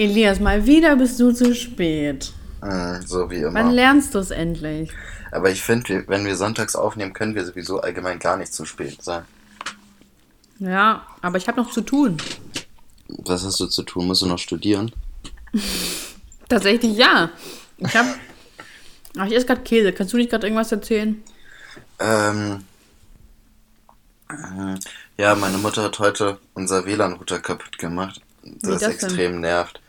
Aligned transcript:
Elias, 0.00 0.40
mal 0.40 0.64
wieder 0.64 0.96
bist 0.96 1.20
du 1.20 1.30
zu 1.30 1.54
spät. 1.54 2.32
Äh, 2.62 3.02
so 3.02 3.30
wie 3.30 3.36
immer. 3.36 3.52
Wann 3.52 3.70
lernst 3.72 4.14
du 4.14 4.18
es 4.18 4.30
endlich? 4.30 4.90
Aber 5.30 5.50
ich 5.50 5.62
finde, 5.62 6.04
wenn 6.08 6.24
wir 6.24 6.36
sonntags 6.36 6.74
aufnehmen, 6.74 7.12
können 7.12 7.34
wir 7.34 7.44
sowieso 7.44 7.80
allgemein 7.82 8.18
gar 8.18 8.38
nicht 8.38 8.54
zu 8.54 8.64
spät 8.64 9.02
sein. 9.02 9.24
Ja, 10.58 11.06
aber 11.20 11.36
ich 11.36 11.46
habe 11.48 11.60
noch 11.60 11.70
zu 11.70 11.82
tun. 11.82 12.16
Was 13.08 13.44
hast 13.44 13.60
du 13.60 13.66
zu 13.66 13.82
tun? 13.82 14.06
Musst 14.06 14.22
du 14.22 14.26
noch 14.26 14.38
studieren? 14.38 14.90
Tatsächlich 16.48 16.96
ja. 16.96 17.28
Ich 17.76 17.94
habe. 17.94 18.08
Ach, 19.18 19.26
ich 19.26 19.34
esse 19.34 19.44
gerade 19.44 19.60
Käse. 19.60 19.92
Kannst 19.92 20.14
du 20.14 20.16
nicht 20.16 20.30
gerade 20.30 20.46
irgendwas 20.46 20.72
erzählen? 20.72 21.22
Ähm. 21.98 22.64
äh, 24.30 24.78
Ja, 25.18 25.34
meine 25.34 25.58
Mutter 25.58 25.82
hat 25.82 25.98
heute 25.98 26.38
unser 26.54 26.86
WLAN-Router 26.86 27.40
kaputt 27.40 27.76
gemacht. 27.76 28.22
Das, 28.42 28.80
das 28.80 28.80
denn? 28.80 28.90
extrem 28.92 29.40
nervt. 29.40 29.80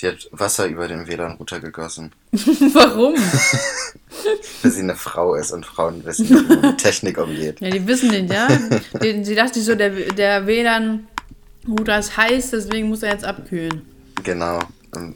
Die 0.00 0.08
hat 0.08 0.28
Wasser 0.32 0.66
über 0.66 0.88
den 0.88 1.06
WLAN-Router 1.06 1.60
gegossen. 1.60 2.12
Warum? 2.32 3.14
Weil 4.62 4.70
sie 4.72 4.80
eine 4.80 4.96
Frau 4.96 5.34
ist 5.34 5.52
und 5.52 5.66
Frauen 5.66 6.04
wissen, 6.04 6.28
wie 6.28 6.34
man 6.34 6.60
mit 6.62 6.78
Technik 6.78 7.18
umgeht. 7.18 7.60
Ja, 7.60 7.70
die 7.70 7.86
wissen 7.86 8.08
nicht, 8.10 8.32
ja? 8.32 8.48
Die- 9.02 9.24
Sie 9.24 9.34
dachte 9.34 9.54
sich 9.54 9.64
so, 9.64 9.74
der, 9.74 9.90
der 9.90 10.46
WLAN-Router 10.46 11.98
ist 11.98 12.16
heiß, 12.16 12.50
deswegen 12.50 12.88
muss 12.88 13.02
er 13.02 13.12
jetzt 13.12 13.24
abkühlen. 13.24 13.82
Genau. 14.22 14.58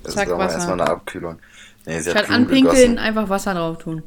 Zack, 0.05 0.29
braucht 0.29 0.29
man 0.29 0.39
Wasser. 0.39 0.55
erstmal 0.57 0.81
eine 0.81 0.91
Abkühlung. 0.91 1.39
Nee, 1.87 2.01
sie 2.01 2.11
Statt 2.11 2.27
Blumen 2.29 2.43
anpinkeln, 2.45 2.75
gegossen. 2.77 2.99
einfach 2.99 3.29
Wasser 3.29 3.55
drauf 3.55 3.79
tun. 3.79 4.03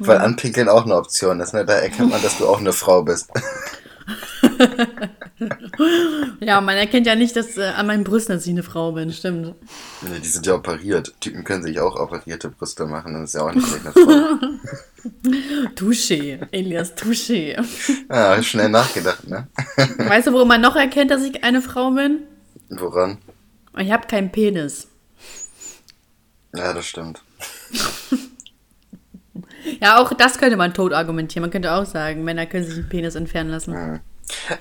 Weil 0.00 0.18
anpinkeln 0.18 0.68
auch 0.68 0.84
eine 0.84 0.96
Option 0.96 1.38
ist, 1.40 1.52
ne? 1.54 1.64
Da 1.64 1.74
erkennt 1.74 2.10
man, 2.10 2.20
dass 2.22 2.38
du 2.38 2.46
auch 2.48 2.58
eine 2.58 2.72
Frau 2.72 3.02
bist. 3.02 3.28
ja, 6.40 6.60
man 6.60 6.76
erkennt 6.76 7.06
ja 7.06 7.14
nicht, 7.14 7.34
dass 7.34 7.56
äh, 7.56 7.64
an 7.64 7.86
meinen 7.86 8.04
Brüsten, 8.04 8.34
dass 8.34 8.46
ich 8.46 8.52
eine 8.52 8.62
Frau 8.62 8.92
bin, 8.92 9.12
stimmt. 9.12 9.54
Nee, 10.02 10.20
die 10.22 10.28
sind 10.28 10.46
ja 10.46 10.54
operiert. 10.54 11.12
Typen 11.20 11.42
können 11.44 11.62
sich 11.62 11.80
auch 11.80 11.96
operierte 11.96 12.48
Brüste 12.50 12.86
machen. 12.86 13.14
Das 13.14 13.30
ist 13.30 13.34
ja 13.34 13.42
auch 13.42 13.52
nicht 13.52 13.66
eine 13.66 13.92
Frau. 13.92 14.38
Touché, 15.74 16.38
Elias, 16.50 16.96
touché. 16.96 17.62
Ja, 18.08 18.42
schnell 18.42 18.68
nachgedacht, 18.68 19.28
ne? 19.28 19.48
Weißt 19.98 20.28
du, 20.28 20.32
woran 20.32 20.48
man 20.48 20.60
noch 20.60 20.76
erkennt, 20.76 21.10
dass 21.10 21.22
ich 21.22 21.42
eine 21.42 21.60
Frau 21.60 21.90
bin? 21.90 22.20
Woran? 22.70 23.18
Ich 23.76 23.90
habe 23.90 24.06
keinen 24.06 24.30
Penis. 24.30 24.88
Ja, 26.54 26.72
das 26.72 26.86
stimmt. 26.86 27.22
Ja, 29.80 29.98
auch 29.98 30.12
das 30.12 30.38
könnte 30.38 30.56
man 30.56 30.72
tot 30.72 30.92
argumentieren. 30.92 31.42
Man 31.42 31.50
könnte 31.50 31.72
auch 31.72 31.84
sagen, 31.84 32.22
Männer 32.22 32.46
können 32.46 32.64
sich 32.64 32.76
einen 32.76 32.88
Penis 32.88 33.16
entfernen 33.16 33.50
lassen. 33.50 33.72
Mhm. 33.72 34.00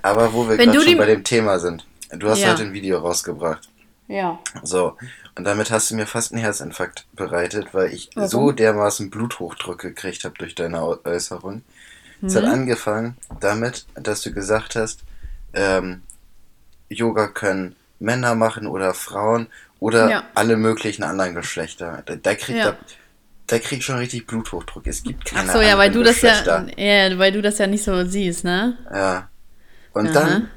Aber 0.02 0.34
wo 0.34 0.48
wir 0.48 0.58
gerade 0.58 0.82
schon 0.82 0.98
bei 0.98 1.06
dem 1.06 1.24
Thema 1.24 1.60
sind. 1.60 1.86
Du 2.12 2.30
hast 2.30 2.40
Ja. 2.40 2.52
heute 2.52 2.64
ein 2.64 2.74
Video 2.74 3.00
rausgebracht. 3.00 3.70
Ja. 4.08 4.40
So. 4.62 4.98
Und 5.36 5.46
damit 5.46 5.72
hast 5.72 5.90
du 5.90 5.96
mir 5.96 6.06
fast 6.06 6.32
einen 6.32 6.42
Herzinfarkt 6.42 7.06
bereitet, 7.14 7.74
weil 7.74 7.92
ich 7.94 8.10
Warum? 8.14 8.30
so 8.30 8.52
dermaßen 8.52 9.10
Bluthochdruck 9.10 9.80
gekriegt 9.80 10.24
habe 10.26 10.36
durch 10.38 10.54
deine 10.56 10.84
Äußerung. 11.06 11.64
Es 12.22 12.36
hat 12.36 12.46
angefangen 12.46 13.18
damit, 13.42 13.86
dass 13.96 14.22
du 14.22 14.32
gesagt 14.32 14.76
hast, 14.76 15.02
ähm, 15.54 16.04
Yoga 16.90 17.28
können 17.28 17.76
Männer 18.00 18.36
machen 18.36 18.68
oder 18.68 18.94
Frauen 18.94 19.48
oder 19.80 20.10
Ja. 20.10 20.24
alle 20.36 20.56
möglichen 20.56 21.04
anderen 21.04 21.36
Geschlechter. 21.36 22.04
Da, 22.06 22.16
da 22.16 22.36
kriegt 22.36 22.60
Ja. 22.60 22.72
da, 22.72 22.78
da 23.48 23.60
kriegt 23.60 23.84
schon 23.84 23.98
richtig 23.98 24.26
Bluthochdruck. 24.28 24.88
Es 24.88 25.04
gibt 25.04 25.26
keine 25.26 25.50
Ach 25.50 25.54
so, 25.56 25.62
ja, 25.62 25.78
weil 25.78 25.92
du 25.92 26.02
das 26.04 26.22
ja, 26.22 26.66
ja, 26.78 27.18
weil 27.18 27.32
du 27.32 27.42
das 27.42 27.58
ja 27.58 27.68
nicht 27.68 27.84
so 27.84 28.06
siehst, 28.06 28.44
ne? 28.46 28.78
Ja. 28.94 29.30
Und 29.94 30.08
Aha. 30.10 30.14
dann, 30.14 30.50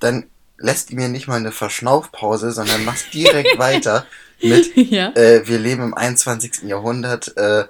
dann 0.00 0.24
lässt 0.58 0.90
die 0.90 0.94
mir 0.96 1.08
nicht 1.08 1.26
mal 1.28 1.36
eine 1.36 1.52
Verschnaufpause, 1.52 2.52
sondern 2.52 2.84
machst 2.84 3.12
direkt 3.14 3.58
weiter 3.58 4.06
mit, 4.42 4.74
Ja. 4.76 5.10
äh, 5.14 5.46
wir 5.46 5.58
leben 5.58 5.82
im 5.82 5.94
21. 5.94 6.62
Jahrhundert, 6.68 7.36
äh, 7.36 7.64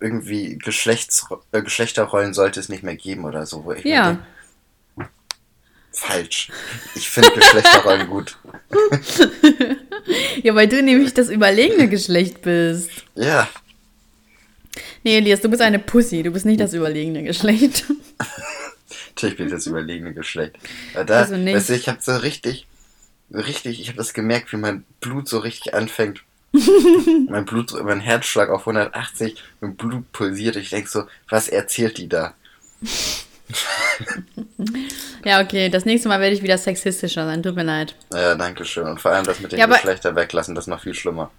irgendwie 0.00 0.58
Geschlechts, 0.58 1.26
äh, 1.52 1.62
Geschlechterrollen 1.62 2.34
sollte 2.34 2.60
es 2.60 2.68
nicht 2.68 2.82
mehr 2.82 2.96
geben 2.96 3.24
oder 3.24 3.46
so. 3.46 3.64
Wo 3.64 3.72
ich 3.72 3.84
Ja. 3.84 4.18
falsch. 5.92 6.50
Ich 6.94 7.08
finde 7.08 7.30
Geschlechterrollen 7.30 8.08
gut. 8.08 8.36
Ja, 10.42 10.54
weil 10.54 10.68
du 10.68 10.82
nämlich 10.82 11.14
das 11.14 11.30
überlegene 11.30 11.88
Geschlecht 11.88 12.42
bist. 12.42 12.90
Ja. 13.14 13.48
Nee, 15.02 15.16
Elias, 15.16 15.40
du 15.40 15.48
bist 15.48 15.62
eine 15.62 15.78
Pussy. 15.78 16.22
Du 16.22 16.30
bist 16.30 16.44
nicht 16.44 16.60
das 16.60 16.74
überlegene 16.74 17.22
Geschlecht. 17.22 17.84
Natürlich 19.14 19.36
bin 19.36 19.46
ich 19.46 19.52
das 19.52 19.66
überlegene 19.66 20.12
Geschlecht. 20.12 20.56
Aber 20.94 21.04
da, 21.04 21.18
Also 21.20 21.36
nicht. 21.36 21.54
weißt 21.54 21.68
du, 21.68 21.74
ich 21.74 21.88
habe 21.88 21.98
so 22.00 22.16
richtig, 22.16 22.66
richtig, 23.32 23.80
ich 23.80 23.88
habe 23.88 23.98
das 23.98 24.12
gemerkt, 24.12 24.52
wie 24.52 24.56
mein 24.56 24.84
Blut 25.00 25.28
so 25.28 25.38
richtig 25.38 25.72
anfängt. 25.74 26.22
mein 27.28 27.44
Blut, 27.44 27.72
mein 27.84 28.00
Herzschlag 28.00 28.48
auf 28.48 28.62
180, 28.62 29.42
mein 29.60 29.76
Blut 29.76 30.10
pulsiert. 30.12 30.56
Ich 30.56 30.70
denk 30.70 30.88
so, 30.88 31.04
was 31.28 31.48
erzählt 31.48 31.98
die 31.98 32.08
da? 32.08 32.34
Ja, 35.24 35.40
okay, 35.42 35.68
das 35.68 35.84
nächste 35.84 36.08
Mal 36.08 36.20
werde 36.20 36.34
ich 36.34 36.42
wieder 36.42 36.58
sexistischer 36.58 37.24
sein. 37.26 37.42
Tut 37.42 37.54
mir 37.56 37.62
leid. 37.62 37.94
Ja, 38.12 38.34
danke 38.34 38.64
schön. 38.64 38.86
Und 38.86 39.00
vor 39.00 39.12
allem 39.12 39.24
das 39.24 39.40
mit 39.40 39.52
den 39.52 39.58
Ja, 39.58 39.64
aber- 39.66 39.74
Geschlechter 39.74 40.16
weglassen, 40.16 40.54
das 40.54 40.64
ist 40.64 40.68
noch 40.68 40.80
viel 40.82 40.94
schlimmer. 40.94 41.30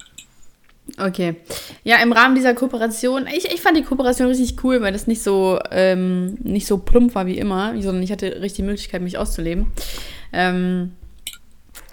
Okay. 0.97 1.35
Ja, 1.83 2.01
im 2.01 2.11
Rahmen 2.11 2.35
dieser 2.35 2.53
Kooperation, 2.53 3.27
ich, 3.27 3.45
ich 3.45 3.61
fand 3.61 3.75
die 3.77 3.83
Kooperation 3.83 4.27
richtig 4.27 4.63
cool, 4.63 4.81
weil 4.81 4.93
das 4.93 5.07
nicht 5.07 5.21
so, 5.21 5.59
ähm, 5.71 6.37
nicht 6.43 6.67
so 6.67 6.77
plump 6.77 7.15
war 7.15 7.25
wie 7.25 7.37
immer, 7.37 7.73
sondern 7.81 8.03
ich 8.03 8.11
hatte 8.11 8.27
richtig 8.41 8.57
die 8.57 8.63
Möglichkeit, 8.63 9.01
mich 9.01 9.17
auszuleben. 9.17 9.71
Ähm, 10.31 10.91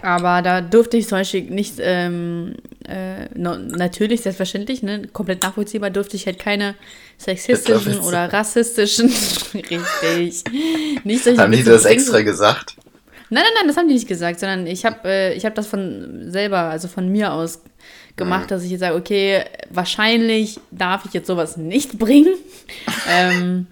aber 0.01 0.41
da 0.41 0.61
durfte 0.61 0.97
ich 0.97 1.07
zum 1.07 1.19
Beispiel 1.19 1.43
nicht, 1.43 1.75
ähm, 1.79 2.55
äh, 2.87 3.29
no, 3.35 3.55
natürlich, 3.55 4.21
selbstverständlich, 4.21 4.83
ne, 4.83 5.07
komplett 5.11 5.41
nachvollziehbar, 5.43 5.89
durfte 5.89 6.17
ich 6.17 6.25
halt 6.25 6.39
keine 6.39 6.75
sexistischen 7.17 7.99
oder 7.99 8.31
rassistischen, 8.31 9.07
richtig, 9.53 10.43
nicht 11.05 11.23
solche 11.23 11.41
Haben 11.41 11.53
die 11.53 11.63
das 11.63 11.85
extra 11.85 12.21
gesagt? 12.21 12.75
Nein, 13.29 13.43
nein, 13.43 13.53
nein, 13.59 13.67
das 13.67 13.77
haben 13.77 13.87
die 13.87 13.93
nicht 13.93 14.07
gesagt, 14.07 14.39
sondern 14.39 14.67
ich 14.67 14.85
habe 14.85 15.07
äh, 15.07 15.33
ich 15.33 15.45
hab 15.45 15.55
das 15.55 15.67
von 15.67 16.29
selber, 16.29 16.59
also 16.59 16.87
von 16.87 17.09
mir 17.09 17.31
aus 17.33 17.61
gemacht, 18.15 18.51
dass 18.51 18.63
ich 18.63 18.71
jetzt 18.71 18.81
sage, 18.81 18.95
okay, 18.95 19.43
wahrscheinlich 19.69 20.59
darf 20.71 21.05
ich 21.05 21.13
jetzt 21.13 21.27
sowas 21.27 21.57
nicht 21.57 21.97
bringen. 21.97 22.33
ähm, 23.09 23.67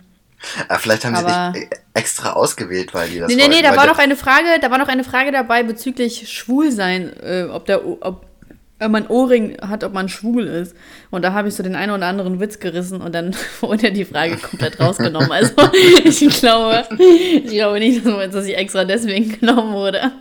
Ah, 0.67 0.79
vielleicht 0.79 1.05
haben 1.05 1.15
Aber- 1.15 1.51
sie 1.53 1.59
dich 1.59 1.71
äh, 1.71 1.75
extra 1.93 2.33
ausgewählt, 2.33 2.93
weil 2.93 3.09
die 3.09 3.19
das 3.19 3.27
nee, 3.29 3.35
nee, 3.35 3.47
nee, 3.47 3.61
da 3.61 3.75
war 3.75 3.85
noch 3.85 3.99
eine 3.99 4.15
Frage, 4.15 4.45
da 4.59 4.71
war 4.71 4.79
noch 4.79 4.87
eine 4.87 5.03
Frage 5.03 5.31
dabei 5.31 5.61
bezüglich 5.61 6.29
Schwulsein, 6.31 7.13
äh, 7.21 7.43
ob 7.43 7.65
der, 7.67 7.85
ob 7.85 8.25
man 8.89 9.05
Ohrring 9.07 9.57
hat, 9.61 9.83
ob 9.83 9.93
man 9.93 10.09
schwul 10.09 10.47
ist. 10.47 10.75
Und 11.11 11.21
da 11.23 11.33
habe 11.33 11.47
ich 11.49 11.53
so 11.53 11.61
den 11.61 11.75
einen 11.75 11.91
oder 11.91 12.07
anderen 12.07 12.39
Witz 12.39 12.59
gerissen 12.59 13.01
und 13.01 13.13
dann 13.13 13.35
wurde 13.61 13.91
die 13.91 14.05
Frage 14.05 14.37
komplett 14.37 14.79
rausgenommen. 14.79 15.31
Also 15.31 15.53
ich 16.03 16.27
glaube, 16.39 16.85
ich 16.97 17.51
glaube 17.51 17.79
nicht, 17.79 18.03
dass 18.05 18.31
dass 18.31 18.45
ich 18.45 18.57
extra 18.57 18.83
deswegen 18.85 19.39
genommen 19.39 19.73
wurde. 19.73 20.11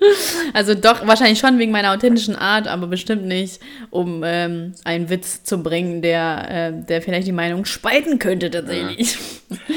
Also 0.54 0.74
doch, 0.74 1.06
wahrscheinlich 1.06 1.38
schon 1.38 1.58
wegen 1.58 1.72
meiner 1.72 1.92
authentischen 1.92 2.36
Art, 2.36 2.68
aber 2.68 2.86
bestimmt 2.86 3.24
nicht, 3.26 3.60
um 3.90 4.22
ähm, 4.24 4.74
einen 4.84 5.10
Witz 5.10 5.42
zu 5.44 5.62
bringen, 5.62 6.00
der, 6.02 6.46
äh, 6.50 6.72
der 6.86 7.02
vielleicht 7.02 7.26
die 7.26 7.32
Meinung 7.32 7.64
spalten 7.64 8.18
könnte 8.18 8.50
tatsächlich. 8.50 9.18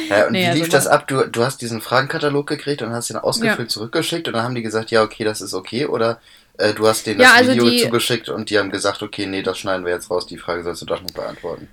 Ja, 0.10 0.28
und 0.28 0.32
Nee, 0.34 0.44
wie 0.44 0.48
also 0.48 0.60
lief 0.64 0.70
das 0.70 0.86
war- 0.86 0.94
ab? 0.94 1.08
Du, 1.08 1.28
du 1.28 1.44
hast 1.44 1.62
diesen 1.62 1.82
Fragenkatalog 1.82 2.48
gekriegt 2.48 2.82
und 2.82 2.92
hast 2.92 3.10
den 3.10 3.18
ausgefüllt 3.18 3.72
zurückgeschickt 3.72 4.28
und 4.28 4.34
dann 4.36 4.44
haben 4.44 4.56
die 4.56 4.62
gesagt, 4.62 4.92
ja, 4.92 5.04
okay, 5.04 5.24
das 5.24 5.42
ist 5.42 5.54
okay. 5.54 5.86
Oder 5.88 6.20
äh, 6.58 6.74
du 6.74 6.88
hast 6.88 7.06
denen 7.08 7.20
das 7.20 7.28
Ja, 7.28 7.34
also 7.36 7.52
Video 7.52 7.70
die- 7.70 7.78
zugeschickt 7.80 8.30
und 8.30 8.50
die 8.50 8.60
haben 8.60 8.70
gesagt, 8.72 9.02
okay, 9.04 9.26
nee, 9.26 9.42
das 9.42 9.58
schneiden 9.58 9.86
wir 9.86 9.92
jetzt 9.94 10.10
raus, 10.10 10.26
die 10.28 10.38
Frage 10.38 10.64
sollst 10.64 10.82
du 10.82 10.86
doch 10.86 11.02
nicht 11.02 11.16
beantworten. 11.16 11.68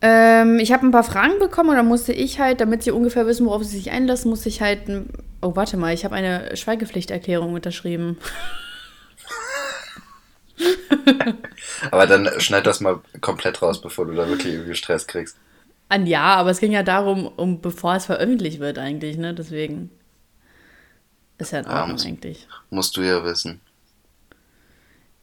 Ähm, 0.00 0.58
ich 0.60 0.72
habe 0.72 0.86
ein 0.86 0.92
paar 0.92 1.02
Fragen 1.04 1.38
bekommen 1.40 1.70
und 1.70 1.76
dann 1.76 1.86
musste 1.88 2.12
ich 2.12 2.38
halt, 2.38 2.60
damit 2.60 2.84
sie 2.84 2.92
ungefähr 2.92 3.26
wissen, 3.26 3.46
worauf 3.46 3.64
sie 3.64 3.76
sich 3.76 3.90
einlassen, 3.90 4.30
musste 4.30 4.48
ich 4.48 4.60
halt. 4.62 4.88
ein- 4.88 5.08
Oh, 5.40 5.54
warte 5.54 5.76
mal, 5.76 5.94
ich 5.94 6.04
habe 6.04 6.14
eine 6.16 6.56
Schweigepflichterklärung 6.56 7.52
unterschrieben. 7.54 8.18
Aber 11.90 12.06
dann 12.06 12.28
schneid 12.40 12.66
das 12.66 12.80
mal 12.80 13.00
komplett 13.20 13.62
raus, 13.62 13.80
bevor 13.80 14.06
du 14.06 14.14
da 14.14 14.28
wirklich 14.28 14.54
irgendwie 14.54 14.74
Stress 14.74 15.06
kriegst. 15.06 15.36
An 15.88 16.06
ja, 16.06 16.34
aber 16.36 16.50
es 16.50 16.60
ging 16.60 16.72
ja 16.72 16.82
darum, 16.82 17.26
um 17.26 17.60
bevor 17.60 17.94
es 17.94 18.06
veröffentlicht 18.06 18.58
wird 18.60 18.78
eigentlich, 18.78 19.16
ne? 19.16 19.32
Deswegen 19.32 19.90
ist 21.38 21.52
ja 21.52 21.60
in 21.60 21.66
Ordnung 21.66 21.92
muss- 21.92 22.04
eigentlich. 22.04 22.46
Musst 22.70 22.96
du 22.96 23.02
ja 23.02 23.24
wissen. 23.24 23.60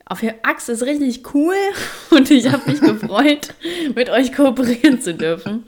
Auf 0.07 0.19
der 0.19 0.36
Axt 0.44 0.69
ist 0.69 0.84
richtig 0.84 1.34
cool 1.34 1.56
und 2.12 2.30
ich 2.30 2.52
habe 2.52 2.69
mich 2.69 2.80
gefreut, 2.80 3.50
mit 3.96 4.10
euch 4.10 4.31
kooperieren 4.34 5.02
zu 5.02 5.16
dürfen. 5.16 5.66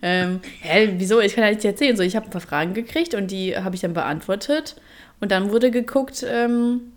Ähm, 0.00 0.40
hä, 0.60 0.94
wieso? 0.96 1.20
Ich 1.20 1.34
kann 1.34 1.44
ja 1.44 1.50
nicht 1.50 1.64
erzählen. 1.64 1.96
So, 1.96 2.02
ich 2.02 2.16
habe 2.16 2.26
ein 2.26 2.30
paar 2.30 2.40
Fragen 2.40 2.72
gekriegt 2.72 3.14
und 3.14 3.30
die 3.30 3.56
habe 3.56 3.74
ich 3.74 3.82
dann 3.82 3.92
beantwortet. 3.92 4.76
Und 5.20 5.30
dann 5.32 5.50
wurde 5.50 5.70
geguckt, 5.70 6.24
ähm, 6.26 6.92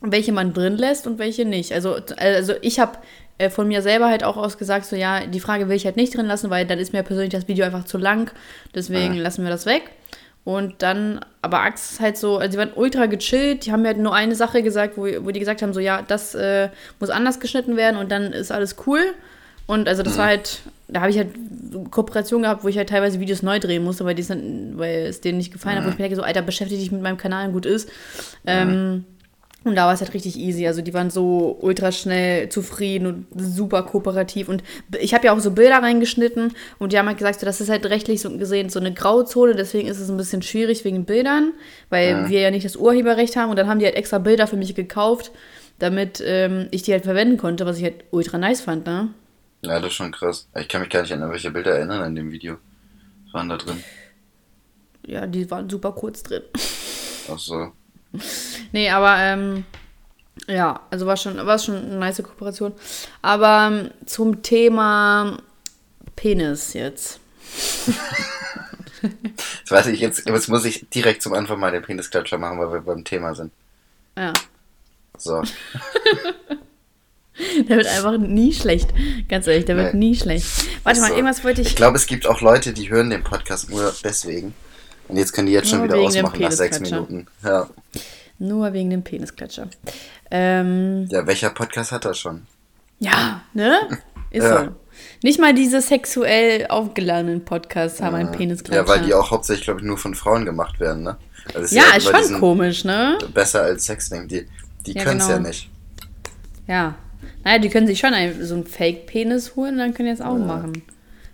welche 0.00 0.30
man 0.32 0.52
drin 0.54 0.76
lässt 0.76 1.08
und 1.08 1.18
welche 1.18 1.44
nicht. 1.44 1.72
Also, 1.72 1.96
also 2.16 2.54
ich 2.62 2.78
habe 2.78 2.98
äh, 3.38 3.50
von 3.50 3.66
mir 3.66 3.82
selber 3.82 4.06
halt 4.08 4.22
auch 4.22 4.36
ausgesagt, 4.36 4.86
so 4.86 4.94
ja, 4.94 5.26
die 5.26 5.40
Frage 5.40 5.68
will 5.68 5.74
ich 5.76 5.86
halt 5.86 5.96
nicht 5.96 6.16
drin 6.16 6.26
lassen, 6.26 6.50
weil 6.50 6.66
dann 6.66 6.78
ist 6.78 6.92
mir 6.92 7.02
persönlich 7.02 7.32
das 7.32 7.48
Video 7.48 7.64
einfach 7.64 7.84
zu 7.84 7.98
lang. 7.98 8.30
Deswegen 8.76 9.14
Ah. 9.18 9.22
lassen 9.22 9.42
wir 9.42 9.50
das 9.50 9.66
weg. 9.66 9.90
Und 10.48 10.76
dann, 10.78 11.20
aber 11.42 11.60
Axt 11.60 11.92
ist 11.92 12.00
halt 12.00 12.16
so, 12.16 12.38
also 12.38 12.52
die 12.52 12.56
waren 12.56 12.72
ultra 12.74 13.04
gechillt, 13.04 13.66
die 13.66 13.72
haben 13.72 13.82
mir 13.82 13.88
halt 13.88 13.98
nur 13.98 14.14
eine 14.14 14.34
Sache 14.34 14.62
gesagt, 14.62 14.96
wo, 14.96 15.02
wo 15.02 15.30
die 15.30 15.40
gesagt 15.40 15.60
haben, 15.60 15.74
so 15.74 15.80
ja, 15.80 16.00
das 16.00 16.34
äh, 16.34 16.70
muss 17.00 17.10
anders 17.10 17.38
geschnitten 17.38 17.76
werden 17.76 17.98
und 17.98 18.10
dann 18.10 18.32
ist 18.32 18.50
alles 18.50 18.76
cool. 18.86 19.12
Und 19.66 19.88
also 19.88 20.02
das 20.02 20.16
war 20.16 20.24
halt, 20.24 20.60
da 20.88 21.02
habe 21.02 21.10
ich 21.10 21.18
halt 21.18 21.28
Kooperation 21.90 22.40
gehabt, 22.40 22.64
wo 22.64 22.68
ich 22.68 22.78
halt 22.78 22.88
teilweise 22.88 23.20
Videos 23.20 23.42
neu 23.42 23.60
drehen 23.60 23.84
musste, 23.84 24.06
weil, 24.06 24.14
die 24.14 24.22
es 24.22 24.30
weil 24.30 25.08
es 25.08 25.20
denen 25.20 25.36
nicht 25.36 25.52
gefallen 25.52 25.76
hat, 25.76 25.84
wo 25.84 25.90
ich 25.90 25.98
mir 25.98 26.04
denke, 26.04 26.16
so, 26.16 26.22
Alter, 26.22 26.40
beschäftige 26.40 26.80
dich 26.80 26.92
mit 26.92 27.02
meinem 27.02 27.18
Kanal 27.18 27.48
und 27.48 27.52
gut 27.52 27.66
ist. 27.66 27.90
Ähm, 28.46 29.04
und 29.68 29.76
da 29.76 29.86
war 29.86 29.92
es 29.94 30.00
halt 30.00 30.14
richtig 30.14 30.36
easy. 30.38 30.66
Also 30.66 30.82
die 30.82 30.94
waren 30.94 31.10
so 31.10 31.56
ultra 31.60 31.92
schnell 31.92 32.48
zufrieden 32.48 33.06
und 33.06 33.26
super 33.36 33.82
kooperativ. 33.82 34.48
Und 34.48 34.62
ich 34.98 35.14
habe 35.14 35.26
ja 35.26 35.32
auch 35.34 35.38
so 35.40 35.50
Bilder 35.52 35.76
reingeschnitten 35.82 36.52
und 36.78 36.92
die 36.92 36.98
haben 36.98 37.06
halt 37.06 37.18
gesagt, 37.18 37.40
so, 37.40 37.46
das 37.46 37.60
ist 37.60 37.68
halt 37.70 37.86
rechtlich 37.86 38.20
so 38.20 38.36
gesehen 38.36 38.68
so 38.70 38.80
eine 38.80 38.92
Grauzone, 38.92 39.54
deswegen 39.54 39.88
ist 39.88 40.00
es 40.00 40.08
ein 40.10 40.16
bisschen 40.16 40.42
schwierig 40.42 40.84
wegen 40.84 41.04
Bildern, 41.04 41.52
weil 41.90 42.08
Ja. 42.10 42.28
wir 42.28 42.40
ja 42.40 42.50
nicht 42.50 42.64
das 42.64 42.76
Urheberrecht 42.76 43.36
haben. 43.36 43.50
Und 43.50 43.56
dann 43.56 43.68
haben 43.68 43.78
die 43.78 43.84
halt 43.84 43.96
extra 43.96 44.18
Bilder 44.18 44.46
für 44.46 44.56
mich 44.56 44.74
gekauft, 44.74 45.30
damit 45.78 46.22
ähm, 46.24 46.68
ich 46.70 46.82
die 46.82 46.92
halt 46.92 47.04
verwenden 47.04 47.36
konnte, 47.36 47.66
was 47.66 47.78
ich 47.78 47.84
halt 47.84 48.04
ultra 48.10 48.38
nice 48.38 48.60
fand, 48.60 48.86
ne? 48.86 49.08
Ja, 49.62 49.78
das 49.80 49.88
ist 49.90 49.94
schon 49.94 50.12
krass. 50.12 50.48
Ich 50.56 50.68
kann 50.68 50.80
mich 50.80 50.90
gar 50.90 51.02
nicht 51.02 51.12
an 51.12 51.30
welche 51.30 51.50
Bilder 51.50 51.72
erinnern 51.76 52.04
in 52.04 52.14
dem 52.14 52.30
Video. 52.30 52.58
Was 53.26 53.34
waren 53.34 53.48
da 53.48 53.56
drin? 53.56 53.82
Ja, 55.06 55.26
die 55.26 55.50
waren 55.50 55.68
super 55.68 55.92
kurz 55.92 56.22
drin. 56.22 56.42
Ach 57.32 57.38
so. 57.38 57.72
Nee, 58.72 58.90
aber 58.90 59.16
ähm, 59.18 59.64
ja, 60.46 60.80
also 60.90 61.06
war 61.06 61.16
schon, 61.16 61.36
war 61.46 61.58
schon 61.58 61.76
eine 61.76 61.96
nice 61.96 62.22
Kooperation. 62.22 62.72
Aber 63.22 63.68
ähm, 63.70 63.90
zum 64.06 64.42
Thema 64.42 65.38
Penis 66.16 66.72
jetzt. 66.74 67.20
Jetzt 69.02 69.70
weiß 69.70 69.86
ich, 69.88 70.00
jetzt, 70.00 70.26
jetzt 70.28 70.48
muss 70.48 70.64
ich 70.64 70.88
direkt 70.90 71.22
zum 71.22 71.32
Anfang 71.34 71.60
mal 71.60 71.70
den 71.70 71.82
Penisklatscher 71.82 72.38
machen, 72.38 72.58
weil 72.58 72.72
wir 72.72 72.80
beim 72.80 73.04
Thema 73.04 73.34
sind. 73.34 73.52
Ja, 74.16 74.32
So. 75.16 75.42
der 77.68 77.76
wird 77.76 77.86
einfach 77.86 78.18
nie 78.18 78.52
schlecht. 78.52 78.88
Ganz 79.28 79.46
ehrlich, 79.46 79.66
der 79.66 79.76
wird 79.76 79.94
Nee. 79.94 80.08
nie 80.08 80.16
schlecht. 80.16 80.46
Warte 80.82 81.00
mal, 81.00 81.08
So. 81.10 81.14
irgendwas 81.14 81.44
wollte 81.44 81.60
ich. 81.60 81.68
Ich 81.68 81.76
glaube, 81.76 81.96
es 81.96 82.06
gibt 82.06 82.26
auch 82.26 82.40
Leute, 82.40 82.72
die 82.72 82.90
hören 82.90 83.10
den 83.10 83.22
Podcast 83.22 83.70
nur 83.70 83.94
deswegen. 84.02 84.54
Und 85.08 85.16
jetzt 85.16 85.32
können 85.32 85.46
die 85.46 85.52
jetzt 85.54 85.68
schon 85.70 85.78
Nur 85.78 85.88
wieder 85.88 85.98
ausmachen 85.98 86.40
nach 86.40 86.52
sechs. 86.52 86.80
Minuten. 86.80 87.26
Ja. 87.42 87.68
Nur 88.38 88.72
wegen 88.72 88.90
dem 88.90 89.02
Penisklatscher. 89.02 89.68
Ähm, 90.30 91.06
ja, 91.10 91.26
welcher 91.26 91.50
Podcast 91.50 91.92
hat 91.92 92.04
das 92.04 92.18
schon? 92.18 92.46
ja, 93.00 93.42
ne? 93.54 93.80
Ist 94.30 94.44
Ja. 94.44 94.64
so. 94.64 94.70
Nicht 95.22 95.40
mal 95.40 95.54
diese 95.54 95.80
sexuell 95.80 96.66
aufgeladenen 96.68 97.44
Podcasts 97.44 98.02
haben 98.02 98.14
einen 98.16 98.30
Penisklatscher. 98.32 98.82
Ja, 98.82 98.88
weil 98.88 99.00
die 99.06 99.14
auch 99.14 99.30
hauptsächlich, 99.30 99.64
glaube 99.64 99.80
ich, 99.80 99.86
nur 99.86 99.96
von 99.96 100.14
Frauen 100.14 100.44
gemacht 100.44 100.78
werden, 100.80 101.04
ne? 101.04 101.16
Also 101.54 101.60
es 101.60 101.70
Ja, 101.70 101.84
ist 101.96 102.04
schon 102.04 102.16
diesen 102.16 102.40
komisch, 102.40 102.84
ne? 102.84 103.16
Besser 103.32 103.62
als 103.62 103.86
Sexting. 103.86 104.28
Die, 104.28 104.46
die 104.86 104.92
Ja, 104.92 105.04
können 105.04 105.20
es 105.20 105.26
genau. 105.28 105.38
ja 105.38 105.48
nicht. 105.48 105.70
Ja. 106.66 106.94
Naja, 107.44 107.58
die 107.58 107.68
können 107.70 107.86
sich 107.86 107.98
schon 108.00 108.12
einen, 108.12 108.44
so 108.44 108.54
einen 108.54 108.66
Fake-Penis 108.66 109.56
holen, 109.56 109.78
dann 109.78 109.94
können 109.94 110.10
die 110.10 110.16
das 110.18 110.26
auch 110.26 110.36
machen. 110.36 110.82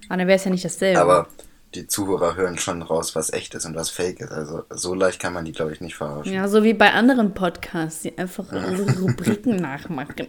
Aber 0.09 0.19
dann 0.19 0.29
wäre 0.29 0.37
es 0.39 0.45
ja 0.45 0.51
nicht 0.53 0.65
dasselbe. 0.65 1.01
Aber 1.01 1.27
die 1.75 1.87
Zuhörer 1.87 2.37
hören 2.37 2.59
schon 2.59 2.83
raus, 2.83 3.15
was 3.17 3.33
echt 3.33 3.55
ist 3.55 3.65
und 3.67 3.75
was 3.75 3.91
fake 3.91 4.21
ist. 4.21 4.33
Also 4.33 4.65
so 4.71 4.95
leicht 4.95 5.21
kann 5.21 5.33
man 5.33 5.45
die, 5.45 5.53
glaube 5.53 5.73
ich, 5.73 5.81
nicht 5.81 5.97
verarschen. 5.97 6.33
Ja, 6.33 6.49
so 6.49 6.63
wie 6.63 6.75
bei 6.75 6.93
anderen 6.93 7.35
Podcasts, 7.35 8.03
die 8.03 8.17
einfach 8.17 8.51
unsere 8.53 8.99
Rubriken 8.99 9.57
nachmachen. 9.61 10.29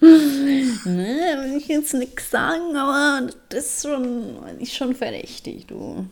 ne, 0.00 1.38
will 1.40 1.56
ich 1.56 1.68
jetzt 1.68 1.94
nichts 1.94 2.30
sagen, 2.30 2.76
aber 2.76 3.28
das 3.48 3.64
ist 3.64 3.82
schon, 3.88 4.36
ist 4.58 4.74
schon 4.74 4.94
verdächtig, 4.94 5.66
du. 5.66 6.06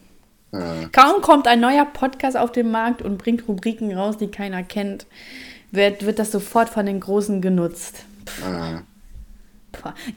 Mhm. 0.53 0.91
Kaum 0.93 1.21
kommt 1.21 1.47
ein 1.47 1.61
neuer 1.61 1.85
Podcast 1.85 2.37
auf 2.37 2.53
den 2.53 2.71
Markt 2.71 3.03
und 3.03 3.19
bringt 3.19 3.47
Rubriken 3.49 3.93
raus, 3.97 4.17
die 4.17 4.29
keiner 4.29 4.63
kennt, 4.63 5.07
wird, 5.73 6.07
wird 6.07 6.19
das 6.19 6.33
sofort 6.33 6.69
von 6.71 6.87
den 6.87 7.01
Großen 7.01 7.43
genutzt. 7.43 8.05
Puh. 8.25 8.81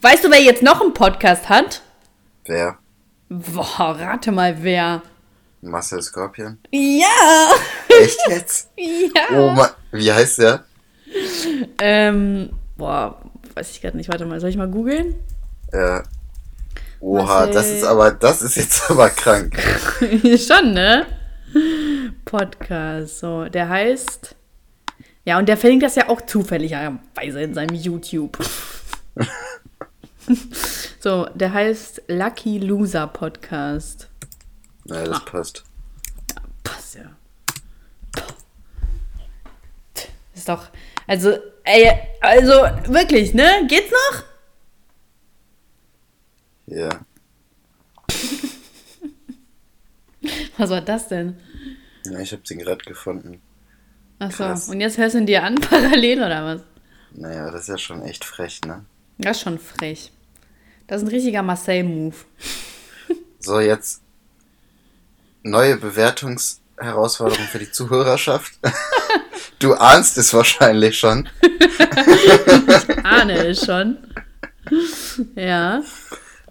Weißt 0.01 0.23
du, 0.23 0.29
wer 0.29 0.41
jetzt 0.41 0.61
noch 0.61 0.79
einen 0.81 0.93
Podcast 0.93 1.49
hat? 1.49 1.81
Wer? 2.47 2.77
Boah, 3.29 3.95
rate 3.99 4.31
mal 4.31 4.55
wer. 4.63 5.01
Marcel 5.61 6.01
Scorpion? 6.01 6.57
Ja! 6.71 7.49
Echt 7.89 8.17
jetzt? 8.29 8.69
Ja! 8.77 9.23
Oh 9.31 9.49
Mann, 9.51 9.71
wie 9.91 10.11
heißt 10.11 10.39
der? 10.39 10.63
Ähm, 11.79 12.51
boah, 12.77 13.21
weiß 13.55 13.71
ich 13.71 13.81
gerade 13.81 13.97
nicht. 13.97 14.09
Warte 14.09 14.25
mal, 14.25 14.39
soll 14.39 14.49
ich 14.49 14.57
mal 14.57 14.69
googeln? 14.69 15.15
Äh, 15.71 16.01
oha, 16.99 17.23
Marcel- 17.25 17.53
das 17.53 17.69
ist 17.69 17.83
aber, 17.83 18.11
das 18.11 18.41
ist 18.41 18.55
jetzt 18.55 18.83
aber 18.91 19.09
krank. 19.09 19.57
Schon, 20.37 20.73
ne? 20.73 21.05
Podcast. 22.25 23.19
So, 23.19 23.45
der 23.45 23.67
heißt. 23.69 24.35
Ja, 25.25 25.37
und 25.39 25.49
der 25.49 25.57
verlinkt 25.57 25.83
das 25.83 25.95
ja 25.95 26.07
auch 26.07 26.21
zufälligerweise 26.21 27.41
in 27.41 27.53
seinem 27.53 27.75
YouTube. 27.75 28.37
so, 30.99 31.25
der 31.33 31.53
heißt 31.53 32.03
Lucky 32.07 32.59
Loser 32.59 33.07
Podcast. 33.07 34.09
Ja, 34.85 35.03
das 35.03 35.25
passt. 35.25 35.63
Passt 36.63 36.95
ja. 36.95 37.15
Ist 40.33 40.49
doch. 40.49 40.67
Also, 41.07 41.37
ey, 41.63 41.91
also 42.21 42.51
wirklich, 42.91 43.33
ne? 43.33 43.65
Geht's 43.67 43.91
noch? 43.91 44.23
Ja. 46.67 46.89
Was 50.57 50.69
war 50.69 50.81
das 50.81 51.07
denn? 51.07 51.39
ja 52.05 52.19
ich 52.19 52.31
habe 52.31 52.43
den 52.43 52.59
gerade 52.59 52.83
gefunden. 52.85 53.41
Achso, 54.19 54.43
Krass. 54.45 54.69
und 54.69 54.79
jetzt 54.81 54.97
hörst 54.97 55.15
du 55.15 55.19
ihn 55.19 55.25
dir 55.25 55.43
an, 55.43 55.55
parallel 55.55 56.23
oder 56.23 56.43
was? 56.43 56.61
Naja, 57.13 57.51
das 57.51 57.61
ist 57.63 57.67
ja 57.67 57.77
schon 57.77 58.01
echt 58.01 58.25
frech, 58.25 58.61
ne? 58.65 58.83
Das 59.19 59.37
ist 59.37 59.43
schon 59.43 59.59
frech. 59.59 60.11
Das 60.87 61.01
ist 61.01 61.07
ein 61.07 61.13
richtiger 61.13 61.43
Marcel-Move. 61.43 62.15
So, 63.39 63.59
jetzt 63.59 64.01
neue 65.43 65.77
Bewertungsherausforderung 65.77 67.45
für 67.45 67.59
die 67.59 67.71
Zuhörerschaft. 67.71 68.53
Du 69.59 69.73
ahnst 69.73 70.19
es 70.19 70.35
wahrscheinlich 70.35 70.99
schon. 70.99 71.27
Ahne 73.03 73.47
es 73.47 73.65
schon. 73.65 73.97
Ja. 75.35 75.81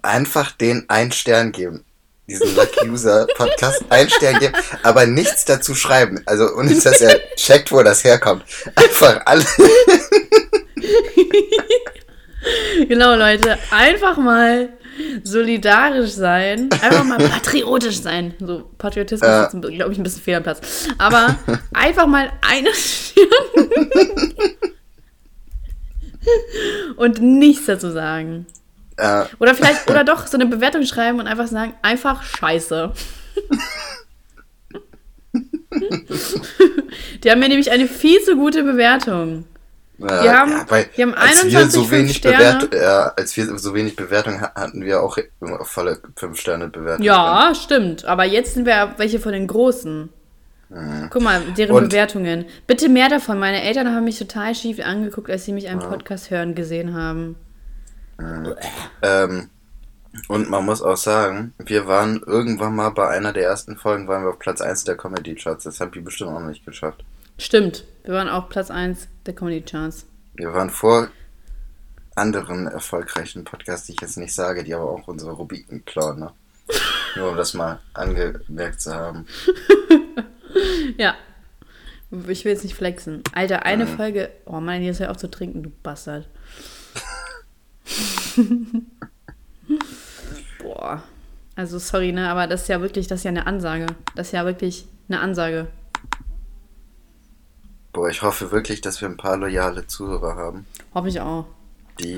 Einfach 0.03 0.51
den 0.51 0.91
einen 0.91 1.13
Stern 1.13 1.53
geben. 1.53 1.85
Diesen 2.27 2.57
Lucky 2.57 2.89
User 2.89 3.29
Podcast 3.37 3.85
einen 3.91 4.11
Stern 4.11 4.41
geben, 4.41 4.55
aber 4.83 5.07
nichts 5.07 5.45
dazu 5.45 5.77
schreiben. 5.77 6.21
Also, 6.27 6.53
und 6.55 6.69
ist 6.69 6.85
dass 6.85 7.01
er 7.01 7.21
checkt, 7.37 7.71
wo 7.71 7.81
das 7.85 8.03
herkommt. 8.03 8.45
Einfach 8.75 9.21
alle. 9.25 9.45
Genau, 12.89 13.15
Leute. 13.17 13.59
Einfach 13.71 14.17
mal 14.17 14.69
solidarisch 15.25 16.11
sein. 16.13 16.69
Einfach 16.83 17.05
mal 17.05 17.19
patriotisch 17.29 18.01
sein. 18.01 18.35
So, 18.41 18.71
Patriotismus 18.79 19.29
Ja. 19.29 19.45
ist, 19.47 19.61
glaube 19.61 19.93
ich, 19.93 19.99
ein 19.99 20.03
bisschen 20.03 20.23
fehl 20.23 20.35
am 20.37 20.43
Platz. 20.43 20.89
Aber 20.99 21.37
einfach 21.75 22.07
mal 22.07 22.31
eine 22.49 22.73
Stirn. 22.75 23.27
Und 26.97 27.21
nichts 27.21 27.67
dazu 27.67 27.91
sagen. 27.91 28.47
Äh, 28.97 29.25
Oder 29.39 29.55
vielleicht, 29.55 29.91
oder 29.91 30.05
doch 30.05 30.27
so 30.27 30.37
eine 30.37 30.47
Bewertung 30.47 30.85
schreiben 30.85 31.21
und 31.21 31.27
einfach 31.27 31.47
sagen, 31.47 31.75
einfach 31.83 32.23
scheiße. 32.23 32.93
Die 37.23 37.31
haben 37.31 37.41
mir 37.41 37.49
nämlich 37.49 37.71
eine 37.71 37.87
viel 37.87 38.21
zu 38.23 38.37
gute 38.37 38.63
Bewertung. 38.63 39.45
Ja, 39.99 40.23
Die 40.23 40.29
haben- 40.31 40.51
ja, 40.51 40.65
weil 40.69 40.87
die 40.97 41.03
haben 41.03 41.15
als 41.15 41.45
wir 41.45 41.59
21 41.59 41.73
so 41.73 41.91
wenig 41.91 42.17
Sterne. 42.19 42.69
Ja, 42.75 43.13
als 43.17 43.37
wir 43.37 43.59
so 43.59 43.75
wenig 43.75 43.97
Bewertung 43.97 44.41
ha- 44.43 44.53
hatten 44.55 44.85
wir 44.85 45.03
auch 45.03 45.17
volle 45.63 45.99
5 46.17 46.39
Sterne 46.39 46.69
Bewertung. 46.69 47.05
Ja, 47.05 47.53
stimmt. 47.55 48.05
Aber 48.05 48.25
jetzt 48.25 48.55
sind 48.55 48.67
wir 48.67 48.93
welche 48.99 49.21
von 49.21 49.33
den 49.33 49.47
Großen. 49.47 50.11
Guck 51.11 51.23
mal, 51.23 51.41
deren 51.57 51.77
Und- 51.77 51.89
Bewertungen. 51.91 52.45
Bitte 52.67 52.89
mehr 52.89 53.09
davon. 53.09 53.39
Meine 53.39 53.63
Eltern 53.63 53.95
haben 53.95 54.05
mich 54.05 54.19
total 54.19 54.55
schief 54.55 54.81
angeguckt, 54.85 55.31
als 55.31 55.45
sie 55.45 55.53
mich 55.53 55.69
einen 55.69 55.79
Podcast 55.81 56.31
hören 56.31 56.55
gesehen 56.55 56.93
haben. 56.95 57.37
Ähm, 59.03 59.51
und 60.29 60.51
man 60.51 60.65
muss 60.65 60.83
auch 60.83 60.97
sagen, 60.97 61.55
wir 61.59 61.87
waren 61.87 62.23
irgendwann 62.27 62.75
mal 62.75 62.91
bei 62.91 63.09
einer 63.09 63.33
der 63.33 63.45
ersten 63.45 63.77
Folgen, 63.77 64.09
waren 64.09 64.25
wir 64.25 64.31
auf 64.31 64.39
Platz 64.39 64.61
1 64.61 64.85
der 64.85 64.97
Comedy 64.97 65.35
Charts. 65.35 65.65
Das 65.65 65.81
haben 65.81 65.93
die 65.93 66.01
bestimmt 66.01 66.31
auch 66.31 66.41
noch 66.41 66.49
nicht 66.49 66.65
geschafft. 66.67 67.05
Stimmt. 67.39 67.85
Wir 68.07 68.15
waren 68.15 68.29
auch 68.29 68.49
Platz 68.49 68.71
1 68.71 69.09
der 69.27 69.35
Comedy 69.35 69.63
Charts. 69.63 70.07
Wir 70.35 70.55
waren 70.55 70.71
vor 70.71 71.09
anderen 72.15 72.69
erfolgreichen 72.69 73.43
Podcasts, 73.43 73.87
die 73.87 73.95
ich 73.95 74.01
jetzt 74.01 74.17
nicht 74.17 74.33
sage, 74.33 74.63
die 74.63 74.73
aber 74.75 74.89
auch 74.89 75.09
unsere 75.09 75.33
Rubriken 75.33 75.85
klauen, 75.85 76.21
ne? 76.21 76.33
Nur 77.17 77.31
um 77.31 77.37
das 77.37 77.53
mal 77.55 77.81
angemerkt 77.93 78.81
zu 78.81 78.95
haben. 78.95 79.27
Ja. 80.97 81.17
Ich 82.29 82.45
will 82.45 82.53
jetzt 82.53 82.63
nicht 82.63 82.77
flexen. 82.77 83.23
Alter, 83.35 83.67
eine 83.67 83.87
Folge. 83.87 84.31
Oh 84.47 84.61
Mann, 84.61 84.83
jetzt 84.83 85.01
hör 85.01 85.11
auf 85.11 85.19
zu 85.19 85.29
trinken, 85.29 85.65
du 85.65 85.71
Bastard. 85.83 86.27
Boah. 90.63 91.03
Also 91.57 91.79
sorry, 91.79 92.13
ne, 92.13 92.31
aber 92.31 92.47
das 92.47 92.63
ist 92.63 92.69
ja 92.69 92.81
wirklich, 92.81 93.07
das 93.09 93.21
ist 93.21 93.25
ja 93.25 93.33
eine 93.33 93.47
Ansage. 93.47 93.87
Das 94.15 94.29
ist 94.29 94.33
ja 94.33 94.47
wirklich 94.47 94.87
eine 95.09 95.21
Ansage. 95.21 95.67
Boah, 97.97 98.11
ich 98.11 98.21
hoffe 98.21 98.53
wirklich, 98.53 98.83
dass 98.83 99.01
wir 99.01 99.09
ein 99.09 99.17
paar 99.17 99.39
loyale 99.39 99.87
Zuhörer 99.87 100.37
haben. 100.37 100.67
Hoffe 100.95 101.09
ich 101.09 101.19
auch. 101.19 101.47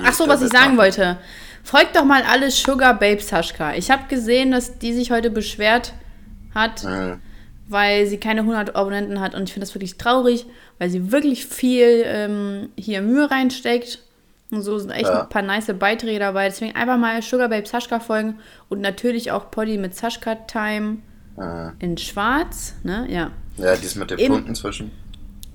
Ach 0.03 0.11
so, 0.11 0.27
was 0.27 0.41
ich 0.41 0.49
sagen 0.51 0.75
machen. 0.75 0.77
wollte. 0.79 1.17
Folgt 1.63 1.95
doch 1.95 2.03
mal 2.03 2.21
alle 2.23 2.51
Sugar 2.51 2.99
Babe 2.99 3.21
Sascha. 3.21 3.73
Ich 3.75 3.89
habe 3.89 4.03
gesehen, 4.09 4.51
dass 4.51 4.77
die 4.79 4.91
sich 4.93 5.09
heute 5.09 5.29
beschwert 5.29 5.93
hat, 6.53 6.83
Mhm. 6.83 7.21
weil 7.69 8.07
sie 8.07 8.17
keine 8.17 8.41
100 8.43 8.75
Abonnenten 8.75 9.21
hat. 9.21 9.35
Und 9.35 9.43
ich 9.43 9.53
finde 9.53 9.65
das 9.67 9.73
wirklich 9.73 9.97
traurig, 9.97 10.45
weil 10.79 10.89
sie 10.89 11.13
wirklich 11.13 11.45
viel 11.45 12.03
ähm, 12.05 12.69
hier 12.77 13.01
Mühe 13.01 13.31
reinsteckt. 13.31 13.99
Und 14.51 14.63
so 14.63 14.77
sind 14.79 14.89
echt 14.89 15.03
Ja. 15.05 15.21
ein 15.21 15.29
paar 15.29 15.43
nice 15.43 15.71
Beiträge 15.79 16.19
dabei. 16.19 16.49
Deswegen 16.49 16.75
einfach 16.75 16.97
mal 16.97 17.21
Sugar 17.21 17.47
Babe 17.47 17.65
Sascha 17.65 18.01
folgen. 18.01 18.39
Und 18.67 18.81
natürlich 18.81 19.31
auch 19.31 19.49
Poddy 19.49 19.77
mit 19.77 19.95
Sascha 19.95 20.35
Time 20.35 20.97
Mhm. 21.37 21.71
in 21.79 21.97
schwarz. 21.97 22.73
Ne? 22.83 23.07
Ja. 23.09 23.31
Ja, 23.55 23.77
dies 23.77 23.95
mit 23.95 24.11
den 24.11 24.19
Eben- 24.19 24.33
Punkten 24.33 24.55
zwischen. 24.55 24.91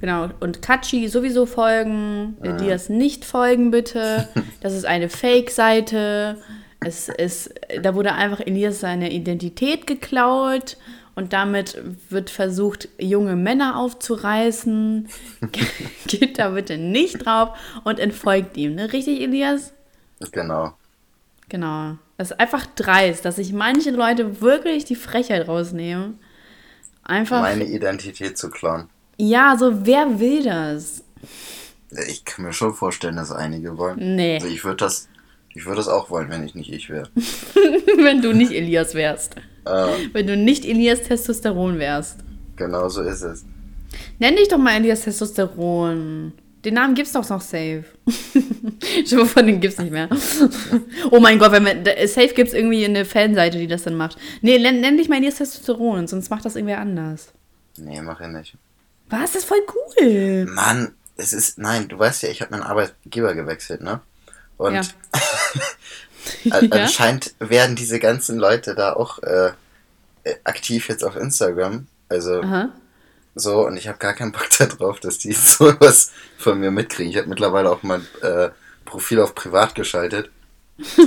Genau, 0.01 0.29
und 0.41 0.61
Kachi 0.61 1.09
sowieso 1.09 1.47
folgen, 1.47 2.37
äh, 2.43 2.57
die 2.57 2.69
das 2.69 2.89
nicht 2.89 3.25
folgen, 3.25 3.71
bitte. 3.71 4.29
Das 4.61 4.73
ist 4.73 4.87
eine 4.87 5.11
Fake-Seite. 5.11 6.39
Es 6.81 7.11
ist, 7.11 7.55
da 7.83 7.95
wurde 7.95 8.15
einfach 8.15 8.41
Elias 8.41 8.81
seine 8.81 9.13
Identität 9.13 9.87
geklaut 9.87 10.79
und 11.15 11.33
damit 11.33 11.79
wird 12.09 12.31
versucht, 12.31 12.89
junge 12.99 13.37
Männer 13.37 13.79
aufzureißen. 13.79 15.09
Geht 16.07 16.39
da 16.39 16.51
bitte 16.51 16.77
nicht 16.79 17.25
drauf 17.25 17.57
und 17.85 17.99
entfolgt 17.99 18.57
ihm, 18.57 18.75
ne? 18.75 18.93
Richtig, 18.93 19.21
Elias? 19.21 19.75
Genau. 20.33 20.75
Genau. 21.49 21.97
Das 22.17 22.31
ist 22.31 22.41
einfach 22.41 22.67
dreist, 22.75 23.25
dass 23.25 23.37
sich 23.37 23.53
manche 23.53 23.91
Leute 23.91 24.41
wirklich 24.41 24.85
die 24.85 24.97
Frechheit 24.97 25.47
rausnehmen. 25.49 26.19
Einfach. 27.03 27.43
Meine 27.43 27.65
Identität 27.65 28.39
zu 28.39 28.51
klauen. 28.51 28.89
Ja, 29.17 29.57
so 29.59 29.87
wer 29.87 30.19
will 30.21 30.43
das? 30.43 31.03
Ich 32.09 32.25
kann 32.25 32.45
mir 32.45 32.53
schon 32.53 32.75
vorstellen, 32.75 33.17
dass 33.17 33.31
einige 33.31 33.77
wollen. 33.79 34.17
Nee. 34.17 34.35
Also 34.37 34.49
ich 34.49 34.65
würde 34.65 34.79
das, 34.79 35.09
ich 35.55 35.65
würde 35.65 35.77
das 35.77 35.89
auch 35.89 36.11
wollen, 36.11 36.29
wenn 36.31 36.45
ich 36.45 36.55
nicht 36.55 36.73
ich 36.73 36.91
wäre. 36.91 37.09
wenn 38.03 38.21
du 38.21 38.33
nicht 38.33 38.51
Elias 38.53 38.95
wärst. 38.95 39.37
äh, 39.65 39.87
Wenn 40.13 40.27
du 40.27 40.37
nicht 40.37 40.65
Elias 40.65 41.03
Testosteron 41.03 41.79
wärst. 41.79 42.19
genau 42.57 42.89
so 42.89 43.03
ist 43.03 43.23
es. 43.23 43.45
Nenn 44.19 44.35
dich 44.37 44.49
doch 44.49 44.59
mal 44.59 44.77
Elias 44.77 45.03
Testosteron. 45.03 46.33
Den 46.65 46.75
Namen 46.75 46.95
gibt's 46.95 47.13
doch 47.13 47.29
noch 47.29 47.43
safe. 47.43 47.85
Schon 49.07 49.19
mal 49.19 49.27
von 49.27 49.47
den 49.47 49.61
gibt's 49.61 49.79
nicht 49.79 49.93
mehr. 49.93 50.09
oh 51.11 51.21
mein 51.21 51.39
Gott, 51.39 51.53
wenn 51.53 51.65
wir, 51.65 51.75
da- 51.75 52.07
safe 52.09 52.33
gibt's 52.35 52.55
irgendwie 52.55 52.85
eine 52.85 53.05
Fanseite, 53.05 53.59
die 53.59 53.67
das 53.67 53.83
dann 53.85 53.97
macht. 53.97 54.17
Nee, 54.41 54.59
nenn, 54.59 54.81
nenn 54.81 54.97
dich 54.97 55.09
mal 55.09 55.19
Elias 55.19 55.37
Testosteron, 55.37 56.07
sonst 56.09 56.31
macht 56.31 56.45
das 56.45 56.57
irgendwer 56.57 56.79
anders. 56.81 57.33
Nee, 57.77 58.01
mach 58.03 58.21
ich 58.21 58.29
nicht. 58.29 58.57
Was? 59.09 59.33
Das 59.33 59.43
ist 59.43 59.49
voll 59.49 59.63
cool. 60.01 60.47
Mann, 60.47 60.95
es 61.17 61.33
ist, 61.33 61.59
nein, 61.59 61.89
du 61.89 61.99
weißt 61.99 62.23
ja, 62.23 62.29
ich 62.31 62.41
habe 62.43 62.51
meinen 62.53 62.63
Arbeitgeber 62.63 63.35
gewechselt, 63.35 63.81
ne? 63.83 64.01
Und 64.57 64.75
Ja. 64.75 64.81
an- 66.51 66.69
Ja? 66.73 66.83
anscheinend 66.83 67.35
werden 67.39 67.77
diese 67.77 67.99
ganzen 68.01 68.39
Leute 68.39 68.75
da 68.75 68.95
auch 68.95 69.23
äh, 69.23 69.49
äh, 70.25 70.35
aktiv 70.45 70.89
jetzt 70.89 71.05
auf 71.05 71.17
Instagram. 71.17 71.87
Also 72.09 72.41
Aha. 72.43 72.71
so, 73.35 73.67
und 73.67 73.77
ich 73.77 73.89
habe 73.89 73.99
gar 73.99 74.15
keinen 74.15 74.33
Bock 74.33 74.49
darauf, 74.59 75.01
dass 75.01 75.19
die 75.19 75.33
sowas 75.33 76.13
von 76.39 76.59
mir 76.59 76.71
mitkriegen. 76.71 77.11
Ich 77.11 77.19
habe 77.19 77.29
mittlerweile 77.29 77.71
auch 77.71 77.83
mein 77.83 78.07
äh, 78.23 78.51
Profil 78.85 79.21
auf 79.21 79.35
privat 79.35 79.75
geschaltet. 79.75 80.31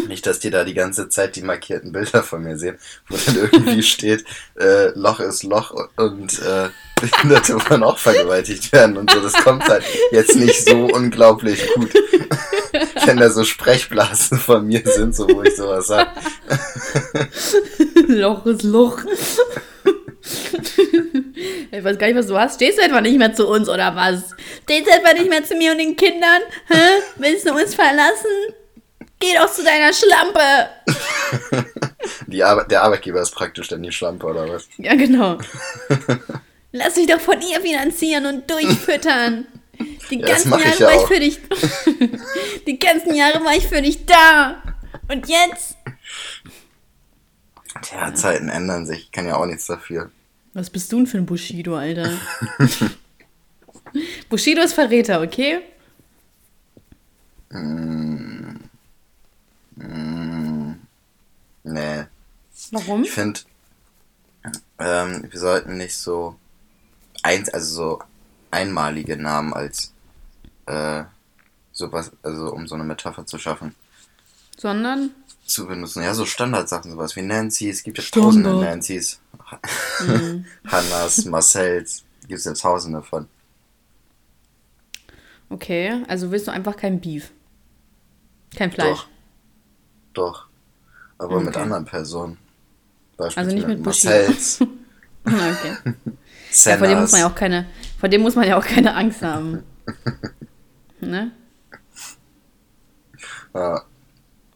Nicht, 0.08 0.26
dass 0.26 0.40
die 0.40 0.50
da 0.50 0.64
die 0.64 0.74
ganze 0.74 1.10
Zeit 1.10 1.36
die 1.36 1.42
markierten 1.42 1.92
Bilder 1.92 2.24
von 2.24 2.42
mir 2.42 2.58
sehen, 2.58 2.78
wo 3.10 3.18
dann 3.18 3.36
irgendwie 3.36 3.84
steht, 3.84 4.24
äh, 4.58 4.90
Loch 4.98 5.20
ist 5.20 5.44
Loch 5.44 5.76
und 5.98 6.40
äh, 6.40 6.70
Behinderte 7.00 7.56
wollen 7.70 7.84
auch 7.84 7.98
vergewaltigt 7.98 8.72
werden 8.72 8.96
und 8.98 9.12
so. 9.12 9.20
Das 9.20 9.34
kommt 9.34 9.68
halt 9.68 9.84
jetzt 10.12 10.36
nicht 10.36 10.66
so 10.66 10.86
unglaublich 10.86 11.68
gut. 11.76 11.94
Wenn 13.06 13.18
da 13.18 13.30
so 13.30 13.44
Sprechblasen 13.44 14.40
von 14.40 14.66
mir 14.66 14.82
sind, 14.86 15.16
so 15.16 15.28
wo 15.28 15.44
ich 15.44 15.56
sowas 15.56 15.88
sage. 15.88 16.10
Loch 18.08 18.46
ist 18.46 18.64
Loch. 18.64 19.00
ich 21.72 21.84
weiß 21.84 21.98
gar 21.98 22.08
nicht, 22.08 22.18
was 22.18 22.28
du 22.28 22.38
hast. 22.38 22.56
Stehst 22.56 22.78
du 22.78 22.84
etwa 22.84 23.02
nicht 23.02 23.18
mehr 23.18 23.34
zu 23.34 23.48
uns 23.48 23.68
oder 23.68 23.96
was? 23.96 24.36
Stehst 24.64 24.88
du 24.88 24.92
etwa 24.92 25.14
nicht 25.14 25.30
mehr 25.30 25.44
zu 25.44 25.56
mir 25.56 25.72
und 25.72 25.78
den 25.78 25.96
Kindern? 25.96 26.42
Hä? 26.68 27.02
Willst 27.18 27.46
du 27.48 27.54
uns 27.54 27.76
verlassen? 27.76 28.56
Geh 29.20 29.34
doch 29.36 29.52
zu 29.52 29.64
deiner 29.64 29.92
Schlampe. 29.94 30.70
Die 32.28 32.44
Arbe 32.44 32.66
der 32.70 32.84
Arbeitgeber 32.84 33.22
ist 33.22 33.32
praktisch 33.32 33.68
dann 33.68 33.82
die 33.84 33.92
Schlampe 33.92 34.28
oder 34.28 34.48
was? 34.50 34.68
Ja, 34.78 34.96
genau. 34.96 35.38
Lass 36.72 36.94
dich 36.96 37.08
doch 37.08 37.20
von 37.20 37.42
ihr 37.42 37.60
finanzieren 37.62 38.26
und 38.28 38.50
durchfüttern. 38.50 39.48
Die 40.10 40.20
Ja, 40.20 40.28
ganzen 40.28 40.52
Jahre 40.52 40.64
ich 40.70 40.80
ja 40.80 40.88
war 40.88 40.94
ich 40.94 41.00
auch. 41.00 41.08
für 41.08 41.20
dich. 41.20 41.40
Die 42.68 42.80
ganzen 42.80 43.16
Jahre 43.16 43.44
war 43.44 43.56
ich 43.56 43.68
für 43.68 43.82
dich 43.82 44.06
da. 44.06 44.62
Und 45.10 45.28
jetzt? 45.28 45.78
Tja, 47.82 48.14
Zeiten 48.14 48.50
ändern 48.50 48.86
sich. 48.86 49.00
Ich 49.06 49.12
kann 49.12 49.28
ja 49.28 49.36
auch 49.36 49.46
nichts 49.46 49.66
dafür. 49.68 50.12
Was 50.54 50.70
bist 50.70 50.92
du 50.92 50.98
denn 50.98 51.08
für 51.08 51.18
ein 51.18 51.26
Bushido, 51.26 51.76
Alter? 51.76 52.12
Bushido 54.30 54.62
ist 54.62 54.74
Verräter, 54.74 55.22
okay? 55.22 55.60
Nee. 61.68 62.06
Warum? 62.72 63.04
Ich 63.04 63.12
finde, 63.12 63.40
ähm, 64.80 65.28
wir 65.30 65.40
sollten 65.40 65.78
nicht 65.78 65.96
so 65.96 66.36
eins, 67.24 67.50
also 67.50 67.76
so 67.76 68.00
einmalige 68.52 69.18
Namen 69.18 69.54
als 69.54 69.94
äh, 70.66 71.04
sowas, 71.72 72.12
also 72.24 72.54
um 72.54 72.68
so 72.68 72.76
eine 72.76 72.84
Metapher 72.84 73.26
zu 73.26 73.38
schaffen, 73.38 73.76
Sondern? 74.58 75.12
zu 75.46 75.68
benutzen. 75.68 76.04
Ja, 76.04 76.14
so 76.14 76.26
Standardsachen, 76.26 76.92
sowas 76.92 77.16
wie 77.16 77.22
Nancy, 77.22 77.70
es 77.70 77.84
gibt 77.84 77.98
ja 77.98 78.04
Standard. 78.04 78.28
tausende 78.34 78.54
Nancy's, 78.60 79.20
Hannas, 80.66 81.26
Marcells, 81.26 82.04
gibt 82.28 82.40
es 82.40 82.46
ja 82.46 82.54
tausende 82.54 83.04
von. 83.04 83.28
Okay, 85.50 86.04
also 86.08 86.32
willst 86.32 86.48
du 86.48 86.52
einfach 86.52 86.76
kein 86.76 87.00
Beef. 87.00 87.32
Kein 88.56 88.72
Fleisch. 88.72 89.00
Doch. 89.04 89.08
Doch. 90.14 90.47
Aber 91.20 91.40
mit 91.40 91.50
Okay. 91.50 91.60
anderen 91.64 91.86
Personen. 91.86 92.38
Beispielsweise 93.18 93.40
Also 93.40 93.56
nicht 93.56 93.68
mit 93.68 93.84
Bushido. 93.84 94.14
Marcells, 94.14 94.60
Okay. 95.26 95.94
Ja, 96.64 96.78
vor 96.78 96.88
dem 96.88 97.00
muss 97.02 97.12
man 97.12 97.22
ja 97.22 97.28
auch 97.30 97.36
keine, 97.36 97.68
vor 98.00 98.10
dem 98.10 98.22
muss 98.22 98.36
man 98.36 98.48
ja 98.48 98.58
auch 98.58 98.66
keine 98.66 98.96
Angst 98.96 99.22
haben. 99.22 99.64
ne? 101.02 101.32
Ja, 103.54 103.84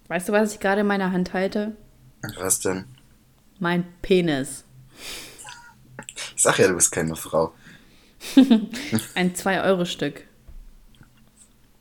Weißt 0.07 0.27
du, 0.29 0.33
was 0.33 0.53
ich 0.53 0.59
gerade 0.59 0.81
in 0.81 0.87
meiner 0.87 1.11
Hand 1.11 1.33
halte? 1.33 1.75
was 2.37 2.59
denn? 2.61 2.85
Mein 3.59 3.85
Penis. 4.01 4.63
Ich 6.35 6.41
sag 6.43 6.57
ja, 6.59 6.67
du 6.67 6.75
bist 6.75 6.91
keine 6.91 7.15
Frau. 7.15 7.53
Ein 9.15 9.33
2-Euro-Stück. 9.35 10.23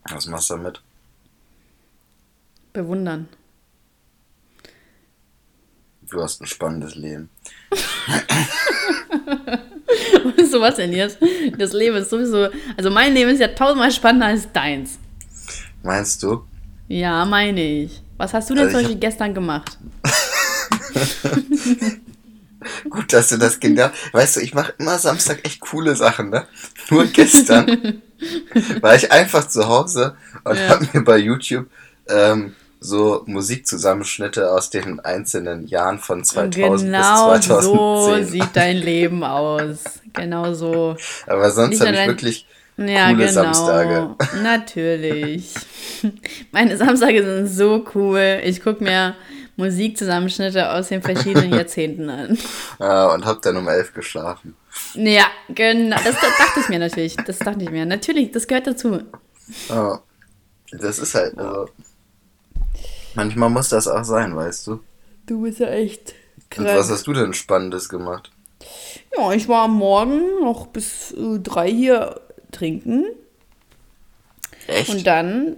Was 0.08 0.26
machst 0.26 0.50
du 0.50 0.56
damit? 0.56 0.82
Bewundern. 2.72 3.28
Du 6.11 6.21
hast 6.23 6.40
ein 6.40 6.47
spannendes 6.47 6.95
Leben. 6.97 7.29
so 10.50 10.61
was 10.61 10.76
denn 10.76 10.93
jetzt? 10.93 11.19
Das 11.59 11.73
Leben 11.73 11.97
ist 11.97 12.11
sowieso. 12.11 12.49
Also 12.76 12.90
mein 12.90 13.14
Leben 13.14 13.31
ist 13.31 13.40
ja 13.40 13.49
tausendmal 13.49 13.90
spannender 13.93 14.26
als 14.26 14.50
deins. 14.52 14.99
Meinst 15.83 16.23
du? 16.23 16.45
Ja, 16.88 17.25
meine 17.25 17.85
ich. 17.85 18.02
Was 18.17 18.35
hast 18.35 18.50
du 18.50 18.55
denn 18.55 18.64
Also 18.64 18.76
zum 18.79 18.83
Beispiel 18.83 18.99
gestern 19.00 19.33
gemacht? 19.35 19.79
Gut, 22.90 23.12
dass 23.12 23.29
du 23.31 23.38
das 23.38 23.59
genau. 23.61 23.88
Weißt 24.12 24.37
du, 24.37 24.40
ich 24.40 24.52
mache 24.52 24.75
immer 24.79 24.99
Samstag 24.99 25.40
echt 25.45 25.61
coole 25.61 25.97
Sachen, 25.97 26.31
ne? 26.31 26.47
Nur 26.90 27.07
gestern 27.07 28.02
war 28.81 28.95
ich 28.97 29.11
einfach 29.11 29.49
zu 29.49 29.67
Hause 29.69 30.17
und 30.45 30.59
Ja. 30.59 30.69
habe 30.69 30.87
mir 30.93 31.02
bei 31.02 31.17
YouTube 31.19 31.67
ähm, 32.09 32.55
so 32.80 33.22
Musikzusammenschnitte 33.26 34.50
aus 34.50 34.70
den 34.70 35.00
einzelnen 35.00 35.66
Jahren 35.66 35.99
von 35.99 36.25
2000 36.25 36.90
genau 36.90 37.32
bis 37.37 37.46
2010. 37.46 37.62
so 37.62 38.22
sieht 38.22 38.49
dein 38.54 38.76
Leben 38.78 39.22
aus. 39.22 39.78
Genau 40.14 40.54
so. 40.54 40.96
Aber 41.26 41.50
sonst 41.50 41.80
habe 41.80 41.92
ich 41.92 42.06
wirklich 42.06 42.46
Ja, 42.78 43.10
coole 43.10 43.26
genau. 43.26 43.32
Samstage. 43.32 44.16
Natürlich. 44.42 45.52
Meine 46.52 46.76
Samstage 46.76 47.22
sind 47.22 47.49
so 47.49 47.84
cool. 47.94 48.40
Ich 48.44 48.62
gucke 48.62 48.82
mir 48.82 49.14
Musikzusammenschnitte 49.56 50.70
aus 50.72 50.88
den 50.88 51.02
verschiedenen 51.02 51.52
Jahrzehnten 51.52 52.08
an. 52.08 52.38
äh, 52.78 53.14
und 53.14 53.26
habe 53.26 53.40
dann 53.42 53.58
um 53.58 53.68
elf 53.68 53.92
geschlafen. 53.92 54.56
Ja, 54.94 55.26
genau. 55.50 55.96
Das, 55.96 56.14
das 56.14 56.38
dachte 56.38 56.60
ich 56.60 56.68
mir 56.70 56.78
natürlich. 56.78 57.16
Das 57.26 57.38
dachte 57.40 57.62
ich 57.62 57.70
mir. 57.70 57.84
Natürlich, 57.84 58.30
das 58.32 58.46
gehört 58.46 58.66
dazu. 58.66 59.02
Ja. 59.68 60.00
Das 60.72 60.99
ist 60.99 61.14
halt, 61.14 61.37
also. 61.37 61.68
Manchmal 63.14 63.50
muss 63.50 63.69
das 63.71 63.88
auch 63.88 64.05
sein, 64.05 64.37
weißt 64.37 64.67
du? 64.67 64.81
Du 65.26 65.43
bist 65.43 65.59
ja 65.61 65.69
echt 65.69 66.14
Und 66.57 66.67
was 66.67 66.90
hast 66.90 67.07
du 67.07 67.12
denn 67.12 67.35
Spannendes 67.35 67.88
gemacht? 67.88 68.31
Ja, 69.17 69.33
ich 69.33 69.49
war 69.49 69.64
am 69.64 69.75
Morgen 69.75 70.40
noch 70.40 70.67
bis 70.69 71.12
äh, 71.12 71.38
drei 71.38 71.71
hier 71.71 72.21
trinken. 72.52 73.07
Echt? 74.67 74.90
Und 74.90 75.07
dann. 75.07 75.57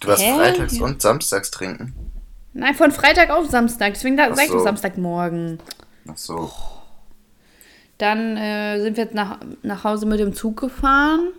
du 0.00 0.08
warst 0.08 0.22
Hä? 0.22 0.34
freitags 0.34 0.80
und 0.80 1.02
samstags 1.02 1.50
trinken? 1.50 1.94
Nein, 2.52 2.74
von 2.74 2.90
Freitag 2.90 3.30
auf 3.30 3.50
Samstag. 3.50 3.94
Deswegen 3.94 4.16
da, 4.16 4.28
Ach 4.30 4.36
sag 4.36 4.44
ich 4.46 4.50
so. 4.50 4.60
Samstagmorgen. 4.60 5.58
Ach 6.08 6.16
so. 6.16 6.50
Dann 7.98 8.36
äh, 8.36 8.80
sind 8.80 8.96
wir 8.96 9.04
jetzt 9.04 9.14
nach, 9.14 9.38
nach 9.62 9.84
Hause 9.84 10.06
mit 10.06 10.20
dem 10.20 10.34
Zug 10.34 10.60
gefahren. 10.60 11.32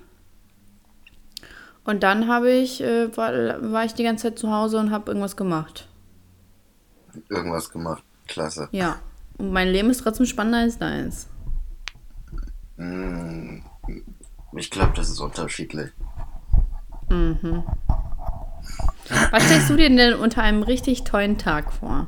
Und 1.87 2.03
dann 2.03 2.27
habe 2.27 2.51
ich, 2.51 2.81
äh, 2.83 3.15
war, 3.15 3.31
war 3.71 3.85
ich 3.85 3.93
die 3.93 4.03
ganze 4.03 4.23
Zeit 4.23 4.37
zu 4.37 4.51
Hause 4.51 4.77
und 4.77 4.91
habe 4.91 5.09
irgendwas 5.09 5.37
gemacht. 5.37 5.87
Irgendwas 7.29 7.69
gemacht. 7.71 8.03
Klasse. 8.27 8.67
Ja. 8.73 8.97
Und 9.37 9.53
mein 9.53 9.69
Leben 9.69 9.89
ist 9.89 10.01
trotzdem 10.03 10.25
spannender 10.25 10.59
als 10.59 10.77
deins. 10.77 11.29
Mm, 12.75 13.59
Ich 14.57 14.69
glaube, 14.69 14.91
das 14.97 15.09
ist 15.09 15.21
unterschiedlich. 15.21 15.91
Was 19.31 19.45
stellst 19.45 19.69
du 19.69 19.77
dir 19.77 19.89
denn 19.89 20.15
unter 20.15 20.43
einem 20.43 20.63
richtig 20.63 21.05
tollen 21.05 21.37
Tag 21.37 21.71
vor? 21.71 22.07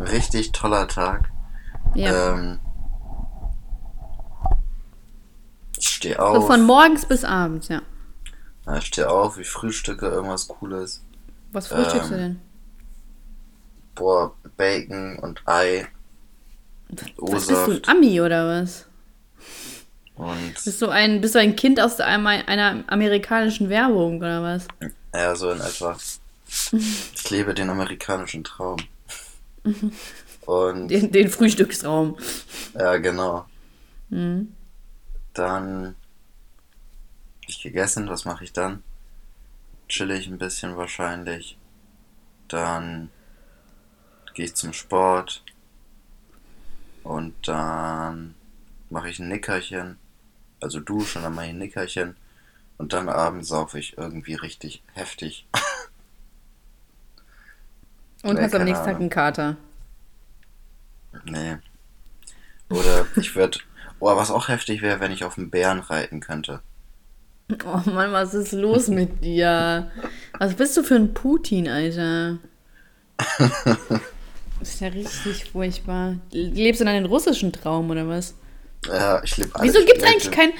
Richtig 0.00 0.50
toller 0.50 0.88
Tag. 0.88 1.30
Ja. 1.94 2.32
Ähm, 2.34 2.58
ich 5.78 5.88
stehe 5.88 6.16
so 6.16 6.22
auf. 6.22 6.46
von 6.48 6.64
morgens 6.66 7.06
bis 7.06 7.22
abends, 7.24 7.68
ja. 7.68 7.82
Ja, 8.66 8.76
ich 8.78 8.86
stehe 8.86 9.10
auf, 9.10 9.38
ich 9.38 9.48
frühstücke 9.48 10.06
irgendwas 10.06 10.48
Cooles. 10.48 11.02
Was 11.52 11.66
frühstückst 11.68 12.10
du 12.10 12.14
Ähm, 12.14 12.20
denn? 12.20 12.40
Boah, 13.94 14.34
Bacon 14.56 15.18
und 15.18 15.42
Ei. 15.46 15.86
Was 17.18 17.46
bist 17.46 17.66
du, 17.66 17.72
ein. 17.72 17.82
Ami 17.86 18.20
oder 18.20 18.46
was? 18.48 18.86
Und 20.14 20.54
Bist 20.64 20.80
du 20.80 20.88
ein, 20.88 21.20
bist 21.20 21.34
du 21.34 21.38
ein 21.40 21.56
Kind 21.56 21.80
aus 21.80 21.98
einem, 22.00 22.26
einer 22.26 22.84
amerikanischen 22.86 23.68
Werbung 23.70 24.18
oder 24.18 24.42
was? 24.42 24.68
ja, 25.14 25.34
so 25.34 25.50
in 25.50 25.60
etwa. 25.60 25.96
Ich 27.14 27.30
lebe 27.30 27.54
den 27.54 27.70
amerikanischen 27.70 28.44
Traum. 28.44 28.76
Und 30.44 30.88
Den, 30.88 31.10
den 31.12 31.28
Frühstücksraum. 31.30 32.16
ja, 32.74 32.96
genau. 32.98 33.46
Mhm. 34.10 34.52
Dann 35.34 35.96
ich 37.52 37.62
gegessen, 37.62 38.08
was 38.08 38.24
mache 38.24 38.44
ich 38.44 38.52
dann? 38.52 38.82
Chill 39.88 40.10
ich 40.10 40.26
ein 40.26 40.38
bisschen 40.38 40.76
wahrscheinlich. 40.76 41.58
Dann 42.48 43.10
gehe 44.34 44.46
ich 44.46 44.54
zum 44.54 44.72
Sport. 44.72 45.44
Und 47.02 47.34
dann 47.46 48.34
mache 48.90 49.10
ich 49.10 49.18
ein 49.18 49.28
Nickerchen. 49.28 49.98
Also 50.60 50.80
duschen, 50.80 51.22
dann 51.22 51.34
mache 51.34 51.46
ich 51.46 51.52
ein 51.52 51.58
Nickerchen. 51.58 52.16
Und 52.78 52.92
dann 52.92 53.08
abends 53.08 53.48
saufe 53.48 53.78
ich 53.78 53.96
irgendwie 53.98 54.34
richtig 54.34 54.82
heftig. 54.94 55.46
Und 58.22 58.36
Nee, 58.36 58.42
hast 58.42 58.54
am 58.54 58.64
nächsten 58.64 58.84
Tag 58.84 58.96
einen 58.96 59.10
Kater. 59.10 59.56
Nee. 61.24 61.58
Oder 62.70 63.06
ich 63.16 63.34
würde. 63.34 63.58
Oh, 63.98 64.16
was 64.16 64.30
auch 64.30 64.48
heftig 64.48 64.80
wäre, 64.82 65.00
wenn 65.00 65.12
ich 65.12 65.24
auf 65.24 65.38
einen 65.38 65.50
Bären 65.50 65.80
reiten 65.80 66.20
könnte. 66.20 66.62
Oh 67.64 67.90
Mann, 67.90 68.12
was 68.12 68.34
ist 68.34 68.52
los 68.52 68.88
mit 68.88 69.24
dir? 69.24 69.90
Was 70.38 70.54
bist 70.54 70.76
du 70.76 70.82
für 70.82 70.96
ein 70.96 71.12
Putin, 71.14 71.68
Alter? 71.68 72.38
Das 74.60 74.68
ist 74.74 74.80
ja 74.80 74.88
richtig 74.88 75.46
furchtbar. 75.50 76.16
Lebst 76.32 76.80
du 76.80 76.84
in 76.84 76.88
einem 76.88 77.06
russischen 77.06 77.52
Traum 77.52 77.90
oder 77.90 78.06
was? 78.08 78.34
Ja, 78.86 79.22
ich 79.22 79.36
lebe. 79.36 79.50
Wieso 79.60 79.78
gibt 79.80 79.98
es 79.98 80.02
ich 80.02 80.08
eigentlich 80.08 80.24
lebe- 80.24 80.36
kein. 80.36 80.50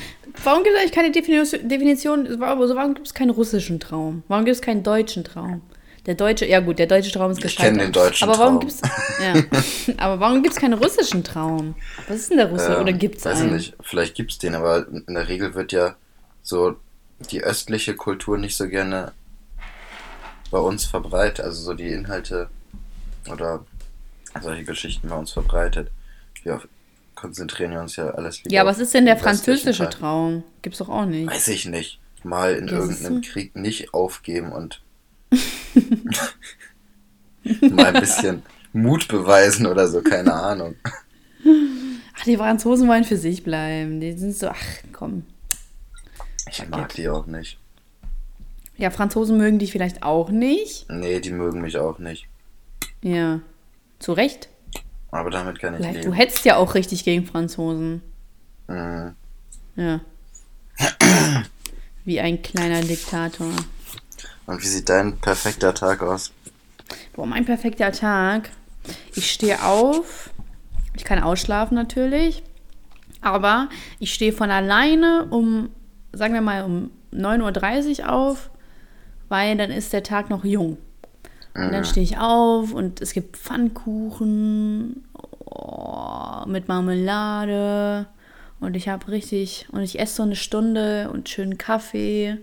Warum 0.44 0.62
gibt 0.62 0.75
es 0.76 0.80
eigentlich 0.80 0.92
keine 0.92 1.11
Definition? 1.12 1.68
Definition 1.68 2.28
warum 2.40 2.61
warum 2.76 2.94
gibt 2.94 3.06
es 3.06 3.14
keinen 3.14 3.30
russischen 3.30 3.80
Traum? 3.80 4.23
Warum 4.28 4.45
gibt 4.45 4.54
es 4.56 4.62
keinen 4.62 4.82
deutschen 4.82 5.25
Traum? 5.25 5.62
Der 6.06 6.14
deutsche, 6.14 6.47
ja 6.47 6.58
gut, 6.58 6.80
der 6.80 6.86
deutsche 6.88 7.12
Traum 7.12 7.30
ist 7.30 7.38
Ich 7.38 7.43
gescheitert. 7.45 7.75
kenn 7.75 7.78
den 7.78 7.93
deutschen 7.93 8.28
aber 8.28 8.38
warum 8.38 8.58
Traum. 8.58 8.69
Gibt's, 8.69 8.80
ja. 9.23 9.95
aber 10.04 10.19
warum 10.21 10.43
gibt 10.43 10.54
es 10.54 10.60
keinen 10.60 10.73
russischen 10.75 11.23
Traum? 11.23 11.75
Was 12.08 12.17
ist 12.19 12.30
denn 12.30 12.38
der 12.38 12.50
Russe? 12.50 12.75
Ähm, 12.75 12.80
oder 12.82 12.93
gibt 12.93 13.19
es 13.19 13.25
Weiß 13.25 13.40
einen? 13.40 13.50
ich 13.50 13.52
nicht. 13.69 13.75
Vielleicht 13.82 14.14
gibt's 14.17 14.38
den, 14.38 14.54
aber 14.56 14.86
in 14.88 15.14
der 15.14 15.28
Regel 15.28 15.54
wird 15.54 15.71
ja 15.73 15.95
so 16.43 16.76
die 17.31 17.43
östliche 17.43 17.95
Kultur 17.95 18.39
nicht 18.39 18.57
so 18.57 18.69
gerne 18.69 19.13
bei 20.50 20.59
uns 20.59 20.85
verbreitet. 20.85 21.45
Also 21.45 21.63
so 21.63 21.75
die 21.75 21.89
Inhalte 21.89 22.49
oder 23.31 23.65
solche 24.41 24.65
Geschichten 24.65 25.09
bei 25.09 25.17
uns 25.17 25.33
verbreitet. 25.33 25.91
Wir 26.43 26.61
konzentrieren 27.15 27.71
wir 27.73 27.81
uns 27.81 27.97
ja 27.97 28.11
alles 28.11 28.43
lieber 28.43 28.55
Ja, 28.55 28.67
was 28.67 28.78
ist 28.78 28.95
denn 28.95 29.07
der 29.07 29.17
französische. 29.17 29.89
Traum? 29.89 30.43
Gibt's 30.63 30.78
doch 30.78 30.89
auch 30.89 31.07
nicht. 31.07 31.31
Weiß 31.31 31.49
ich 31.49 31.67
nicht. 31.67 32.00
Mal 32.25 32.55
in 32.55 32.69
siehst 32.69 32.81
irgendeinem? 32.81 33.23
Krieg 33.23 33.57
nicht 33.57 33.95
aufgeben 33.95 34.52
und 34.52 34.81
mal 37.71 37.87
ein 37.87 38.00
bisschen 38.00 38.43
Mut 38.73 39.09
beweisen 39.09 39.67
oder 39.67 39.89
so, 39.89 40.02
keine 40.02 40.33
Ahnung. 40.33 40.76
Ach, 42.17 42.25
die 42.25 42.37
Franzosen 42.37 42.89
wollen 42.89 43.05
für 43.05 43.17
sich 43.17 43.43
bleiben. 43.43 44.00
Die 44.00 44.13
sind 44.13 44.37
so, 44.37 44.49
ach 44.49 44.63
komm. 44.93 45.25
Ich 46.52 46.69
mag 46.69 46.95
die 46.95 47.08
auch 47.08 47.26
nicht. 47.26 47.58
Ja, 48.76 48.91
Franzosen 48.91 49.36
mögen 49.36 49.58
dich 49.58 49.73
vielleicht 49.73 50.02
auch 50.02 50.30
nicht. 50.30 50.86
Nee, 50.91 51.21
die 51.21 51.30
mögen 51.30 51.60
mich 51.60 51.76
auch 51.78 51.99
nicht. 51.99 52.26
Ja. 53.02 53.41
Zu 53.99 54.12
Recht. 54.12 54.49
Aber 55.10 55.30
damit 55.30 55.58
kann 55.60 55.75
ich 55.75 55.80
Du, 55.80 55.93
leben. 55.93 56.02
du 56.04 56.12
hetzt 56.15 56.45
ja 56.45 56.56
auch 56.56 56.75
richtig 56.75 57.04
gegen 57.04 57.26
Franzosen. 57.26 58.02
Mhm. 58.69 59.15
Ja. 59.76 60.00
Wie 62.04 62.21
ein 62.21 62.43
kleiner 62.43 62.80
Diktator. 62.80 63.49
Und 64.47 64.60
wie 64.62 64.67
sieht 64.67 64.88
dein 64.88 65.19
perfekter 65.19 65.73
Tag 65.75 66.02
aus? 66.02 66.32
Boah, 67.12 67.26
mein 67.26 67.45
perfekter 67.45 67.93
Tag. 67.93 68.50
Ich 69.15 69.30
stehe 69.30 69.62
auf. 69.65 70.30
Ich 70.95 71.04
kann 71.04 71.21
ausschlafen 71.23 71.75
natürlich. 71.76 72.43
Aber 73.21 73.69
ich 74.00 74.12
stehe 74.12 74.32
von 74.32 74.50
alleine 74.50 75.26
um, 75.30 75.71
sagen 76.12 76.34
wir 76.34 76.40
mal, 76.40 76.64
um 76.64 76.90
9.30 77.12 78.00
Uhr 78.00 78.12
auf, 78.12 78.50
weil 79.28 79.56
dann 79.56 79.70
ist 79.70 79.92
der 79.92 80.02
Tag 80.02 80.30
noch 80.30 80.44
jung. 80.44 80.78
Und 81.54 81.70
dann 81.70 81.84
stehe 81.84 82.04
ich 82.04 82.16
auf 82.16 82.72
und 82.72 83.02
es 83.02 83.12
gibt 83.12 83.36
Pfannkuchen 83.36 85.04
oh, 85.44 86.46
mit 86.46 86.66
Marmelade. 86.66 88.06
Und 88.58 88.75
ich 88.75 88.88
habe 88.88 89.08
richtig, 89.08 89.66
und 89.70 89.82
ich 89.82 89.98
esse 89.98 90.14
so 90.16 90.22
eine 90.22 90.36
Stunde 90.36 91.10
und 91.10 91.28
schönen 91.28 91.58
Kaffee. 91.58 92.38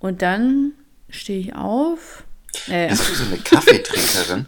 Und 0.00 0.22
dann 0.22 0.72
stehe 1.08 1.38
ich 1.38 1.54
auf. 1.54 2.24
Äh, 2.68 2.88
Bist 2.88 3.08
du 3.08 3.14
so 3.14 3.24
eine 3.26 3.36
Kaffeetrinkerin? 3.44 4.46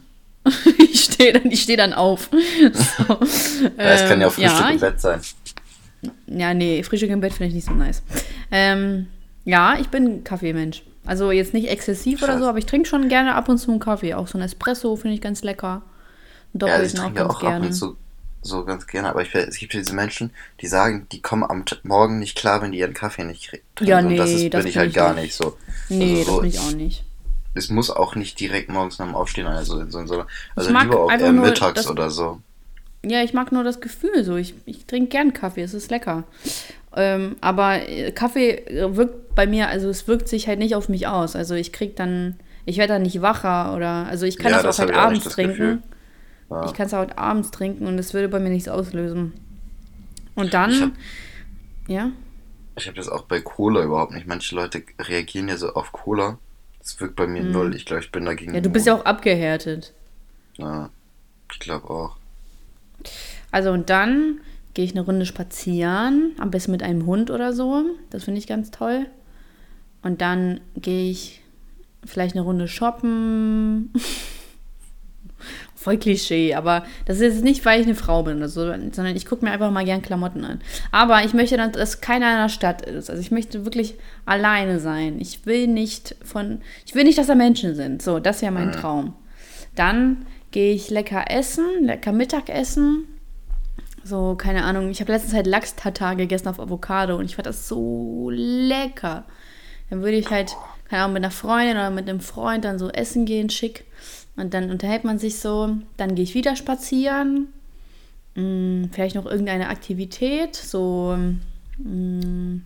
ich 0.78 1.04
stehe 1.04 1.32
dann, 1.32 1.50
ich 1.50 1.62
steh 1.62 1.76
dann 1.76 1.92
auf. 1.92 2.30
So. 2.72 3.18
Ja, 3.78 3.84
es 3.84 4.08
kann 4.08 4.20
ja 4.20 4.26
auch 4.26 4.36
Ähm, 4.38 4.48
Frühstück 4.48 4.60
ja, 4.60 4.70
im 4.70 4.80
Bett 4.80 5.00
sein. 5.00 5.20
Ja, 6.26 6.54
nee, 6.54 6.82
Frühstück 6.82 7.10
im 7.10 7.20
Bett 7.20 7.32
finde 7.32 7.48
ich 7.48 7.54
nicht 7.54 7.66
so 7.66 7.72
nice. 7.72 8.02
Ähm, 8.50 9.06
ja, 9.44 9.78
ich 9.78 9.88
bin 9.88 10.24
Kaffeemensch. 10.24 10.82
Also 11.04 11.30
jetzt 11.30 11.54
nicht 11.54 11.68
exzessiv 11.68 12.22
oder 12.22 12.32
Krass. 12.32 12.42
so, 12.42 12.48
aber 12.48 12.58
ich 12.58 12.66
trinke 12.66 12.88
schon 12.88 13.08
gerne 13.08 13.34
ab 13.34 13.48
und 13.48 13.58
zu 13.58 13.70
einen 13.70 13.80
Kaffee. 13.80 14.14
Auch 14.14 14.28
so 14.28 14.38
ein 14.38 14.42
Espresso 14.42 14.94
finde 14.96 15.14
ich 15.14 15.20
ganz 15.20 15.42
lecker. 15.42 15.82
Ja, 16.54 16.66
also 16.66 16.84
ich 16.84 16.92
Doppelten 16.92 16.98
auch 16.98 17.04
trinke 17.04 17.18
ganz 17.20 17.34
auch 17.34 17.40
gerne. 17.40 17.56
ab 17.56 17.62
und 17.62 17.72
zu 17.72 17.96
so 18.42 18.64
ganz 18.64 18.86
gerne. 18.86 19.08
Aber 19.08 19.22
ich, 19.22 19.34
es 19.34 19.56
gibt 19.58 19.72
ja 19.74 19.80
diese 19.80 19.94
Menschen, 19.94 20.30
die 20.60 20.66
sagen, 20.66 21.06
die 21.12 21.22
kommen 21.22 21.44
am 21.44 21.64
Morgen 21.84 22.18
nicht 22.18 22.36
klar, 22.36 22.60
wenn 22.60 22.72
die 22.72 22.78
ihren 22.78 22.94
Kaffee 22.94 23.24
nicht 23.24 23.48
trinken. 23.48 23.66
Ja, 23.80 23.98
Und 23.98 24.16
das 24.16 24.30
nee, 24.30 24.46
ist, 24.46 24.54
das 24.54 24.62
bin 24.62 24.70
ich 24.70 24.76
halt 24.76 24.90
ich 24.90 24.94
gar 24.94 25.14
nicht. 25.14 25.22
nicht 25.22 25.34
so. 25.34 25.56
Nee, 25.88 26.18
also 26.18 26.24
so, 26.24 26.30
das 26.32 26.40
bin 26.40 26.50
ich 26.50 26.58
auch 26.58 26.76
nicht. 26.76 27.04
Es 27.54 27.70
muss 27.70 27.90
auch 27.90 28.14
nicht 28.14 28.40
direkt 28.40 28.68
morgens 28.70 28.98
nach 28.98 29.06
dem 29.06 29.14
Aufstehen 29.14 29.46
also, 29.46 29.84
so, 29.90 30.06
so, 30.06 30.24
also 30.56 30.70
mag 30.70 30.84
lieber 30.84 31.00
auch 31.00 31.10
eher 31.10 31.32
mittags 31.32 31.86
oder 31.86 32.10
so. 32.10 32.40
Ja, 33.04 33.22
ich 33.22 33.32
mag 33.34 33.50
nur 33.52 33.64
das 33.64 33.80
Gefühl 33.80 34.22
so. 34.24 34.36
Ich, 34.36 34.54
ich 34.64 34.86
trinke 34.86 35.08
gern 35.08 35.32
Kaffee, 35.32 35.62
es 35.62 35.74
ist 35.74 35.90
lecker. 35.90 36.24
Ähm, 36.94 37.36
aber 37.40 37.88
äh, 37.88 38.12
Kaffee 38.12 38.50
äh, 38.66 38.96
wirkt 38.96 39.34
bei 39.34 39.46
mir, 39.46 39.68
also 39.68 39.88
es 39.88 40.06
wirkt 40.06 40.28
sich 40.28 40.46
halt 40.46 40.58
nicht 40.58 40.74
auf 40.76 40.88
mich 40.88 41.06
aus. 41.08 41.34
Also 41.34 41.54
ich 41.54 41.72
krieg 41.72 41.96
dann, 41.96 42.36
ich 42.64 42.76
werde 42.76 42.92
dann 42.94 43.02
nicht 43.02 43.20
wacher 43.22 43.74
oder, 43.74 44.06
also 44.06 44.26
ich 44.26 44.38
kann 44.38 44.52
Ja, 44.52 44.58
das 44.62 44.76
das 44.76 44.76
auch 44.76 44.80
halt 44.80 44.90
auch 44.90 45.10
nicht 45.10 45.22
abends 45.26 45.28
trinken. 45.30 45.82
Ja. 46.50 46.66
Ich 46.66 46.74
kann 46.74 46.86
es 46.86 46.94
auch 46.94 46.98
halt 46.98 47.18
abends 47.18 47.50
trinken 47.50 47.86
und 47.86 47.98
es 47.98 48.12
würde 48.14 48.28
bei 48.28 48.38
mir 48.38 48.50
nichts 48.50 48.68
auslösen. 48.68 49.32
Und 50.34 50.54
dann, 50.54 50.70
Ich 50.70 50.80
hab- 50.82 50.92
ja, 51.88 52.10
Ich 52.76 52.86
habe 52.86 52.96
das 52.96 53.08
auch 53.08 53.22
bei 53.22 53.40
Cola 53.40 53.82
überhaupt 53.82 54.12
nicht. 54.12 54.26
Manche 54.26 54.54
Leute 54.54 54.82
reagieren 55.00 55.48
ja 55.48 55.56
so 55.56 55.72
auf 55.74 55.92
Cola. 55.92 56.38
Das 56.78 57.00
wirkt 57.00 57.16
bei 57.16 57.26
mir 57.26 57.42
null. 57.42 57.74
Ich 57.74 57.84
glaube, 57.86 58.02
ich 58.02 58.10
bin 58.12 58.24
dagegen. 58.24 58.54
Ja, 58.54 58.60
du 58.60 58.68
bist 58.70 58.86
ja 58.86 58.94
auch 58.94 59.04
abgehärtet. 59.04 59.92
Ja, 60.56 60.90
ich 61.50 61.58
glaube 61.60 61.88
auch. 61.90 62.16
Also 63.50 63.70
und 63.70 63.90
dann 63.90 64.40
gehe 64.74 64.84
ich 64.84 64.92
eine 64.92 65.02
Runde 65.02 65.26
spazieren, 65.26 66.32
am 66.38 66.50
besten 66.50 66.72
mit 66.72 66.82
einem 66.82 67.06
Hund 67.06 67.30
oder 67.30 67.52
so. 67.52 67.84
Das 68.10 68.24
finde 68.24 68.38
ich 68.38 68.46
ganz 68.46 68.70
toll. 68.70 69.06
Und 70.02 70.20
dann 70.20 70.60
gehe 70.76 71.10
ich 71.10 71.42
vielleicht 72.04 72.34
eine 72.34 72.44
Runde 72.44 72.68
shoppen. 72.68 73.92
voll 75.82 75.98
Klischee, 75.98 76.54
aber 76.54 76.84
das 77.06 77.16
ist 77.16 77.34
jetzt 77.34 77.44
nicht, 77.44 77.64
weil 77.64 77.80
ich 77.80 77.86
eine 77.86 77.96
Frau 77.96 78.22
bin 78.22 78.38
oder 78.38 78.48
so, 78.48 78.60
sondern 78.60 79.16
ich 79.16 79.26
gucke 79.26 79.44
mir 79.44 79.50
einfach 79.50 79.70
mal 79.70 79.84
gern 79.84 80.00
Klamotten 80.00 80.44
an. 80.44 80.60
Aber 80.92 81.24
ich 81.24 81.34
möchte 81.34 81.56
dann, 81.56 81.72
dass 81.72 82.00
keiner 82.00 82.30
in 82.30 82.38
der 82.38 82.48
Stadt 82.48 82.82
ist. 82.82 83.10
Also 83.10 83.20
ich 83.20 83.30
möchte 83.30 83.64
wirklich 83.64 83.96
alleine 84.24 84.78
sein. 84.78 85.20
Ich 85.20 85.44
will 85.44 85.66
nicht 85.66 86.14
von, 86.24 86.60
ich 86.86 86.94
will 86.94 87.04
nicht, 87.04 87.18
dass 87.18 87.26
da 87.26 87.34
Menschen 87.34 87.74
sind. 87.74 88.00
So, 88.00 88.20
das 88.20 88.42
wäre 88.42 88.52
mein 88.52 88.68
mhm. 88.68 88.72
Traum. 88.72 89.14
Dann 89.74 90.24
gehe 90.52 90.72
ich 90.74 90.90
lecker 90.90 91.30
essen, 91.30 91.66
lecker 91.82 92.12
Mittagessen. 92.12 93.06
So, 94.04 94.34
keine 94.34 94.64
Ahnung, 94.64 94.90
ich 94.90 95.00
habe 95.00 95.12
letztens 95.12 95.34
halt 95.34 95.46
Lachs-Tatar 95.46 96.16
gegessen 96.16 96.48
auf 96.48 96.60
Avocado 96.60 97.16
und 97.16 97.24
ich 97.24 97.36
fand 97.36 97.46
das 97.46 97.68
so 97.68 98.30
lecker. 98.30 99.24
Dann 99.90 100.02
würde 100.02 100.16
ich 100.16 100.30
halt, 100.30 100.56
keine 100.88 101.02
Ahnung, 101.02 101.14
mit 101.14 101.24
einer 101.24 101.30
Freundin 101.30 101.76
oder 101.76 101.90
mit 101.90 102.08
einem 102.08 102.20
Freund 102.20 102.64
dann 102.64 102.78
so 102.78 102.88
essen 102.88 103.26
gehen, 103.26 103.50
schick. 103.50 103.84
Und 104.36 104.54
dann 104.54 104.70
unterhält 104.70 105.04
man 105.04 105.18
sich 105.18 105.38
so. 105.38 105.76
Dann 105.96 106.14
gehe 106.14 106.24
ich 106.24 106.34
wieder 106.34 106.56
spazieren. 106.56 107.48
Hm, 108.34 108.88
vielleicht 108.92 109.14
noch 109.14 109.26
irgendeine 109.26 109.68
Aktivität. 109.68 110.56
So. 110.56 111.16
Hm, 111.76 112.64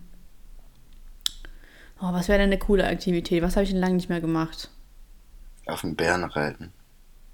oh, 1.99 2.13
was 2.13 2.29
wäre 2.29 2.39
denn 2.39 2.49
eine 2.49 2.59
coole 2.59 2.87
Aktivität? 2.87 3.43
Was 3.43 3.55
habe 3.55 3.65
ich 3.65 3.71
denn 3.71 3.81
lange 3.81 3.95
nicht 3.95 4.09
mehr 4.09 4.21
gemacht? 4.21 4.69
Auf 5.65 5.81
den 5.81 5.95
Bären 5.95 6.23
reiten. 6.23 6.71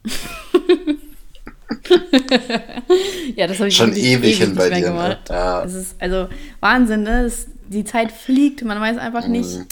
ja, 3.35 3.47
das 3.47 3.59
habe 3.59 3.69
ich 3.69 3.75
schon 3.75 3.93
ewig, 3.93 4.03
ewig 4.03 4.37
hin 4.37 4.55
bei 4.55 4.69
dir. 4.69 4.75
Ne? 4.75 4.81
Gemacht. 4.81 5.29
Ja. 5.29 5.63
Das 5.63 5.73
ist 5.73 5.95
also 5.99 6.27
Wahnsinn, 6.59 7.03
ne? 7.03 7.23
Das, 7.23 7.47
die 7.67 7.83
Zeit 7.83 8.11
fliegt, 8.11 8.63
man 8.63 8.79
weiß 8.79 8.97
einfach 8.97 9.27
nicht. 9.27 9.57
Mhm. 9.57 9.65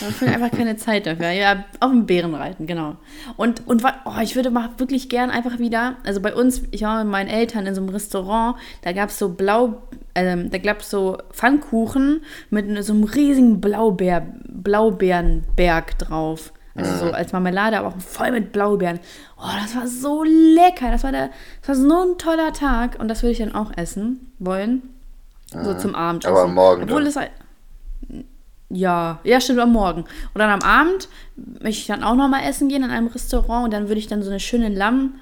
Man 0.00 0.12
findet 0.12 0.36
einfach 0.36 0.56
keine 0.56 0.76
Zeit 0.76 1.06
dafür. 1.06 1.30
Ja, 1.30 1.64
auf 1.80 1.90
dem 1.90 2.06
Bären 2.06 2.34
reiten, 2.34 2.66
genau. 2.66 2.96
Und, 3.36 3.66
und 3.66 3.84
oh, 3.84 4.20
ich 4.22 4.34
würde 4.34 4.50
mal 4.50 4.70
wirklich 4.78 5.08
gern 5.08 5.30
einfach 5.30 5.58
wieder, 5.58 5.96
also 6.04 6.20
bei 6.20 6.34
uns, 6.34 6.62
ich 6.70 6.82
war 6.82 7.04
mit 7.04 7.12
meinen 7.12 7.28
Eltern 7.28 7.66
in 7.66 7.74
so 7.74 7.82
einem 7.82 7.90
Restaurant, 7.90 8.56
da 8.82 8.92
gab 8.92 9.10
es 9.10 9.18
so 9.18 9.30
Blau, 9.30 9.82
ähm, 10.14 10.50
da 10.50 10.58
gab 10.58 10.80
es 10.80 10.90
so 10.90 11.18
Pfannkuchen 11.32 12.22
mit 12.50 12.84
so 12.84 12.94
einem 12.94 13.04
riesigen 13.04 13.60
Blaubeer, 13.60 14.26
Blaubeerenberg 14.48 15.98
drauf. 15.98 16.52
Also 16.76 17.06
so 17.06 17.12
als 17.12 17.32
Marmelade, 17.32 17.78
aber 17.78 17.88
auch 17.88 18.00
voll 18.00 18.32
mit 18.32 18.52
Blaubeeren. 18.52 18.98
Oh, 19.36 19.50
das 19.62 19.76
war 19.76 19.86
so 19.86 20.24
lecker. 20.24 20.90
Das 20.90 21.04
war, 21.04 21.12
der, 21.12 21.30
das 21.60 21.68
war 21.68 21.74
so 21.76 22.12
ein 22.12 22.18
toller 22.18 22.52
Tag. 22.52 22.98
Und 22.98 23.08
das 23.08 23.22
würde 23.22 23.32
ich 23.32 23.38
dann 23.38 23.54
auch 23.54 23.70
essen 23.76 24.32
wollen. 24.38 24.82
So 25.62 25.74
zum 25.74 25.94
Abend. 25.94 26.26
Aber 26.26 26.48
morgen. 26.48 26.84
Obwohl 26.84 27.06
es 27.06 27.16
halt. 27.16 27.30
Ja, 28.70 29.20
ja, 29.22 29.40
stimmt, 29.40 29.60
am 29.60 29.72
Morgen. 29.72 30.00
Und 30.00 30.38
dann 30.38 30.50
am 30.50 30.62
Abend 30.62 31.08
möchte 31.36 31.80
ich 31.80 31.86
dann 31.86 32.02
auch 32.02 32.16
nochmal 32.16 32.42
essen 32.48 32.68
gehen 32.68 32.82
in 32.82 32.90
einem 32.90 33.06
Restaurant 33.06 33.66
und 33.66 33.70
dann 33.72 33.88
würde 33.88 34.00
ich 34.00 34.08
dann 34.08 34.22
so 34.22 34.30
eine 34.30 34.40
schöne 34.40 34.68
Lamm, 34.68 35.20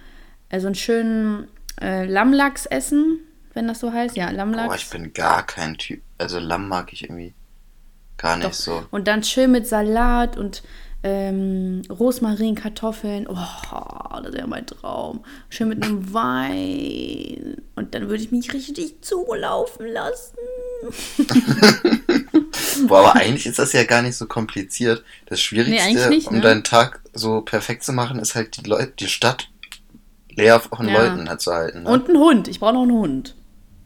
also 0.48 0.68
einen 0.68 0.74
schönen 0.74 1.48
äh, 1.80 2.06
Lammlachs 2.06 2.64
essen, 2.64 3.18
wenn 3.52 3.68
das 3.68 3.80
so 3.80 3.92
heißt. 3.92 4.16
Ja, 4.16 4.30
Lammlachs. 4.30 4.68
Boah, 4.68 4.76
ich 4.76 4.88
bin 4.88 5.12
gar 5.12 5.44
kein 5.44 5.76
Typ. 5.76 6.00
Also 6.16 6.38
Lamm 6.38 6.68
mag 6.68 6.94
ich 6.94 7.04
irgendwie 7.04 7.34
gar 8.16 8.36
nicht 8.36 8.48
Doch. 8.48 8.54
so. 8.54 8.84
Und 8.90 9.08
dann 9.08 9.22
schön 9.22 9.50
mit 9.50 9.66
Salat 9.66 10.38
und 10.38 10.62
ähm, 11.04 11.82
Rosmarin, 11.90 12.54
Kartoffeln. 12.54 13.26
Oh, 13.28 14.20
das 14.22 14.32
wäre 14.32 14.46
mein 14.46 14.66
Traum. 14.66 15.24
Schön 15.48 15.68
mit 15.68 15.82
einem 15.82 16.14
Wein. 16.14 17.56
Und 17.74 17.94
dann 17.94 18.08
würde 18.08 18.22
ich 18.22 18.30
mich 18.30 18.52
richtig 18.52 19.02
zulaufen 19.02 19.86
lassen. 19.86 20.36
Boah, 22.88 23.00
aber 23.00 23.16
eigentlich 23.16 23.46
ist 23.46 23.58
das 23.58 23.72
ja 23.72 23.84
gar 23.84 24.02
nicht 24.02 24.16
so 24.16 24.26
kompliziert. 24.26 25.04
Das 25.26 25.40
Schwierigste, 25.40 25.92
nee, 25.92 26.08
nicht, 26.08 26.28
um 26.28 26.36
ne? 26.36 26.40
deinen 26.40 26.64
Tag 26.64 27.00
so 27.12 27.40
perfekt 27.40 27.82
zu 27.82 27.92
machen, 27.92 28.18
ist 28.18 28.34
halt 28.34 28.56
die 28.56 28.68
Leute, 28.68 28.92
die 28.98 29.08
Stadt 29.08 29.48
leer 30.30 30.60
von 30.60 30.88
ja. 30.88 30.94
Leuten 30.94 31.28
halt 31.28 31.40
zu 31.40 31.52
halten. 31.52 31.82
Ne? 31.82 31.90
Und 31.90 32.08
einen 32.08 32.18
Hund. 32.18 32.48
Ich 32.48 32.60
brauche 32.60 32.74
noch 32.74 32.82
einen 32.82 32.92
Hund. 32.92 33.34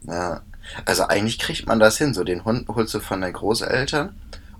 Ja. 0.03 0.41
Also 0.85 1.03
eigentlich 1.03 1.39
kriegt 1.39 1.65
man 1.65 1.79
das 1.79 1.97
hin. 1.97 2.13
So 2.13 2.23
den 2.23 2.45
Hund 2.45 2.67
holst 2.67 2.93
du 2.93 2.99
von 2.99 3.21
deinen 3.21 3.33
Großeltern 3.33 4.15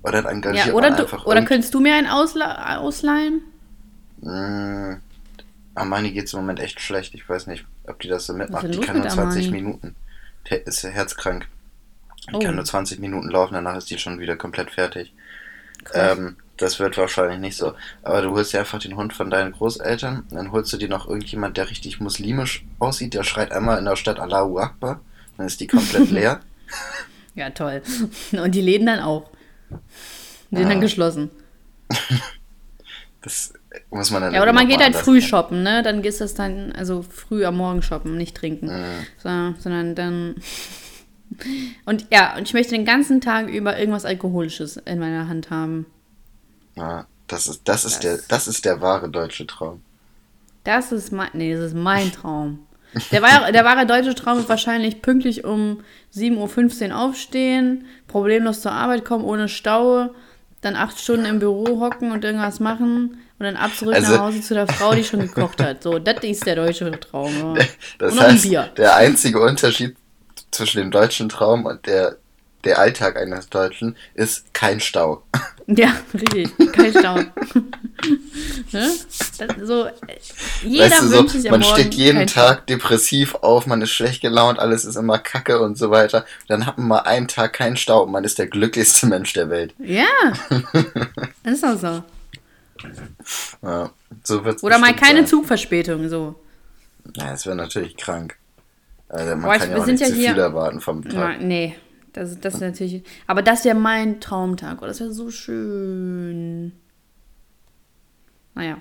oder 0.08 0.22
dann 0.22 0.36
engagiert 0.36 0.68
ja, 0.68 0.74
oder 0.74 0.90
man 0.90 1.00
einfach. 1.00 1.24
Du, 1.24 1.30
oder 1.30 1.44
könntest 1.44 1.74
du 1.74 1.80
mir 1.80 1.96
einen 1.96 2.08
ausle 2.08 2.78
ausleihen? 2.80 3.42
Mmh, 4.22 4.98
Armani 5.76 6.12
geht 6.12 6.26
es 6.26 6.34
im 6.34 6.40
Moment 6.40 6.60
echt 6.60 6.82
schlecht. 6.82 7.14
Ich 7.14 7.28
weiß 7.28 7.48
nicht, 7.48 7.66
ob 7.88 8.00
die 8.00 8.08
das 8.08 8.26
so 8.26 8.34
mitmacht. 8.34 8.74
Die 8.74 8.80
kann 8.80 9.00
nur 9.00 9.08
20 9.08 9.46
Armani? 9.46 9.64
Minuten. 9.64 9.96
Der 10.50 10.66
ist 10.66 10.84
herzkrank. 10.84 11.48
Die 12.30 12.36
oh. 12.36 12.40
kann 12.40 12.56
nur 12.56 12.66
20 12.66 13.00
Minuten 13.00 13.30
laufen, 13.30 13.54
danach 13.54 13.78
ist 13.78 13.90
die 13.90 13.98
schon 13.98 14.20
wieder 14.20 14.36
komplett 14.36 14.72
fertig. 14.72 15.14
Ähm, 15.94 16.36
das 16.58 16.80
wird 16.80 16.98
wahrscheinlich 16.98 17.40
nicht 17.40 17.56
so. 17.56 17.74
Aber 18.04 18.22
du 18.22 18.32
holst 18.32 18.52
dir 18.52 18.60
einfach 18.60 18.80
den 18.80 18.98
Hund 18.98 19.14
von 19.14 19.30
deinen 19.30 19.54
Großeltern, 19.54 20.26
dann 20.32 20.52
holst 20.52 20.74
du 20.74 20.78
dir 20.78 20.90
noch 20.90 21.08
irgendjemand, 21.08 21.56
der 21.56 21.70
richtig 21.70 22.00
muslimisch 22.00 22.66
aussieht, 22.80 23.14
der 23.14 23.24
schreit 23.24 23.52
einmal 23.52 23.78
in 23.78 23.86
der 23.86 23.96
Stadt 23.96 24.20
Allahu 24.20 24.60
Akbar, 24.60 25.00
dann 25.38 25.46
ist 25.46 25.60
die 25.62 25.68
komplett 25.68 26.12
leer. 26.12 26.42
ja, 27.36 27.50
toll. 27.52 27.82
Und 28.32 28.56
die 28.56 28.62
Läden 28.62 28.88
dann 28.88 29.00
auch. 29.00 29.30
Die 30.52 30.58
sind 30.58 30.70
dann 30.70 30.82
geschlossen. 30.82 31.30
das 33.22 33.54
muss 33.90 34.12
man 34.12 34.22
dann. 34.22 34.34
Ja, 34.34 34.42
oder 34.42 34.54
man 34.54 34.68
geht 34.68 34.80
halt 34.80 34.96
früh 34.96 35.22
shoppen, 35.22 35.64
ne? 35.64 35.84
Dann 35.84 36.02
gehst 36.02 36.20
du 36.20 36.24
das 36.24 36.34
dann, 36.34 36.72
also 36.72 37.02
früh 37.02 37.46
am 37.46 37.58
Morgen 37.58 37.82
shoppen, 37.82 38.18
nicht 38.18 38.36
trinken. 38.36 38.68
Mhm. 38.68 39.06
So, 39.18 39.62
sondern 39.62 39.96
dann. 39.96 40.36
Und 41.86 42.08
ja, 42.10 42.38
und 42.38 42.48
ich 42.48 42.54
möchte 42.54 42.72
den 42.72 42.86
ganzen 42.86 43.20
Tag 43.20 43.50
über 43.50 43.78
irgendwas 43.78 44.06
Alkoholisches 44.06 44.78
in 44.78 44.98
meiner 44.98 45.28
Hand 45.28 45.50
haben. 45.50 45.86
Ja, 46.76 47.06
das 47.28 47.48
ist, 47.48 47.68
das 47.68 47.84
ist, 47.84 47.96
das. 47.96 48.00
Der, 48.00 48.20
das 48.30 48.48
ist 48.48 48.64
der 48.64 48.80
wahre 48.80 49.10
deutsche 49.10 49.46
Traum. 49.46 49.82
Das 50.64 50.94
ist 50.94 51.12
mein, 51.12 51.30
nee, 51.34 51.54
das 51.54 51.66
ist 51.66 51.76
mein 51.76 52.14
Traum. 52.14 52.60
Der, 53.12 53.22
wahre, 53.22 53.52
der 53.52 53.66
wahre 53.66 53.86
deutsche 53.86 54.16
Traum 54.16 54.40
ist 54.40 54.50
wahrscheinlich 54.50 55.02
pünktlich 55.02 55.44
um 55.44 55.84
7.15 56.16 56.90
Uhr 56.90 56.98
aufstehen, 56.98 57.86
problemlos 58.08 58.62
zur 58.62 58.72
Arbeit 58.72 59.06
kommen, 59.06 59.24
ohne 59.24 59.50
Stau, 59.50 60.10
dann 60.62 60.76
acht 60.76 61.00
Stunden 61.00 61.26
im 61.26 61.40
Büro 61.40 61.80
hocken 61.80 62.12
und 62.12 62.24
irgendwas 62.24 62.60
machen 62.60 63.18
und 63.40 63.46
dann 63.46 63.56
ab 63.56 63.72
zurück 63.76 63.96
also, 63.96 64.14
nach 64.14 64.22
Hause 64.22 64.42
zu 64.42 64.54
der 64.54 64.68
Frau, 64.68 64.94
die 64.94 65.04
schon 65.04 65.20
gekocht 65.20 65.62
hat. 65.62 65.84
So, 65.84 66.00
das 66.00 66.24
ist 66.24 66.46
der 66.46 66.56
deutsche 66.56 66.92
Traum. 67.00 67.56
Ja. 67.56 67.66
Das 68.00 68.14
und 68.14 68.22
heißt, 68.22 68.46
ein 68.46 68.70
der 68.76 68.96
einzige 68.96 69.40
Unterschied 69.40 69.96
zwischen 70.52 70.80
dem 70.80 70.92
deutschen 70.92 71.30
Traum 71.30 71.66
und 71.66 71.86
der, 71.86 72.18
der 72.64 72.80
Alltag 72.80 73.18
eines 73.18 73.50
Deutschen 73.50 73.96
ist 74.16 74.54
kein 74.54 74.80
Stau. 74.80 75.24
Ja, 75.70 75.94
richtig, 76.14 76.50
kein 76.72 76.92
Stau. 76.92 77.16
ne? 78.72 78.90
so, 79.66 79.88
jeder 80.64 80.86
weißt 80.86 81.02
du, 81.02 81.12
wünscht 81.12 81.34
so, 81.34 81.40
sich 81.40 81.52
Man 81.52 81.62
steht 81.62 81.94
jeden 81.94 82.26
Tag 82.26 82.60
Stau. 82.60 82.66
depressiv 82.70 83.36
auf, 83.36 83.68
man 83.68 83.82
ist 83.82 83.92
schlecht 83.92 84.22
gelaunt, 84.22 84.60
alles 84.60 84.86
ist 84.86 84.96
immer 84.96 85.20
kacke 85.20 85.60
und 85.60 85.78
so 85.78 85.92
weiter. 85.92 86.26
Dann 86.48 86.66
hat 86.66 86.78
man 86.78 86.88
mal 86.88 87.00
einen 87.00 87.28
Tag 87.28 87.52
keinen 87.52 87.76
Stau 87.76 88.04
und 88.04 88.14
man 88.14 88.24
ist 88.24 88.40
der 88.40 88.48
glücklichste 88.48 89.08
Mensch 89.08 89.34
der 89.34 89.50
Welt. 89.50 89.74
Ja, 89.80 90.06
ist 91.44 91.66
auch 91.66 91.78
so. 91.78 92.02
Ja, 93.62 93.90
so 94.24 94.46
wird's 94.46 94.64
Oder 94.64 94.80
mal 94.80 94.96
keine 94.96 95.20
sein. 95.20 95.28
Zugverspätung, 95.28 96.08
so. 96.08 96.36
Ja, 97.18 97.32
das 97.32 97.46
wäre 97.46 97.58
natürlich 97.58 97.98
krank. 97.98 98.38
Also 99.10 99.32
man 99.32 99.42
Boah, 99.42 99.58
kann 99.58 99.72
ja 99.72 99.78
auch 99.78 99.86
nicht 99.86 100.00
ja 100.00 100.08
zu 100.08 100.14
viel 100.14 100.38
erwarten 100.38 100.80
vom 100.80 101.04
Tag. 101.04 101.14
Na, 101.14 101.38
nee, 101.38 101.76
das, 102.18 102.40
das 102.40 102.56
ist 102.56 102.62
natürlich. 102.62 103.04
Aber 103.28 103.42
das 103.42 103.66
wäre 103.66 103.76
mein 103.76 104.20
Traumtag. 104.20 104.82
Oh, 104.82 104.86
das 104.86 105.00
wäre 105.00 105.12
so 105.12 105.30
schön. 105.32 106.74
Naja. 108.58 108.78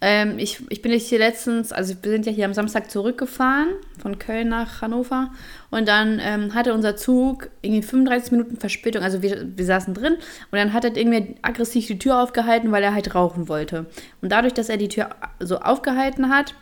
Ähm, 0.00 0.38
ich, 0.38 0.62
ich 0.70 0.80
bin 0.80 0.92
jetzt 0.92 1.08
hier 1.08 1.18
letztens, 1.18 1.72
also 1.72 1.94
wir 2.00 2.10
sind 2.10 2.24
ja 2.24 2.32
hier 2.32 2.46
am 2.46 2.54
Samstag 2.54 2.90
zurückgefahren 2.90 3.68
von 3.98 4.18
Köln 4.18 4.48
nach 4.48 4.80
Hannover 4.80 5.30
und 5.70 5.86
dann 5.86 6.22
ähm, 6.22 6.54
hatte 6.54 6.72
unser 6.72 6.96
Zug 6.96 7.50
irgendwie 7.60 7.82
35 7.82 8.32
Minuten 8.32 8.56
Verspätung, 8.56 9.02
also 9.02 9.20
wir, 9.20 9.46
wir 9.54 9.64
saßen 9.66 9.92
drin 9.92 10.14
und 10.14 10.58
dann 10.58 10.72
hat 10.72 10.86
er 10.86 10.96
irgendwie 10.96 11.36
aggressiv 11.42 11.86
die 11.86 11.98
Tür 11.98 12.22
aufgehalten, 12.22 12.72
weil 12.72 12.82
er 12.82 12.94
halt 12.94 13.14
rauchen 13.14 13.48
wollte. 13.48 13.84
Und 14.22 14.32
dadurch, 14.32 14.54
dass 14.54 14.70
er 14.70 14.78
die 14.78 14.88
Tür 14.88 15.10
so 15.38 15.58
aufgehalten 15.58 16.30
hat, 16.30 16.54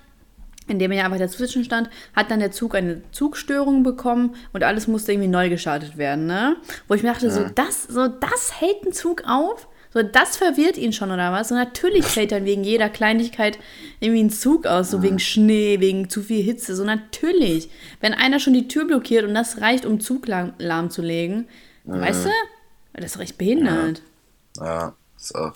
in 0.69 0.79
dem 0.79 0.91
er 0.91 0.99
ja 0.99 1.05
einfach 1.05 1.19
dazwischen 1.19 1.65
stand, 1.65 1.91
hat 2.15 2.31
dann 2.31 2.41
der 2.41 2.53
Zug 2.53 2.75
eine 2.75 3.03
Zugstörung 3.11 3.83
bekommen 3.83 4.37
und 4.53 4.63
alles 4.63 4.87
musste 4.87 5.13
irgendwie 5.13 5.29
neu 5.29 5.49
gestartet 5.49 5.97
werden, 5.97 6.27
ne? 6.27 6.57
Wo 6.87 6.95
ich 6.95 7.03
mir 7.03 7.13
dachte, 7.13 7.27
ja. 7.27 7.33
so 7.33 7.45
das, 7.55 7.85
so 7.85 8.09
das 8.09 8.61
hält 8.61 8.85
ein 8.85 8.93
Zug 8.93 9.25
auf? 9.27 9.69
So, 9.93 10.03
das 10.03 10.37
verwirrt 10.37 10.77
ihn 10.77 10.93
schon, 10.93 11.11
oder 11.11 11.33
was? 11.33 11.51
Und 11.51 11.57
natürlich 11.57 12.05
fällt 12.07 12.33
dann 12.33 12.45
wegen 12.45 12.63
jeder 12.63 12.89
Kleinigkeit 12.89 13.59
irgendwie 14.01 14.25
ein 14.25 14.31
Zug 14.31 14.67
aus, 14.67 14.91
so 14.91 14.99
ja. 14.99 15.05
wegen 15.05 15.19
Schnee, 15.19 15.81
wegen 15.81 16.11
zu 16.11 16.23
viel 16.23 16.43
Hitze. 16.43 16.77
So, 16.77 16.85
natürlich. 16.85 17.71
Wenn 18.01 18.15
einer 18.15 18.39
schon 18.39 18.53
die 18.53 18.69
Tür 18.69 18.87
blockiert 18.87 19.25
und 19.25 19.35
das 19.35 19.61
reicht, 19.61 19.87
um 19.87 20.01
Zug 20.01 20.27
lahm, 20.27 20.53
lahmzulegen, 20.59 21.49
ja. 21.87 22.01
weißt 22.01 22.27
du? 22.27 22.31
Das 22.93 23.13
ist 23.13 23.19
recht 23.19 23.39
behindert. 23.39 24.03
Ja, 24.57 24.65
ja 24.65 24.95
so. 25.17 25.53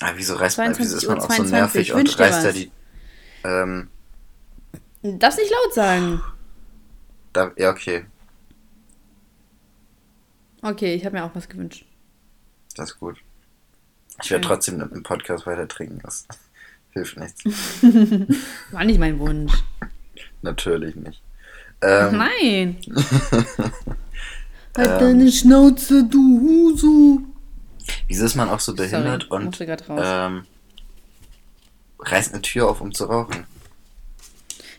Ah, 0.00 0.12
wieso 0.14 0.34
reißt 0.34 0.58
man, 0.58 0.78
wieso 0.78 0.96
ist 0.96 1.08
man 1.08 1.20
auch 1.20 1.30
so 1.30 1.42
nervig 1.42 1.92
und 1.94 2.18
reißt 2.18 2.44
da 2.44 2.52
die 2.52 2.70
ähm, 3.46 3.88
Darfst 5.02 5.38
nicht 5.38 5.50
laut 5.50 5.74
sagen. 5.74 6.20
Da, 7.32 7.52
ja, 7.56 7.70
okay. 7.70 8.06
Okay, 10.62 10.94
ich 10.94 11.04
habe 11.04 11.16
mir 11.16 11.24
auch 11.24 11.34
was 11.34 11.48
gewünscht. 11.48 11.84
Das 12.74 12.90
ist 12.90 12.98
gut. 12.98 13.18
Ich 14.22 14.30
werde 14.30 14.46
trotzdem 14.46 14.80
im 14.80 15.02
Podcast 15.02 15.46
weiter 15.46 15.68
trinken. 15.68 16.00
Das 16.02 16.26
Hilft 16.90 17.18
nichts. 17.18 17.44
War 18.72 18.84
nicht 18.84 18.98
mein 18.98 19.18
Wunsch. 19.18 19.52
Natürlich 20.42 20.96
nicht. 20.96 21.22
Ach 21.82 22.10
Ähm, 22.10 22.16
nein. 22.16 22.76
halt 24.78 25.00
deine 25.02 25.30
Schnauze, 25.30 26.04
du 26.08 26.40
Huso. 26.40 27.20
wieso 28.08 28.24
ist 28.24 28.34
man 28.34 28.48
auch 28.48 28.60
so 28.60 28.74
behindert 28.74 29.26
Sorry, 29.28 29.44
und 29.44 29.60
ähm, 29.90 30.46
reißt 32.06 32.32
eine 32.32 32.42
Tür 32.42 32.68
auf, 32.70 32.80
um 32.80 32.92
zu 32.94 33.04
rauchen? 33.04 33.46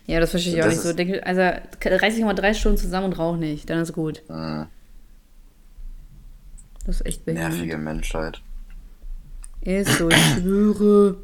Ja, 0.05 0.19
das 0.21 0.31
verstehe 0.31 0.53
ich 0.55 0.61
auch 0.61 0.65
das 0.65 0.83
nicht 0.85 1.13
so. 1.15 1.21
also 1.21 1.41
reiß 1.85 2.15
dich 2.15 2.23
mal 2.23 2.33
drei 2.33 2.53
Stunden 2.53 2.77
zusammen 2.77 3.07
und 3.07 3.19
rauch 3.19 3.35
nicht. 3.35 3.69
Dann 3.69 3.79
ist 3.79 3.93
gut. 3.93 4.19
Äh, 4.29 4.65
Das 6.85 7.01
ist 7.01 7.05
echt 7.05 7.25
behindert. 7.25 7.51
nervige 7.51 7.77
Menschheit. 7.77 8.41
Ist 9.61 9.97
so, 9.97 10.09
ich 10.09 10.15
schwöre. 10.33 11.17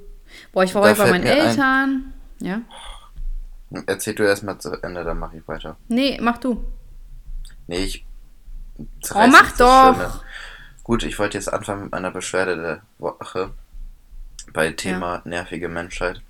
Boah, 0.52 0.64
ich 0.64 0.76
war 0.76 0.82
Da 0.82 0.90
heute 0.90 1.02
bei 1.04 1.12
meinen 1.12 1.24
mir 1.24 1.32
ein- 1.32 1.48
Eltern. 1.50 2.14
Ja? 2.40 2.62
Erzähl 3.86 4.14
du 4.16 4.24
erstmal 4.24 4.58
zu 4.60 4.72
Ende, 4.84 5.04
dann 5.04 5.18
mache 5.20 5.38
ich 5.38 5.48
weiter. 5.48 5.78
Nee, 5.88 6.20
mach 6.22 6.38
du. 6.40 6.64
Nee, 7.68 7.78
ich. 7.86 8.06
Oh, 8.78 9.28
mach 9.32 9.56
doch! 9.58 10.24
Gut, 10.84 11.04
ich 11.04 11.18
wollte 11.18 11.38
jetzt 11.38 11.52
anfangen 11.54 11.84
mit 11.84 11.92
meiner 11.92 12.12
Beschwerde 12.12 12.58
der 12.58 12.82
Woche 12.98 13.52
bei 14.52 14.72
Thema 14.72 15.22
nervige 15.26 15.70
Menschheit. 15.70 16.22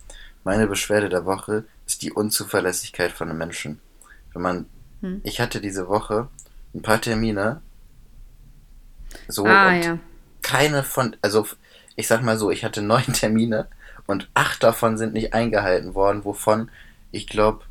Meine 0.44 0.68
Beschwerde 0.68 1.10
der 1.10 1.26
Woche 1.26 1.66
ist 1.86 2.02
die 2.02 2.12
Unzuverlässigkeit 2.12 3.12
von 3.12 3.28
den 3.28 3.38
Menschen. 3.38 3.80
Wenn 4.34 4.42
man, 4.42 4.66
Hm. 5.02 5.22
ich 5.24 5.40
hatte 5.40 5.62
diese 5.62 5.88
Woche 5.88 6.28
ein 6.74 6.82
paar 6.82 7.02
Termine, 7.02 7.62
so 9.28 9.46
ah, 9.46 9.68
und 9.70 9.84
ja. 9.84 10.00
keine 10.42 10.84
von, 10.84 11.16
also 11.22 11.48
ich 11.96 12.08
sag 12.08 12.24
mal 12.24 12.38
so, 12.38 12.52
ich 12.52 12.64
hatte 12.64 12.82
neun 12.82 13.04
Termine 13.14 13.68
und 14.08 14.30
acht 14.34 14.64
davon 14.64 14.98
sind 14.98 15.14
nicht 15.14 15.34
eingehalten 15.34 15.94
worden, 15.94 16.26
wovon 16.26 16.72
ich 17.12 17.28
glaube 17.28 17.64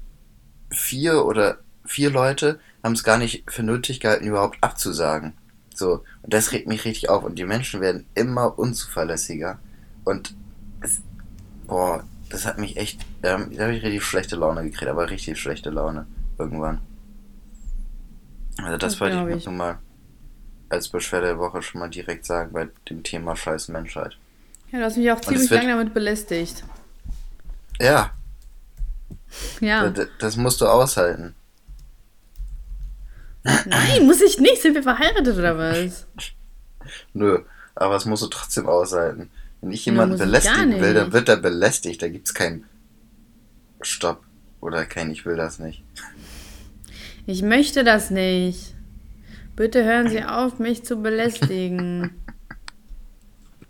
vier 0.70 1.24
oder 1.24 1.58
vier 1.84 2.10
Leute 2.10 2.60
haben 2.82 2.92
es 2.92 3.04
gar 3.04 3.18
nicht 3.18 3.50
für 3.50 3.62
nötig 3.62 4.00
gehalten, 4.00 4.26
überhaupt 4.26 4.58
abzusagen. 4.60 5.34
So, 5.74 6.04
und 6.22 6.32
das 6.32 6.52
regt 6.52 6.68
mich 6.68 6.84
richtig 6.84 7.08
auf 7.08 7.24
und 7.24 7.38
die 7.38 7.44
Menschen 7.44 7.80
werden 7.80 8.06
immer 8.14 8.58
unzuverlässiger 8.58 9.58
und 10.04 10.34
es, 10.80 11.00
boah, 11.66 12.04
das 12.30 12.46
hat 12.46 12.58
mich 12.58 12.76
echt, 12.76 13.04
ähm, 13.22 13.54
da 13.56 13.64
habe 13.64 13.74
ich 13.74 13.82
richtig 13.82 14.02
schlechte 14.04 14.36
Laune 14.36 14.62
gekriegt, 14.64 14.90
aber 14.90 15.10
richtig 15.10 15.38
schlechte 15.40 15.70
Laune 15.70 16.06
irgendwann. 16.38 16.80
Also 18.58 18.76
das 18.76 18.92
Das 18.94 19.00
wollte 19.00 19.16
ich 19.16 19.22
mir 19.24 19.50
nun 19.50 19.56
mal 19.56 19.78
als 20.68 20.88
Beschwerde 20.88 21.26
der 21.28 21.38
Woche 21.38 21.62
schon 21.62 21.80
mal 21.80 21.90
direkt 21.90 22.24
sagen 22.24 22.52
bei 22.52 22.68
dem 22.88 23.02
Thema 23.02 23.36
Scheiß 23.36 23.68
Menschheit. 23.68 24.16
Ja, 24.70 24.78
du 24.78 24.84
hast 24.86 24.96
mich 24.96 25.10
auch 25.12 25.20
ziemlich 25.20 25.50
lange 25.50 25.68
damit 25.68 25.92
belästigt. 25.94 26.64
Ja, 27.80 28.10
Ja. 29.60 29.88
d- 29.90 30.06
das 30.18 30.36
musst 30.36 30.60
du 30.60 30.66
aushalten. 30.66 31.34
Nein, 33.44 34.06
muss 34.06 34.20
ich 34.22 34.38
nicht. 34.38 34.62
Sind 34.62 34.74
wir 34.74 34.82
verheiratet 34.82 35.36
oder 35.36 35.58
was? 35.58 36.06
Nö, 37.12 37.40
aber 37.74 37.94
das 37.94 38.04
musst 38.04 38.22
du 38.22 38.28
trotzdem 38.28 38.66
aushalten. 38.68 39.30
Wenn 39.62 39.70
ich 39.70 39.86
jemanden 39.86 40.18
belästigen 40.18 40.80
will, 40.80 40.92
dann 40.92 41.12
wird 41.12 41.28
er 41.28 41.36
belästigt. 41.36 42.02
Da 42.02 42.08
gibt's 42.08 42.34
keinen 42.34 42.64
Stopp 43.80 44.22
oder 44.60 44.84
kein 44.84 45.10
Ich 45.12 45.24
will 45.24 45.36
das 45.36 45.60
nicht. 45.60 45.84
Ich 47.26 47.42
möchte 47.42 47.84
das 47.84 48.10
nicht. 48.10 48.74
Bitte 49.54 49.84
hören 49.84 50.10
Sie 50.10 50.24
auf, 50.24 50.58
mich 50.58 50.84
zu 50.84 50.96
belästigen. 50.96 52.10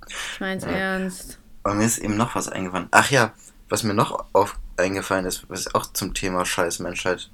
Ich 0.08 0.40
mein's 0.40 0.64
ernst. 0.64 1.38
Aber 1.62 1.74
mir 1.74 1.84
ist 1.84 1.98
eben 1.98 2.16
noch 2.16 2.34
was 2.34 2.48
eingefallen. 2.48 2.88
Ach 2.90 3.10
ja, 3.10 3.34
was 3.68 3.82
mir 3.82 3.94
noch 3.94 4.24
auf 4.32 4.58
eingefallen 4.78 5.26
ist, 5.26 5.44
was 5.50 5.74
auch 5.74 5.92
zum 5.92 6.14
Thema 6.14 6.46
Scheiß 6.46 6.78
Menschheit 6.78 7.30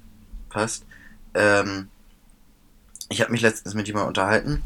passt. 0.49 0.85
Ähm, 1.33 1.87
ich 3.07 3.21
habe 3.21 3.31
mich 3.31 3.41
letztens 3.41 3.73
mit 3.73 3.87
jemandem 3.87 4.09
unterhalten 4.09 4.63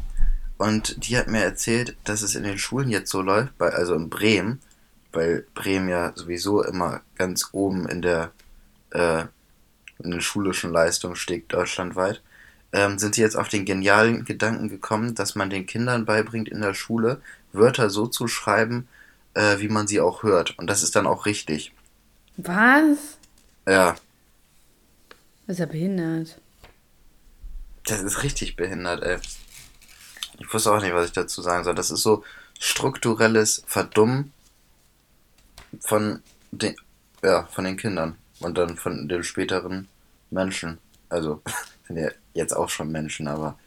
und 0.64 1.06
die 1.06 1.16
hat 1.16 1.28
mir 1.28 1.42
erzählt, 1.42 1.96
dass 2.04 2.22
es 2.22 2.34
in 2.34 2.42
den 2.44 2.58
Schulen 2.58 2.88
jetzt 2.90 3.10
so 3.10 3.22
läuft, 3.22 3.56
bei, 3.58 3.70
also 3.70 3.94
in 3.94 4.08
Bremen, 4.10 4.60
weil 5.12 5.46
Bremen 5.54 5.88
ja 5.88 6.12
sowieso 6.14 6.62
immer 6.62 7.02
ganz 7.16 7.50
oben 7.52 7.88
in 7.88 8.02
der 8.02 8.32
äh, 8.90 9.24
in 10.02 10.10
den 10.10 10.20
schulischen 10.20 10.72
Leistungen 10.72 11.16
steht 11.16 11.52
deutschlandweit, 11.52 12.20
ähm, 12.72 12.98
sind 12.98 13.14
sie 13.14 13.20
jetzt 13.20 13.36
auf 13.36 13.48
den 13.48 13.64
genialen 13.64 14.24
Gedanken 14.24 14.68
gekommen, 14.68 15.14
dass 15.14 15.34
man 15.36 15.50
den 15.50 15.66
Kindern 15.66 16.04
beibringt 16.04 16.48
in 16.48 16.60
der 16.60 16.74
Schule, 16.74 17.20
Wörter 17.52 17.90
so 17.90 18.06
zu 18.08 18.26
schreiben, 18.26 18.88
äh, 19.34 19.58
wie 19.60 19.68
man 19.68 19.86
sie 19.86 20.00
auch 20.00 20.22
hört. 20.24 20.58
Und 20.58 20.68
das 20.68 20.82
ist 20.82 20.96
dann 20.96 21.06
auch 21.06 21.26
richtig. 21.26 21.72
Was? 22.36 22.98
Ja, 23.66 23.94
Das 25.46 25.54
ist 25.56 25.60
ja 25.60 25.66
behindert. 25.66 26.40
das 27.86 28.02
ist 28.02 28.22
richtig 28.22 28.56
behindert, 28.56 29.02
ey. 29.02 29.18
Ich 30.38 30.52
wusste 30.52 30.72
auch 30.72 30.80
nicht, 30.80 30.94
was 30.94 31.06
ich 31.06 31.12
dazu 31.12 31.42
sagen 31.42 31.64
soll. 31.64 31.74
Das 31.74 31.90
ist 31.90 32.02
so 32.02 32.24
strukturelles 32.58 33.62
Verdummen 33.66 34.32
von 35.80 36.22
den, 36.50 36.76
ja, 37.22 37.46
von 37.46 37.64
den 37.64 37.76
Kindern 37.76 38.16
und 38.40 38.58
dann 38.58 38.76
von 38.76 39.08
den 39.08 39.24
späteren 39.24 39.88
Menschen. 40.30 40.78
Also, 41.08 41.42
sind 41.86 41.98
ja 41.98 42.10
jetzt 42.32 42.56
auch 42.56 42.68
schon 42.68 42.90
Menschen, 42.90 43.28
aber 43.28 43.58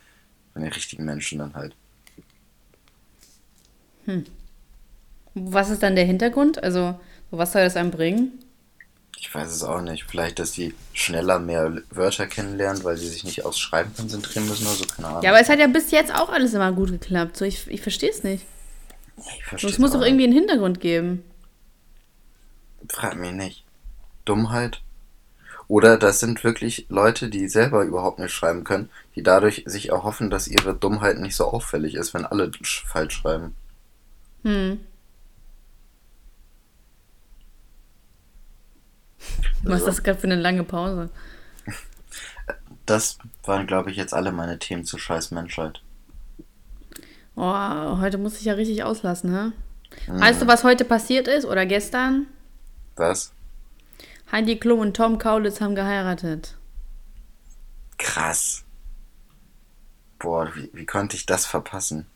von 0.54 0.62
den 0.62 0.72
richtigen 0.72 1.06
Menschen 1.06 1.40
dann 1.40 1.54
halt. 1.54 1.76
Was 5.34 5.70
ist 5.70 5.84
dann 5.84 5.96
der 5.96 6.06
Hintergrund? 6.06 6.64
Also, 6.64 7.00
so 7.30 7.38
was 7.38 7.52
soll 7.52 7.64
das 7.64 7.76
einem 7.76 7.92
bringen? 7.92 8.40
Ich 9.20 9.34
weiß 9.34 9.52
es 9.52 9.64
auch 9.64 9.82
nicht. 9.82 10.04
Vielleicht, 10.06 10.38
dass 10.40 10.52
die 10.52 10.76
schneller 10.94 11.40
mehr 11.40 11.82
Wörter 11.90 12.28
kennenlernen, 12.28 12.84
weil 12.84 12.98
sie 12.98 13.08
sich 13.08 13.24
nicht 13.24 13.44
aufs 13.46 13.58
Schreiben 13.60 13.94
konzentrieren 13.96 14.48
müssen 14.48 14.68
oder 14.68 14.76
so, 14.76 14.86
keine 14.86 15.08
Ahnung. 15.08 15.24
Ja, 15.24 15.32
aber 15.32 15.42
es 15.42 15.50
hat 15.50 15.60
ja 15.60 15.68
bis 15.68 15.90
jetzt 15.92 16.14
auch 16.14 16.30
alles 16.30 16.54
immer 16.54 16.72
gut 16.72 16.90
geklappt. 16.92 17.36
So, 17.36 17.44
ich, 17.46 17.68
ich 17.68 17.82
verstehe 17.82 18.12
es 18.12 18.24
nicht. 18.24 18.46
ich 19.18 19.24
So, 19.24 19.50
verstehe 19.50 19.70
es 19.72 19.80
muss 19.80 19.92
doch 19.92 20.02
irgendwie 20.02 20.26
einen 20.26 20.34
Hintergrund 20.34 20.80
geben. 20.80 21.24
Frag 22.90 23.18
mich 23.18 23.32
nicht. 23.34 23.64
Dummheit? 24.26 24.82
Oder 25.68 25.98
das 25.98 26.20
sind 26.20 26.44
wirklich 26.44 26.86
Leute, 26.90 27.30
die 27.30 27.50
selber 27.50 27.84
überhaupt 27.84 28.20
nicht 28.20 28.32
schreiben 28.32 28.64
können, 28.64 28.90
die 29.16 29.24
dadurch 29.24 29.64
sich 29.66 29.90
erhoffen, 29.90 30.30
dass 30.30 30.48
ihre 30.48 30.74
Dummheit 30.76 31.18
nicht 31.20 31.36
so 31.36 31.46
auffällig 31.46 31.96
ist, 31.96 32.14
wenn 32.14 32.26
alle 32.26 32.46
sch- 32.62 32.86
falsch 32.88 33.16
schreiben. 33.16 33.56
Hm. 34.44 34.80
Was 39.64 39.74
Also- 39.74 39.88
ist 39.88 39.98
das 39.98 40.04
gerade 40.04 40.20
für 40.20 40.28
eine 40.28 40.36
lange 40.36 40.64
Pause? 40.64 41.10
Das 42.86 43.18
waren, 43.44 43.68
glaube 43.68 43.92
ich, 43.92 43.98
jetzt 43.98 44.14
alle 44.14 44.32
meine 44.32 44.60
Themen 44.60 44.86
zu 44.86 44.98
scheiß 44.98 45.32
Menschheit. 45.32 45.82
Oh, 47.36 47.44
heute 48.00 48.18
muss 48.18 48.38
ich 48.40 48.46
ja 48.46 48.54
richtig 48.54 48.84
auslassen, 48.84 49.34
hä? 49.34 49.52
Weißt 50.08 50.42
du, 50.42 50.48
was 50.48 50.64
heute 50.64 50.86
passiert 50.86 51.28
ist 51.28 51.46
oder 51.46 51.66
gestern? 51.66 52.28
Was? 52.96 53.34
Heidi 54.32 54.58
Klum 54.58 54.80
und 54.80 54.96
Tom 54.96 55.18
Kaulitz 55.18 55.62
haben 55.62 55.76
geheiratet. 55.76 56.56
Krass. 57.98 58.64
Boah, 60.20 60.50
wie, 60.56 60.70
wie 60.74 60.86
konnte 60.86 61.16
ich 61.16 61.26
das 61.26 61.46
verpassen? 61.46 62.08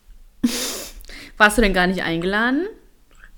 Warst 1.38 1.58
du 1.58 1.62
denn 1.62 1.74
gar 1.74 1.88
nicht 1.88 2.02
eingeladen? 2.04 2.67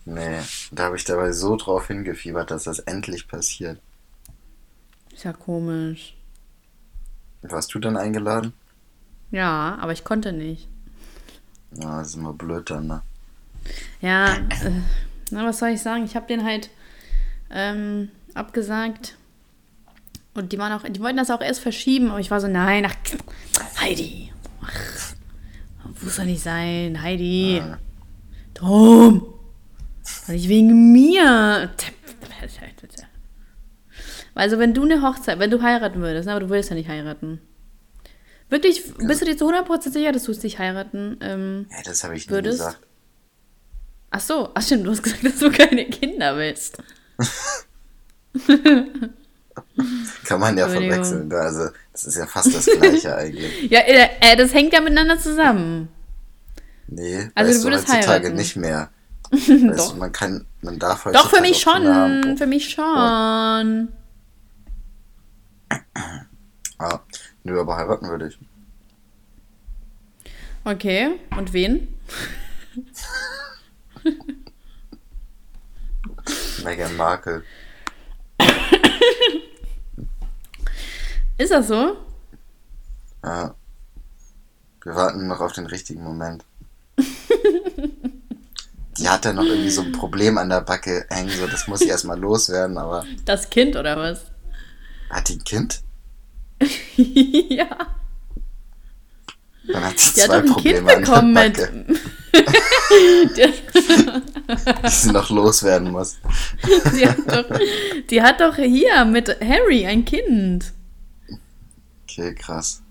Nee, 0.06 0.40
da 0.72 0.84
habe 0.84 0.98
ich 0.98 1.06
dabei 1.06 1.32
so 1.32 1.56
drauf 1.56 1.88
hingefiebert, 1.88 2.52
dass 2.52 2.66
das 2.66 2.80
endlich 2.80 3.28
passiert. 3.28 3.80
Ist 5.14 5.24
ja 5.24 5.34
komisch. 5.34 6.16
Warst 7.42 7.74
du 7.74 7.80
dann 7.80 7.98
eingeladen? 7.98 8.54
Ja, 9.32 9.78
aber 9.80 9.92
ich 9.94 10.04
konnte 10.04 10.32
nicht. 10.32 10.68
Ja, 11.76 12.00
das 12.00 12.10
ist 12.10 12.16
immer 12.16 12.34
blöd 12.34 12.70
dann, 12.70 12.88
ne? 12.88 13.02
Ja, 14.02 14.36
äh, 14.36 14.72
na, 15.32 15.46
was 15.46 15.60
soll 15.60 15.70
ich 15.70 15.82
sagen? 15.82 16.04
Ich 16.04 16.16
habe 16.16 16.28
den 16.28 16.44
halt 16.44 16.70
ähm, 17.50 18.10
abgesagt. 18.34 19.16
Und 20.34 20.52
die, 20.52 20.58
waren 20.58 20.74
auch, 20.74 20.84
die 20.88 21.00
wollten 21.00 21.18
das 21.18 21.30
auch 21.30 21.42
erst 21.42 21.62
verschieben, 21.62 22.10
aber 22.10 22.20
ich 22.20 22.32
war 22.32 22.42
so, 22.42 22.48
nein, 22.48 22.86
ach, 22.88 22.96
Heidi. 23.80 24.32
Ach, 24.62 25.14
muss 26.02 26.16
doch 26.16 26.24
nicht 26.24 26.42
sein, 26.42 27.02
Heidi. 27.02 27.58
Ja. 27.58 27.78
Tom. 28.54 29.33
Nicht 30.28 30.48
wegen 30.50 30.92
mir. 30.92 31.70
Also, 34.36 34.58
wenn 34.60 34.74
du 34.74 34.84
eine 34.84 35.02
Hochzeit, 35.02 35.40
wenn 35.40 35.52
du 35.52 35.62
heiraten 35.62 36.02
würdest, 36.02 36.28
aber 36.28 36.40
du 36.40 36.50
willst 36.50 36.70
ja 36.70 36.76
nicht 36.76 36.90
heiraten. 36.90 37.40
Wirklich, 38.50 38.84
bist 38.98 39.22
du 39.22 39.26
dir 39.26 39.38
zu 39.38 39.50
100% 39.50 39.92
sicher, 39.92 40.12
dass 40.12 40.24
du 40.24 40.32
es 40.32 40.44
nicht 40.44 40.60
heiraten 40.60 41.18
ähm, 41.22 41.66
Ja, 41.72 41.78
das 41.84 42.04
habe 42.04 42.16
ich 42.16 42.28
nie 42.28 42.34
Würdest? 42.34 42.60
gesagt. 42.60 42.80
Ach 44.12 44.20
so, 44.20 44.50
ach 44.54 44.62
stimmt, 44.62 44.86
du 44.86 44.92
hast 44.92 45.02
gesagt, 45.02 45.26
dass 45.26 45.40
du 45.40 45.50
keine 45.52 45.86
Kinder 45.86 46.36
willst. 46.38 46.78
Kann 50.26 50.40
man 50.40 50.58
ja 50.58 50.68
verwechseln. 50.68 51.28
ne? 51.28 51.36
Also, 51.36 51.70
das 51.92 52.04
ist 52.06 52.18
ja 52.18 52.26
fast 52.26 52.54
das 52.56 52.66
Gleiche 52.66 53.16
eigentlich. 53.18 53.70
Ja, 53.72 53.80
äh, 53.82 54.10
äh, 54.22 54.36
das 54.36 54.54
hängt 54.54 54.74
ja 54.74 54.82
miteinander 54.82 55.18
zusammen. 55.20 55.90
Nee, 56.88 57.30
Also 57.36 57.50
weißt 57.52 57.64
du 57.64 57.68
du 57.70 57.74
würdest 57.74 57.88
heutzutage 57.92 58.10
heiraten? 58.26 58.36
nicht 58.36 58.56
mehr. 58.56 58.90
Weißt 59.70 59.98
man 59.98 60.12
kann, 60.12 60.46
man 60.62 60.78
darf 60.78 61.04
Doch, 61.06 61.30
für 61.30 61.38
heutzutage 61.38 61.42
mich 61.42 61.60
schon. 61.60 62.38
Für 62.38 62.46
mich 62.46 62.70
schon. 62.70 62.84
Ah, 66.78 67.00
nö, 67.44 67.60
aber 67.60 67.78
heiraten 67.78 68.08
würde 68.10 68.28
ich. 68.28 68.38
Okay. 70.66 71.20
Und 71.36 71.52
wen? 71.52 71.88
Meghan 76.64 76.96
Markle. 76.96 77.44
Ist 81.40 81.52
das 81.52 81.68
so? 81.68 81.98
Ja. 83.24 83.56
Wir 84.84 84.96
warten 84.96 85.28
noch 85.28 85.40
auf 85.40 85.54
den 85.54 85.66
richtigen 85.66 86.04
Moment. 86.04 86.46
Die 89.04 89.10
hat 89.10 89.26
ja 89.26 89.34
noch 89.34 89.44
irgendwie 89.44 89.70
so 89.70 89.82
ein 89.82 89.92
Problem 89.92 90.38
an 90.38 90.48
der 90.48 90.62
Backe 90.62 91.06
hängen, 91.10 91.30
so 91.30 91.46
das 91.46 91.68
muss 91.68 91.82
ich 91.82 91.90
erstmal 91.90 92.18
loswerden, 92.18 92.78
aber 92.78 93.06
Das 93.26 93.50
Kind 93.50 93.76
oder 93.76 93.98
was? 93.98 94.22
hat 95.10 95.28
die 95.28 95.34
ein 95.34 95.44
Kind? 95.44 95.82
ja. 97.50 97.68
Dann 99.68 99.84
hat 99.84 100.00
sie 100.00 100.14
Die 100.16 100.22
hat 100.22 100.28
zwei 100.30 100.42
doch 100.42 100.46
ein 100.48 100.54
Probleme 100.54 100.80
Kind 100.80 100.90
an 100.90 101.02
bekommen 101.04 101.36
der 101.36 101.44
mit. 101.50 101.58
Backe, 101.58 101.86
die, 103.36 103.54
die 104.86 104.90
sie 104.90 105.12
noch 105.12 105.30
loswerden 105.30 105.92
muss. 105.92 106.18
die, 106.96 107.08
hat 107.08 107.18
doch, 107.28 107.60
die 108.10 108.22
hat 108.22 108.40
doch 108.40 108.56
hier 108.56 109.04
mit 109.06 109.30
Harry 109.42 109.86
ein 109.86 110.06
Kind. 110.06 110.72
Okay, 112.04 112.34
krass. 112.36 112.82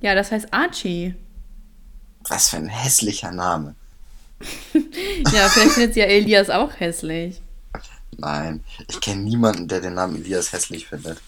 Ja, 0.00 0.14
das 0.14 0.30
heißt 0.30 0.52
Archie. 0.52 1.14
Was 2.28 2.50
für 2.50 2.56
ein 2.56 2.68
hässlicher 2.68 3.32
Name. 3.32 3.74
Ja, 5.32 5.48
vielleicht 5.48 5.72
findet 5.72 5.94
sie 5.94 6.00
ja 6.00 6.06
Elias 6.06 6.50
auch 6.50 6.78
hässlich. 6.78 7.40
Nein, 8.16 8.62
ich 8.88 9.00
kenne 9.00 9.22
niemanden, 9.22 9.66
der 9.68 9.80
den 9.80 9.94
Namen 9.94 10.16
Elias 10.16 10.52
hässlich 10.52 10.86
findet. 10.86 11.20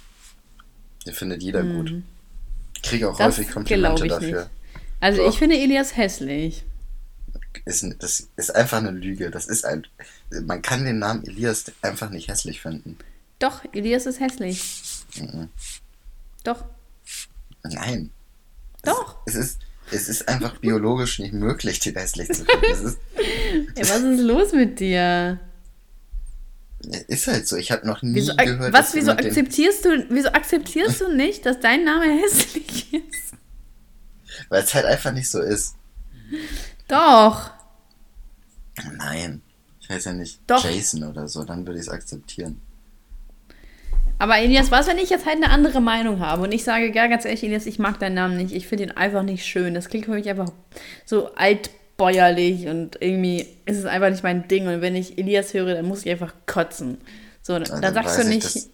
Den 1.06 1.14
findet 1.14 1.42
jeder 1.42 1.62
gut. 1.62 1.92
Ich 2.76 2.82
kriege 2.82 3.08
auch 3.08 3.18
Hm. 3.18 3.26
Das 3.26 3.38
häufig 3.38 3.50
Komplimente 3.52 4.06
dafür. 4.06 4.40
nicht. 4.42 4.50
Also 5.00 5.22
Doch. 5.22 5.30
ich 5.32 5.38
finde 5.38 5.56
Elias 5.58 5.96
hässlich. 5.96 6.64
Ist, 7.64 7.84
das 8.00 8.28
ist 8.36 8.54
einfach 8.54 8.78
eine 8.78 8.90
Lüge. 8.90 9.30
Das 9.30 9.46
ist 9.46 9.64
ein. 9.64 9.86
Man 10.44 10.62
kann 10.62 10.84
den 10.84 10.98
Namen 10.98 11.24
Elias 11.26 11.64
einfach 11.82 12.10
nicht 12.10 12.28
hässlich 12.28 12.60
finden. 12.60 12.98
Doch, 13.38 13.62
Elias 13.72 14.06
ist 14.06 14.20
hässlich. 14.20 14.62
Mhm. 15.16 15.48
Doch, 16.44 16.64
Nein. 17.62 18.10
doch. 18.82 19.16
Es 19.26 19.34
ist, 19.34 19.58
es 19.90 20.08
ist 20.08 20.28
einfach 20.28 20.58
biologisch 20.58 21.18
nicht 21.18 21.32
möglich, 21.32 21.80
den 21.80 21.94
hässlich 21.94 22.28
zu 22.28 22.44
finden. 22.44 22.96
Ey, 23.74 23.82
was 23.82 24.00
ist 24.02 24.20
los 24.20 24.52
mit 24.52 24.80
dir? 24.80 25.40
ist 27.08 27.26
halt 27.26 27.48
so. 27.48 27.56
Ich 27.56 27.72
habe 27.72 27.86
noch 27.86 28.02
nie 28.02 28.14
Wieso, 28.14 28.36
gehört, 28.36 28.72
was, 28.72 28.94
wieso 28.94 29.12
akzeptierst 29.12 29.84
du, 29.84 30.06
wieso 30.10 30.28
akzeptierst 30.28 31.00
du 31.00 31.14
nicht, 31.14 31.46
dass 31.46 31.60
dein 31.60 31.84
Name 31.84 32.04
hässlich 32.22 32.92
ist? 32.94 33.34
Weil 34.48 34.62
es 34.62 34.74
halt 34.74 34.84
einfach 34.84 35.12
nicht 35.12 35.28
so 35.28 35.40
ist. 35.40 35.74
Doch. 36.88 37.50
Nein. 38.96 39.42
Ich 39.80 39.88
heiße 39.88 40.10
ja 40.10 40.14
nicht 40.14 40.40
Doch. 40.46 40.64
Jason 40.64 41.04
oder 41.04 41.28
so. 41.28 41.44
Dann 41.44 41.66
würde 41.66 41.80
ich 41.80 41.86
es 41.86 41.92
akzeptieren. 41.92 42.60
Aber 44.18 44.38
Elias, 44.38 44.70
was, 44.70 44.86
wenn 44.86 44.96
ich 44.98 45.10
jetzt 45.10 45.26
halt 45.26 45.36
eine 45.36 45.50
andere 45.50 45.80
Meinung 45.80 46.20
habe 46.20 46.42
und 46.42 46.52
ich 46.52 46.64
sage, 46.64 46.90
ja, 46.94 47.06
ganz 47.06 47.24
ehrlich, 47.26 47.42
Elias, 47.44 47.66
ich 47.66 47.78
mag 47.78 47.98
deinen 47.98 48.14
Namen 48.14 48.36
nicht, 48.38 48.54
ich 48.54 48.66
finde 48.66 48.84
ihn 48.84 48.90
einfach 48.92 49.22
nicht 49.22 49.44
schön. 49.44 49.74
Das 49.74 49.88
klingt 49.90 50.06
für 50.06 50.12
mich 50.12 50.26
einfach 50.28 50.50
so 51.04 51.34
altbäuerlich 51.34 52.66
und 52.66 52.96
irgendwie 53.00 53.46
ist 53.66 53.76
es 53.78 53.84
einfach 53.84 54.08
nicht 54.10 54.22
mein 54.22 54.48
Ding. 54.48 54.66
Und 54.68 54.80
wenn 54.80 54.96
ich 54.96 55.18
Elias 55.18 55.52
höre, 55.52 55.74
dann 55.74 55.84
muss 55.86 56.04
ich 56.06 56.10
einfach 56.10 56.32
kotzen. 56.46 56.98
So, 57.42 57.58
dann, 57.58 57.64
Ja, 57.68 57.80
dann 57.80 57.94
sagst 57.94 58.18
du 58.18 58.24
nicht, 58.24 58.44
das- 58.44 58.70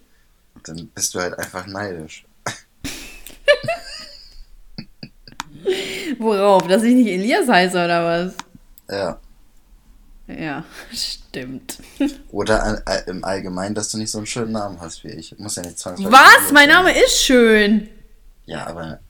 dann 0.65 0.89
bist 0.95 1.13
du 1.15 1.21
halt 1.21 1.37
einfach 1.39 1.67
neidisch. 1.67 2.25
worauf, 6.19 6.67
dass 6.69 6.83
ich 6.85 6.95
nicht 6.95 7.09
Elias 7.09 7.49
heiße 7.49 7.85
oder 7.85 8.05
was? 8.05 8.35
Ja. 8.91 9.19
Ja, 10.29 10.65
stimmt. 10.93 11.79
Oder 12.31 12.83
all- 12.87 13.05
im 13.07 13.25
Allgemeinen, 13.25 13.75
dass 13.75 13.89
du 13.91 13.99
nicht 13.99 14.11
so 14.11 14.19
einen 14.19 14.27
schönen 14.27 14.53
Namen 14.53 14.81
hast 14.81 15.05
wie 15.05 15.09
ich. 15.11 15.37
Muss 15.39 15.57
ja 15.57 15.63
nicht 15.63 15.79
zwangsläufig. 15.79 16.13
Was? 16.13 16.53
Mein 16.53 16.69
sein. 16.69 16.77
Name 16.85 16.93
ist 17.05 17.23
schön. 17.23 17.89
Ja, 18.47 18.67
aber 18.67 19.01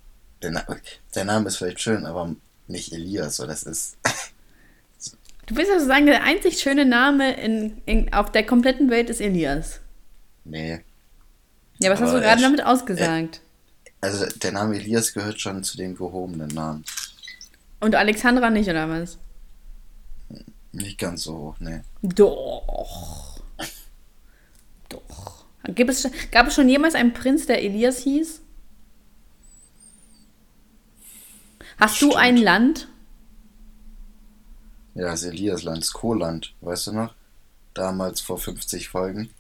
der, 0.43 0.51
Na 0.53 0.65
der 1.15 1.25
Name 1.25 1.49
ist 1.49 1.57
vielleicht 1.57 1.81
schön, 1.81 2.07
aber 2.07 2.35
nicht 2.67 2.93
Elias. 2.93 3.37
So, 3.37 3.47
das 3.47 3.63
ist. 3.63 3.97
Du 5.47 5.57
willst 5.57 5.73
also 5.73 5.87
sagen, 5.87 6.07
der 6.07 6.23
einzig 6.23 6.61
schöne 6.61 6.85
Name 6.85 7.35
in, 7.35 7.83
in, 7.85 8.13
auf 8.15 8.31
der 8.31 8.47
kompletten 8.47 8.89
Welt 8.91 9.11
ist 9.11 9.21
Elias. 9.21 9.81
Nee. 10.45 10.81
Ja, 11.81 11.91
was 11.91 12.01
hast 12.01 12.11
Aber 12.11 12.21
du 12.21 12.25
gerade 12.25 12.41
er- 12.41 12.47
damit 12.49 12.65
ausgesagt? 12.65 13.41
Also 14.01 14.25
der 14.27 14.53
Name 14.53 14.77
Elias 14.77 15.13
gehört 15.13 15.41
schon 15.41 15.65
zu 15.65 15.77
den 15.77 15.97
gehobenen 15.97 16.47
Namen. 16.49 16.85
Und 17.81 17.97
Alexandra 17.97 18.51
nicht, 18.51 18.69
oder 18.71 18.89
was? 18.89 19.19
Nicht 20.73 20.99
ganz 20.99 21.25
so 21.25 21.37
hoch, 21.37 21.57
nee. 21.61 21.83
Doch. 22.03 23.41
Doch. 24.89 25.45
Gibt 25.69 25.91
es, 25.91 26.11
gab 26.31 26.49
es 26.49 26.55
schon 26.55 26.69
jemals 26.69 26.95
einen 26.95 27.13
Prinz, 27.13 27.47
der 27.47 27.63
Elias 27.63 27.99
hieß? 27.99 28.41
Hast 31.79 32.01
du 32.01 32.07
Stimmt. 32.07 32.17
ein 32.17 32.37
Land? 32.37 32.89
Ja, 34.95 35.11
das 35.11 35.23
Eliasland, 35.23 35.79
das 35.79 35.93
Kohland, 35.93 36.55
weißt 36.61 36.89
du 36.89 36.93
noch? 36.93 37.15
Damals 37.75 38.21
vor 38.21 38.39
50 38.39 38.89
Folgen. 38.89 39.31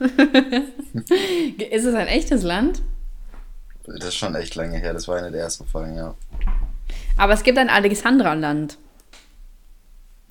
Ist 1.70 1.84
es 1.84 1.94
ein 1.94 2.06
echtes 2.06 2.42
Land? 2.42 2.82
Das 3.84 4.06
ist 4.06 4.14
schon 4.14 4.34
echt 4.34 4.54
lange 4.54 4.78
her, 4.78 4.92
das 4.92 5.08
war 5.08 5.18
eine 5.18 5.30
der 5.30 5.42
ersten 5.42 5.66
Folgen, 5.66 5.96
ja. 5.96 6.14
Aber 7.16 7.32
es 7.32 7.42
gibt 7.42 7.58
ein 7.58 7.68
Alexandra-Land. 7.68 8.78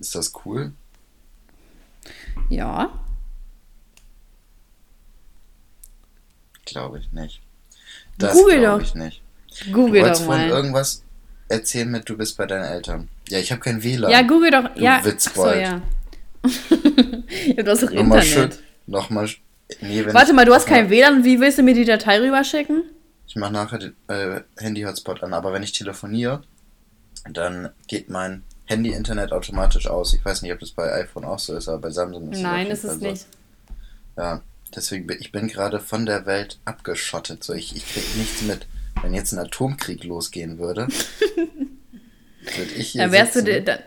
Ist 0.02 0.16
das 0.16 0.34
cool? 0.46 0.74
Ja. 2.50 2.92
Glaube 6.66 6.98
ich 6.98 7.12
nicht. 7.12 7.42
Das 8.18 8.34
Google 8.34 8.60
glaube 8.60 8.82
doch. 8.82 8.90
ich 8.90 8.96
nicht. 8.96 9.22
Google 9.72 10.02
du 10.02 10.10
doch 10.10 10.26
mal. 10.26 10.50
irgendwas 10.50 11.04
erzählen 11.50 11.90
mit, 11.92 12.10
du 12.10 12.18
bist 12.18 12.36
bei 12.36 12.48
deinen 12.48 12.64
Eltern. 12.64 13.10
Ja, 13.30 13.38
ich 13.38 13.52
habe 13.52 13.62
kein 13.62 13.84
WLAN. 13.84 14.10
Ja, 14.10 14.24
Google 14.24 14.50
doch. 14.50 14.74
Du 14.74 14.82
ja, 14.82 14.98
ach 14.98 15.04
so, 15.04 15.12
Witzbold. 15.12 15.62
ja. 15.62 15.82
ja. 17.46 17.64
Du 17.64 17.72
hast 17.72 17.84
doch 17.84 17.92
Nochmal 17.92 18.24
schön. 18.24 18.44
Internet. 18.44 18.64
Nochmal. 18.88 19.30
Nee, 19.82 20.06
Warte 20.12 20.34
mal, 20.34 20.46
du 20.46 20.54
hast 20.56 20.66
kein 20.66 20.90
WLAN. 20.90 21.24
Wie 21.24 21.40
willst 21.40 21.60
du 21.60 21.64
mir 21.64 21.76
die 21.76 21.86
Datei 21.86 22.20
rüberschicken? 22.20 22.86
Ich 23.28 23.36
mache 23.36 23.54
nachher 23.54 23.78
den 23.78 23.96
äh, 24.08 24.42
Handy-Hotspot 24.58 25.22
an, 25.22 25.36
aber 25.36 25.54
wenn 25.54 25.62
ich 25.62 25.74
telefoniere, 25.74 26.42
dann 27.30 27.70
geht 27.88 28.10
mein 28.10 28.42
Handy-Internet 28.72 29.32
automatisch 29.32 29.88
aus. 29.88 30.14
Ich 30.14 30.24
weiß 30.26 30.42
nicht, 30.42 30.52
ob 30.54 30.60
das 30.60 30.72
bei 30.72 30.92
iPhone 30.94 31.26
auch 31.26 31.40
so 31.40 31.56
ist, 31.56 31.68
aber 31.68 31.80
bei 31.80 31.90
Samsung 31.92 32.32
ist 32.32 32.38
es 32.38 32.44
Nein, 32.44 32.68
ist 32.68 32.84
es 32.84 33.00
so. 33.00 33.06
nicht. 33.06 33.26
Ja, 34.18 34.42
deswegen 34.76 35.08
bin 35.08 35.18
ich 35.20 35.32
bin 35.32 35.48
gerade 35.48 35.80
von 35.80 36.06
der 36.06 36.26
Welt 36.26 36.60
abgeschottet. 36.66 37.44
So, 37.44 37.54
ich, 37.54 37.76
ich 37.76 37.86
krieg 37.86 38.04
nichts 38.18 38.42
mit. 38.42 38.68
Wenn 39.02 39.14
jetzt 39.14 39.32
ein 39.32 39.40
Atomkrieg 39.40 40.04
losgehen 40.04 40.58
würde, 40.60 40.88
würde 42.56 42.72
ich 42.76 42.90
hier 42.90 43.04
Dann 43.04 43.12
wärst 43.12 43.36
du. 43.36 43.40
sitzen. 43.40 43.46
dir- 43.54 43.62
Dann, 43.64 43.80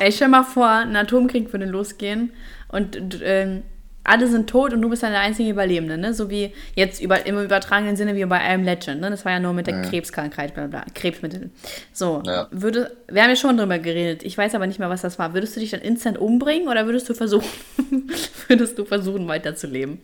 ey, 0.00 0.12
stell 0.12 0.28
mal 0.28 0.44
vor, 0.44 0.68
ein 0.68 0.96
Atomkrieg 0.96 1.52
würde 1.52 1.66
losgehen 1.66 2.32
und 2.68 3.20
ähm, 3.22 3.62
alle 4.04 4.28
sind 4.28 4.48
tot 4.48 4.72
und 4.72 4.82
du 4.82 4.88
bist 4.90 5.02
dann 5.02 5.12
der 5.12 5.20
einzige 5.20 5.50
Überlebende, 5.50 5.96
ne? 5.96 6.14
So 6.14 6.30
wie 6.30 6.52
jetzt 6.74 7.00
über, 7.02 7.26
im 7.26 7.38
übertragenen 7.42 7.96
Sinne 7.96 8.14
wie 8.14 8.24
bei 8.26 8.40
Am 8.52 8.62
Legend, 8.62 9.00
ne? 9.00 9.10
Das 9.10 9.24
war 9.24 9.32
ja 9.32 9.40
nur 9.40 9.54
mit 9.54 9.66
der 9.66 9.82
Krebskrankheit, 9.82 10.54
bla 10.54 10.66
bla, 10.66 10.84
Krebsmittel. 10.94 11.50
So, 11.92 12.22
Ja. 12.26 12.48
würde, 12.50 12.96
wir 13.08 13.22
haben 13.22 13.30
ja 13.30 13.36
schon 13.36 13.56
drüber 13.56 13.78
geredet, 13.78 14.22
ich 14.22 14.36
weiß 14.36 14.54
aber 14.54 14.66
nicht 14.66 14.78
mehr, 14.78 14.90
was 14.90 15.02
das 15.02 15.18
war. 15.18 15.34
Würdest 15.34 15.56
du 15.56 15.60
dich 15.60 15.70
dann 15.70 15.80
instant 15.80 16.18
umbringen 16.18 16.68
oder 16.68 16.86
würdest 16.86 17.08
du 17.08 17.14
versuchen, 17.14 17.48
würdest 18.48 18.78
du 18.78 18.84
versuchen, 18.84 19.26
weiterzuleben? 19.26 19.98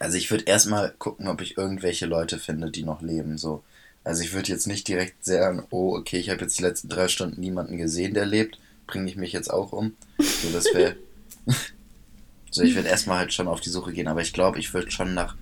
Also 0.00 0.18
ich 0.18 0.30
würde 0.30 0.44
erstmal 0.44 0.92
gucken, 0.98 1.28
ob 1.28 1.40
ich 1.40 1.56
irgendwelche 1.56 2.06
Leute 2.06 2.38
finde, 2.38 2.70
die 2.70 2.82
noch 2.82 3.02
leben. 3.02 3.38
So. 3.38 3.62
Also 4.04 4.22
ich 4.22 4.34
würde 4.34 4.50
jetzt 4.50 4.66
nicht 4.66 4.86
direkt 4.88 5.24
sagen, 5.24 5.64
oh, 5.70 5.96
okay, 5.96 6.18
ich 6.18 6.30
habe 6.30 6.42
jetzt 6.42 6.58
die 6.58 6.62
letzten 6.62 6.88
drei 6.88 7.08
Stunden 7.08 7.40
niemanden 7.40 7.76
gesehen, 7.76 8.12
der 8.14 8.26
lebt, 8.26 8.58
bringe 8.86 9.08
ich 9.08 9.16
mich 9.16 9.32
jetzt 9.32 9.52
auch 9.52 9.72
um. 9.72 9.94
So, 10.18 10.50
das 10.52 10.66
wäre. 10.74 10.96
so, 12.56 12.62
ich 12.62 12.74
würde 12.74 12.88
erstmal 12.88 13.18
halt 13.18 13.32
schon 13.32 13.48
auf 13.48 13.60
die 13.60 13.70
Suche 13.70 13.92
gehen, 13.92 14.08
aber 14.08 14.22
ich 14.22 14.32
glaube, 14.32 14.58
ich 14.58 14.72
würde 14.74 14.90
schon 14.90 15.14
nach. 15.14 15.36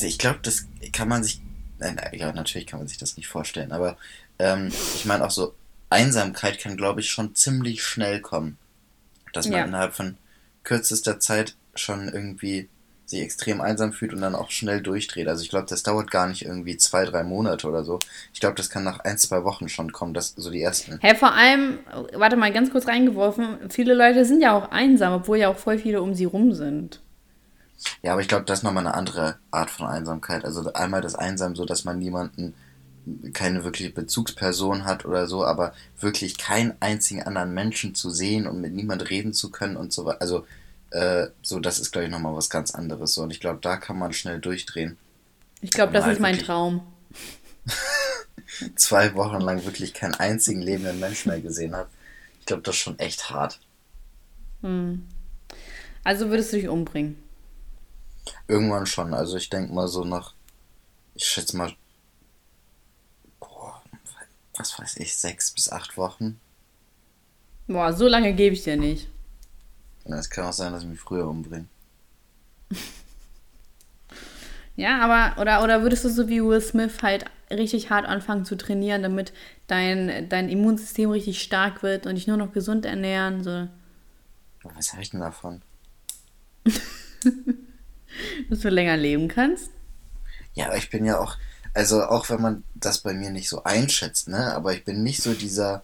Ich 0.00 0.18
glaube, 0.18 0.40
das 0.42 0.66
kann 0.92 1.08
man 1.08 1.22
sich. 1.22 1.40
Nein, 1.78 1.94
nein, 1.94 2.10
ja, 2.12 2.32
natürlich 2.32 2.66
kann 2.66 2.80
man 2.80 2.88
sich 2.88 2.98
das 2.98 3.16
nicht 3.16 3.28
vorstellen, 3.28 3.72
aber 3.72 3.96
ähm, 4.38 4.68
ich 4.94 5.04
meine 5.06 5.24
auch 5.24 5.30
so, 5.30 5.54
Einsamkeit 5.88 6.58
kann, 6.60 6.76
glaube 6.76 7.00
ich, 7.00 7.10
schon 7.10 7.34
ziemlich 7.34 7.82
schnell 7.82 8.20
kommen. 8.20 8.58
Dass 9.32 9.46
man 9.46 9.58
Ja. 9.60 9.64
innerhalb 9.64 9.94
von 9.94 10.16
kürzester 10.62 11.20
Zeit 11.20 11.56
schon 11.74 12.08
irgendwie 12.08 12.68
sich 13.10 13.20
extrem 13.20 13.60
einsam 13.60 13.92
fühlt 13.92 14.12
und 14.12 14.20
dann 14.20 14.36
auch 14.36 14.50
schnell 14.50 14.80
durchdreht. 14.80 15.26
Also 15.26 15.42
ich 15.42 15.50
glaube, 15.50 15.66
das 15.68 15.82
dauert 15.82 16.10
gar 16.10 16.28
nicht 16.28 16.44
irgendwie 16.44 16.76
zwei, 16.76 17.04
drei 17.04 17.24
Monate 17.24 17.68
oder 17.68 17.84
so. 17.84 17.98
Ich 18.32 18.38
glaube, 18.38 18.54
das 18.54 18.70
kann 18.70 18.84
nach 18.84 19.00
ein, 19.00 19.18
zwei 19.18 19.42
Wochen 19.42 19.68
schon 19.68 19.90
kommen, 19.92 20.14
das 20.14 20.34
so 20.36 20.50
die 20.50 20.62
ersten. 20.62 20.98
Hä, 21.02 21.16
vor 21.16 21.34
allem, 21.34 21.80
warte 22.14 22.36
mal, 22.36 22.52
ganz 22.52 22.70
kurz 22.70 22.86
reingeworfen, 22.86 23.68
viele 23.68 23.94
Leute 23.94 24.24
sind 24.24 24.40
ja 24.40 24.52
auch 24.52 24.70
einsam, 24.70 25.12
obwohl 25.12 25.38
ja 25.38 25.48
auch 25.48 25.58
voll 25.58 25.78
viele 25.78 26.00
um 26.00 26.14
sie 26.14 26.24
rum 26.24 26.54
sind. 26.54 27.00
Ja, 28.02 28.12
aber 28.12 28.20
ich 28.20 28.28
glaube, 28.28 28.44
das 28.44 28.60
ist 28.60 28.62
nochmal 28.62 28.86
eine 28.86 28.94
andere 28.94 29.38
Art 29.50 29.70
von 29.70 29.86
Einsamkeit. 29.86 30.44
Also 30.44 30.72
einmal 30.72 31.00
das 31.00 31.16
Einsam 31.16 31.56
so, 31.56 31.64
dass 31.64 31.84
man 31.84 31.98
niemanden, 31.98 32.54
keine 33.32 33.64
wirkliche 33.64 33.90
Bezugsperson 33.90 34.84
hat 34.84 35.04
oder 35.04 35.26
so, 35.26 35.44
aber 35.44 35.72
wirklich 35.98 36.38
keinen 36.38 36.74
einzigen 36.78 37.22
anderen 37.22 37.54
Menschen 37.54 37.94
zu 37.94 38.10
sehen 38.10 38.46
und 38.46 38.60
mit 38.60 38.74
niemand 38.74 39.10
reden 39.10 39.32
zu 39.32 39.50
können 39.50 39.76
und 39.76 39.92
so 39.92 40.04
weiter. 40.04 40.20
Also 40.20 40.46
äh, 40.90 41.28
so, 41.42 41.60
das 41.60 41.78
ist, 41.78 41.92
glaube 41.92 42.06
ich, 42.06 42.10
nochmal 42.10 42.34
was 42.34 42.50
ganz 42.50 42.74
anderes. 42.74 43.14
So. 43.14 43.22
Und 43.22 43.30
ich 43.30 43.40
glaube, 43.40 43.60
da 43.60 43.76
kann 43.76 43.98
man 43.98 44.12
schnell 44.12 44.40
durchdrehen. 44.40 44.96
Ich 45.60 45.70
glaube, 45.70 45.92
das 45.92 46.04
halt 46.04 46.14
ist 46.14 46.20
mein 46.20 46.38
Traum. 46.38 46.86
zwei 48.76 49.14
Wochen 49.14 49.40
lang 49.40 49.64
wirklich 49.64 49.94
keinen 49.94 50.14
einzigen 50.14 50.60
lebenden 50.62 51.00
Menschen 51.00 51.30
mehr 51.30 51.40
gesehen 51.40 51.76
habe. 51.76 51.88
Ich 52.40 52.46
glaube, 52.46 52.62
das 52.62 52.76
ist 52.76 52.80
schon 52.80 52.98
echt 52.98 53.30
hart. 53.30 53.60
Hm. 54.62 55.06
Also 56.02 56.30
würdest 56.30 56.52
du 56.52 56.56
dich 56.56 56.68
umbringen? 56.68 57.22
Irgendwann 58.48 58.86
schon. 58.86 59.14
Also 59.14 59.36
ich 59.36 59.50
denke 59.50 59.72
mal 59.72 59.88
so 59.88 60.04
nach, 60.04 60.34
ich 61.14 61.24
schätze 61.24 61.56
mal, 61.56 61.72
boah, 63.38 63.82
was 64.56 64.78
weiß 64.78 64.96
ich, 64.96 65.16
sechs 65.16 65.50
bis 65.50 65.70
acht 65.70 65.96
Wochen. 65.96 66.40
Boah, 67.66 67.92
so 67.92 68.08
lange 68.08 68.34
gebe 68.34 68.54
ich 68.54 68.64
dir 68.64 68.76
nicht. 68.76 69.08
Es 70.04 70.30
kann 70.30 70.44
auch 70.44 70.52
sein, 70.52 70.72
dass 70.72 70.82
ich 70.82 70.88
mich 70.88 71.00
früher 71.00 71.28
umbringe. 71.28 71.66
ja, 74.76 75.00
aber, 75.00 75.40
oder, 75.40 75.62
oder 75.62 75.82
würdest 75.82 76.04
du 76.04 76.08
so 76.08 76.28
wie 76.28 76.42
Will 76.42 76.60
Smith 76.60 77.02
halt 77.02 77.24
richtig 77.50 77.90
hart 77.90 78.06
anfangen 78.06 78.44
zu 78.44 78.56
trainieren, 78.56 79.02
damit 79.02 79.32
dein, 79.66 80.28
dein 80.28 80.48
Immunsystem 80.48 81.10
richtig 81.10 81.42
stark 81.42 81.82
wird 81.82 82.06
und 82.06 82.14
dich 82.14 82.26
nur 82.26 82.36
noch 82.36 82.52
gesund 82.52 82.84
ernähren? 82.84 83.42
So. 83.42 83.68
Was 84.62 84.92
habe 84.92 85.02
ich 85.02 85.10
denn 85.10 85.20
davon? 85.20 85.62
Dass 88.48 88.60
du 88.60 88.68
länger 88.68 88.96
leben 88.96 89.28
kannst? 89.28 89.70
Ja, 90.54 90.66
aber 90.66 90.76
ich 90.76 90.90
bin 90.90 91.04
ja 91.04 91.18
auch, 91.18 91.36
also 91.74 92.02
auch 92.02 92.28
wenn 92.30 92.42
man 92.42 92.64
das 92.74 92.98
bei 92.98 93.14
mir 93.14 93.30
nicht 93.30 93.48
so 93.48 93.64
einschätzt, 93.64 94.28
ne, 94.28 94.54
aber 94.54 94.74
ich 94.74 94.84
bin 94.84 95.02
nicht 95.02 95.22
so 95.22 95.32
dieser 95.34 95.82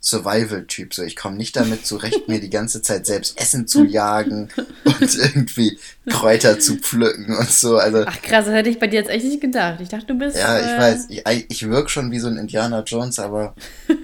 Survival-Typ. 0.00 0.94
So, 0.94 1.02
ich 1.02 1.16
komme 1.16 1.36
nicht 1.36 1.56
damit 1.56 1.84
zurecht, 1.86 2.28
mir 2.28 2.40
die 2.40 2.50
ganze 2.50 2.82
Zeit 2.82 3.06
selbst 3.06 3.40
Essen 3.40 3.66
zu 3.66 3.84
jagen 3.88 4.48
und 4.84 5.16
irgendwie 5.16 5.78
Kräuter 6.08 6.60
zu 6.60 6.76
pflücken 6.76 7.36
und 7.36 7.50
so. 7.50 7.78
Also, 7.78 8.04
Ach 8.06 8.22
krass, 8.22 8.46
das 8.46 8.54
hätte 8.54 8.70
ich 8.70 8.78
bei 8.78 8.86
dir 8.86 9.00
jetzt 9.00 9.10
echt 9.10 9.24
nicht 9.24 9.40
gedacht. 9.40 9.80
Ich 9.80 9.88
dachte, 9.88 10.06
du 10.06 10.18
bist. 10.18 10.36
Ja, 10.36 10.58
ich 10.58 10.66
äh... 10.66 10.78
weiß. 10.78 11.06
Ich, 11.10 11.24
ich 11.48 11.68
wirke 11.68 11.88
schon 11.88 12.10
wie 12.10 12.20
so 12.20 12.28
ein 12.28 12.36
Indiana 12.36 12.82
Jones, 12.82 13.18
aber. 13.18 13.54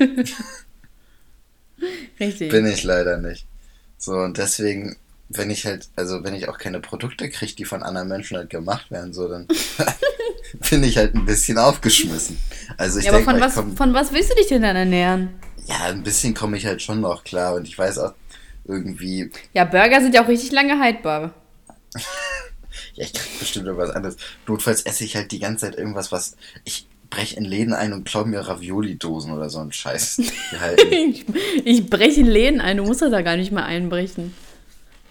Richtig. 2.21 2.51
Bin 2.51 2.67
ich 2.67 2.83
leider 2.85 3.19
nicht. 3.19 3.47
So, 3.99 4.13
und 4.13 4.39
deswegen, 4.39 4.97
wenn 5.29 5.51
ich 5.51 5.67
halt, 5.67 5.89
also 5.97 6.25
wenn 6.25 6.35
ich 6.35 6.49
auch 6.49 6.59
keine 6.59 6.81
Produkte 6.81 7.29
kriege, 7.29 7.55
die 7.55 7.65
von 7.65 7.83
anderen 7.83 8.09
Menschen 8.09 8.37
halt 8.37 8.51
gemacht 8.51 8.91
werden, 8.91 9.13
so, 9.13 9.29
dann 9.29 9.47
bin 10.71 10.83
ich 10.85 10.97
halt 10.97 11.15
ein 11.15 11.25
bisschen 11.25 11.59
aufgeschmissen. 11.59 12.39
Also 12.77 12.99
ich 12.99 13.07
ja, 13.07 13.13
denke, 13.13 13.31
aber 13.31 13.51
von 13.51 13.69
was, 13.71 13.77
von 13.77 13.95
was 13.95 14.13
willst 14.13 14.31
du 14.31 14.35
dich 14.37 14.49
denn 14.49 14.63
dann 14.63 14.77
ernähren? 14.77 15.31
Ja, 15.67 15.85
ein 15.85 16.03
bisschen 16.03 16.35
komme 16.35 16.57
ich 16.57 16.67
halt 16.67 16.83
schon 16.83 17.01
noch 17.01 17.25
klar 17.25 17.55
und 17.55 17.67
ich 17.67 17.79
weiß 17.79 17.99
auch 17.99 18.15
irgendwie. 18.65 19.31
Ja, 19.53 19.65
Burger 19.65 20.01
sind 20.01 20.15
ja 20.15 20.25
auch 20.25 20.29
richtig 20.29 20.53
lange 20.53 20.79
haltbar. 20.79 21.35
ja, 22.95 23.05
ich 23.05 23.13
krieg 23.13 23.39
bestimmt 23.39 23.67
irgendwas 23.67 23.91
anderes. 23.91 24.17
Notfalls 24.47 24.83
esse 24.83 25.05
ich 25.05 25.17
halt 25.17 25.33
die 25.33 25.39
ganze 25.39 25.67
Zeit 25.67 25.79
irgendwas, 25.79 26.13
was. 26.13 26.37
Ich 26.65 26.87
breche 27.11 27.37
in 27.37 27.45
Läden 27.45 27.75
ein 27.75 27.93
und 27.93 28.05
klaue 28.05 28.27
mir 28.27 28.41
Ravioli-Dosen 28.41 29.33
oder 29.33 29.49
so 29.49 29.61
ein 29.61 29.73
Scheiß. 29.73 30.19
ich, 30.91 31.25
ich 31.65 31.89
breche 31.89 32.21
in 32.21 32.27
Läden 32.27 32.61
ein, 32.61 32.79
du 32.79 32.85
musst 32.85 33.03
das 33.03 33.11
da 33.11 33.23
gar 33.23 33.37
nicht 33.37 33.53
mehr 33.53 33.65
einbrechen. 33.65 34.35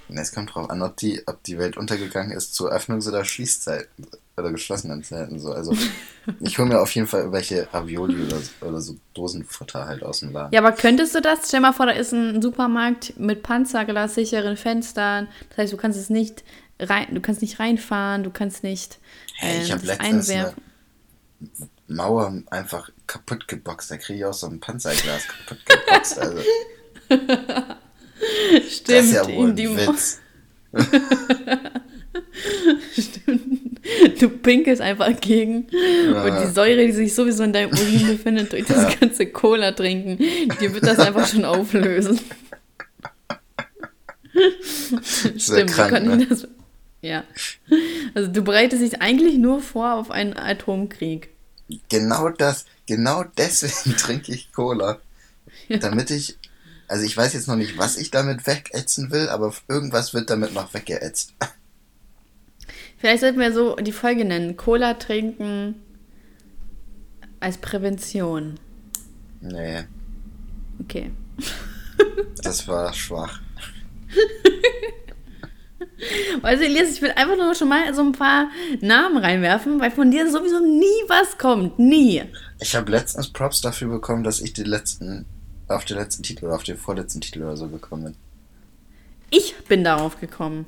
Es 0.10 0.34
kommt 0.34 0.54
drauf 0.54 0.70
an, 0.70 0.82
ob 0.82 0.98
die, 0.98 1.24
ob 1.26 1.42
die 1.44 1.58
Welt 1.58 1.78
untergegangen 1.78 2.36
ist 2.36 2.54
zu 2.54 2.70
Öffnungs- 2.70 3.08
oder 3.08 3.26
Schließzeiten 3.26 4.08
oder 4.36 4.52
geschlossenen 4.52 5.04
Zeiten. 5.04 5.40
So. 5.40 5.52
Also 5.52 5.76
ich 6.40 6.58
hole 6.58 6.68
mir 6.68 6.82
auf 6.82 6.94
jeden 6.96 7.08
Fall 7.08 7.32
welche 7.32 7.68
Ravioli 7.72 8.24
oder, 8.24 8.38
oder 8.62 8.82
so 8.82 8.96
Dosenfutter 9.14 9.86
halt 9.86 10.04
aus 10.04 10.22
dem 10.22 10.32
Laden. 10.32 10.54
Ja, 10.54 10.60
aber 10.60 10.72
könntest 10.72 11.14
du 11.16 11.22
das? 11.22 11.48
Stell 11.48 11.62
mal 11.62 11.74
vor, 11.74 11.86
da 11.86 11.92
ist 11.92 12.14
ein 12.14 12.42
Supermarkt 12.42 13.20
mit 13.20 13.44
Panzerglas, 13.44 14.16
sicheren 14.16 14.58
Fenstern. 14.58 15.28
Das 15.50 15.60
heißt, 15.60 15.74
du 15.74 15.78
kannst 15.78 16.00
es 16.00 16.10
nicht 16.10 16.44
rein, 16.80 17.08
du 17.12 17.22
kannst 17.22 17.42
nicht 17.42 17.60
reinfahren, 17.60 18.24
du 18.24 18.32
kannst 18.32 18.64
nicht 18.64 19.00
äh, 19.40 19.46
hey, 19.46 19.62
ich 19.62 19.70
ähm, 19.70 19.78
habe 19.78 19.88
letztens 19.88 20.30
einwerfen. 20.30 20.64
eine 21.40 21.96
Mauer 21.96 22.44
einfach 22.50 22.90
kaputt 23.08 23.48
geboxt. 23.48 23.92
Da 23.92 23.98
kriege 23.98 24.20
ich 24.20 24.26
auch 24.26 24.34
so 24.34 24.48
ein 24.48 24.60
Panzerglas 24.60 25.28
kaputt 25.28 25.60
geboxt. 25.66 26.20
Also. 26.20 26.40
Stimmt, 28.70 28.90
das 28.90 29.06
ist 29.06 29.14
ja 29.14 29.28
wohl 29.28 29.50
ein 29.50 29.58
Witz. 29.58 30.20
Stimmt. 32.98 33.63
Du 34.20 34.30
pinkelst 34.30 34.82
einfach 34.82 35.20
gegen. 35.20 35.68
Ja. 35.72 36.24
Und 36.24 36.42
die 36.42 36.54
Säure, 36.54 36.86
die 36.86 36.92
sich 36.92 37.14
sowieso 37.14 37.44
in 37.44 37.54
deinem 37.54 37.72
Urin 37.72 38.08
befindet, 38.18 38.52
durch 38.54 38.66
das 38.66 38.84
ja. 38.84 39.00
ganze 39.00 39.28
Cola 39.28 39.72
trinken, 39.72 40.18
die 40.18 40.74
wird 40.74 40.86
das 40.86 41.00
einfach 41.00 41.28
schon 41.28 41.46
auflösen. 41.46 42.20
Stimmt, 45.38 45.72
krank, 45.72 46.06
ne? 46.06 46.26
das. 46.28 46.48
Ja. 47.02 47.24
Also 48.14 48.32
du 48.32 48.42
bereitest 48.42 48.82
dich 48.82 49.02
eigentlich 49.02 49.38
nur 49.38 49.62
vor 49.62 49.96
auf 49.96 50.10
einen 50.10 50.36
Atomkrieg. 50.36 51.30
Genau 51.90 52.30
das, 52.30 52.66
genau 52.88 53.26
deswegen 53.38 53.98
trinke 53.98 54.34
ich 54.34 54.52
Cola. 54.54 55.00
Ja. 55.68 55.78
Damit 55.78 56.12
ich 56.12 56.38
also 56.88 57.06
ich 57.06 57.16
weiß 57.16 57.34
jetzt 57.34 57.48
noch 57.48 57.56
nicht, 57.56 57.78
was 57.78 57.98
ich 57.98 58.12
damit 58.12 58.46
wegätzen 58.46 59.12
will, 59.12 59.30
aber 59.30 59.54
irgendwas 59.68 60.14
wird 60.14 60.30
damit 60.30 60.54
noch 60.54 60.74
weggeätzt. 60.74 61.34
Vielleicht 63.04 63.20
sollten 63.20 63.40
wir 63.42 63.52
so 63.52 63.76
die 63.76 63.92
Folge 63.92 64.24
nennen: 64.24 64.56
Cola 64.56 64.94
trinken 64.94 65.76
als 67.42 67.58
Prävention. 67.58 68.58
Nee. 69.42 69.84
Okay. 70.80 71.12
Das 72.42 72.66
war 72.68 72.94
schwach. 72.94 73.42
Also 76.42 76.64
Elias, 76.64 76.92
ich 76.92 77.02
will 77.02 77.12
einfach 77.12 77.38
nur 77.38 77.56
schon 77.56 77.70
mal 77.70 77.94
so 77.94 78.02
ein 78.02 78.12
paar 78.12 78.50
Namen 78.82 79.18
reinwerfen, 79.18 79.80
weil 79.80 79.92
von 79.92 80.12
dir 80.12 80.30
sowieso 80.30 80.60
nie 80.60 81.08
was 81.08 81.38
kommt. 81.38 81.80
Nie. 81.80 82.24
Ich 82.60 82.76
habe 82.76 82.92
letztens 82.92 83.30
Props 83.30 83.62
dafür 83.62 83.88
bekommen, 83.88 84.24
dass 84.24 84.42
ich 84.42 84.52
die 84.52 84.64
letzten 84.64 85.26
auf 85.70 85.86
den 85.86 85.98
letzten 85.98 86.24
Titel 86.24 86.46
oder 86.46 86.56
auf 86.56 86.64
den 86.64 86.78
vorletzten 86.78 87.22
Titel 87.22 87.44
oder 87.44 87.56
so 87.56 87.68
gekommen 87.68 88.04
bin. 88.04 88.16
Ich 89.30 89.56
bin 89.66 89.84
darauf 89.86 90.20
gekommen. 90.20 90.66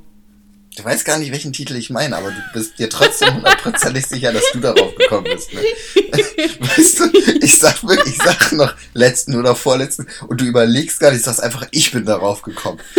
Du 0.75 0.83
weißt 0.83 1.05
gar 1.05 1.17
nicht, 1.19 1.31
welchen 1.31 1.53
Titel 1.53 1.77
ich 1.77 1.89
meine, 1.89 2.17
aber 2.17 2.31
du 2.31 2.41
bist 2.53 2.77
dir 2.77 2.89
trotzdem 2.89 3.35
hundertprozentig 3.35 4.05
sicher, 4.07 4.33
dass 4.33 4.43
du 4.51 4.59
darauf 4.59 4.93
gekommen 4.95 5.23
bist. 5.23 5.53
Ne? 5.53 5.61
Weißt 6.59 6.99
du, 6.99 7.05
ich 7.41 7.57
sag 7.57 7.81
wirklich, 7.83 8.15
ich 8.17 8.21
sag 8.21 8.51
noch 8.51 8.73
letzten 8.93 9.35
oder 9.35 9.55
vorletzten 9.55 10.07
und 10.27 10.41
du 10.41 10.45
überlegst 10.45 10.99
gar 10.99 11.11
nicht, 11.11 11.23
sagst 11.23 11.41
einfach, 11.41 11.65
ich 11.71 11.91
bin 11.91 12.05
darauf 12.05 12.41
gekommen. 12.41 12.81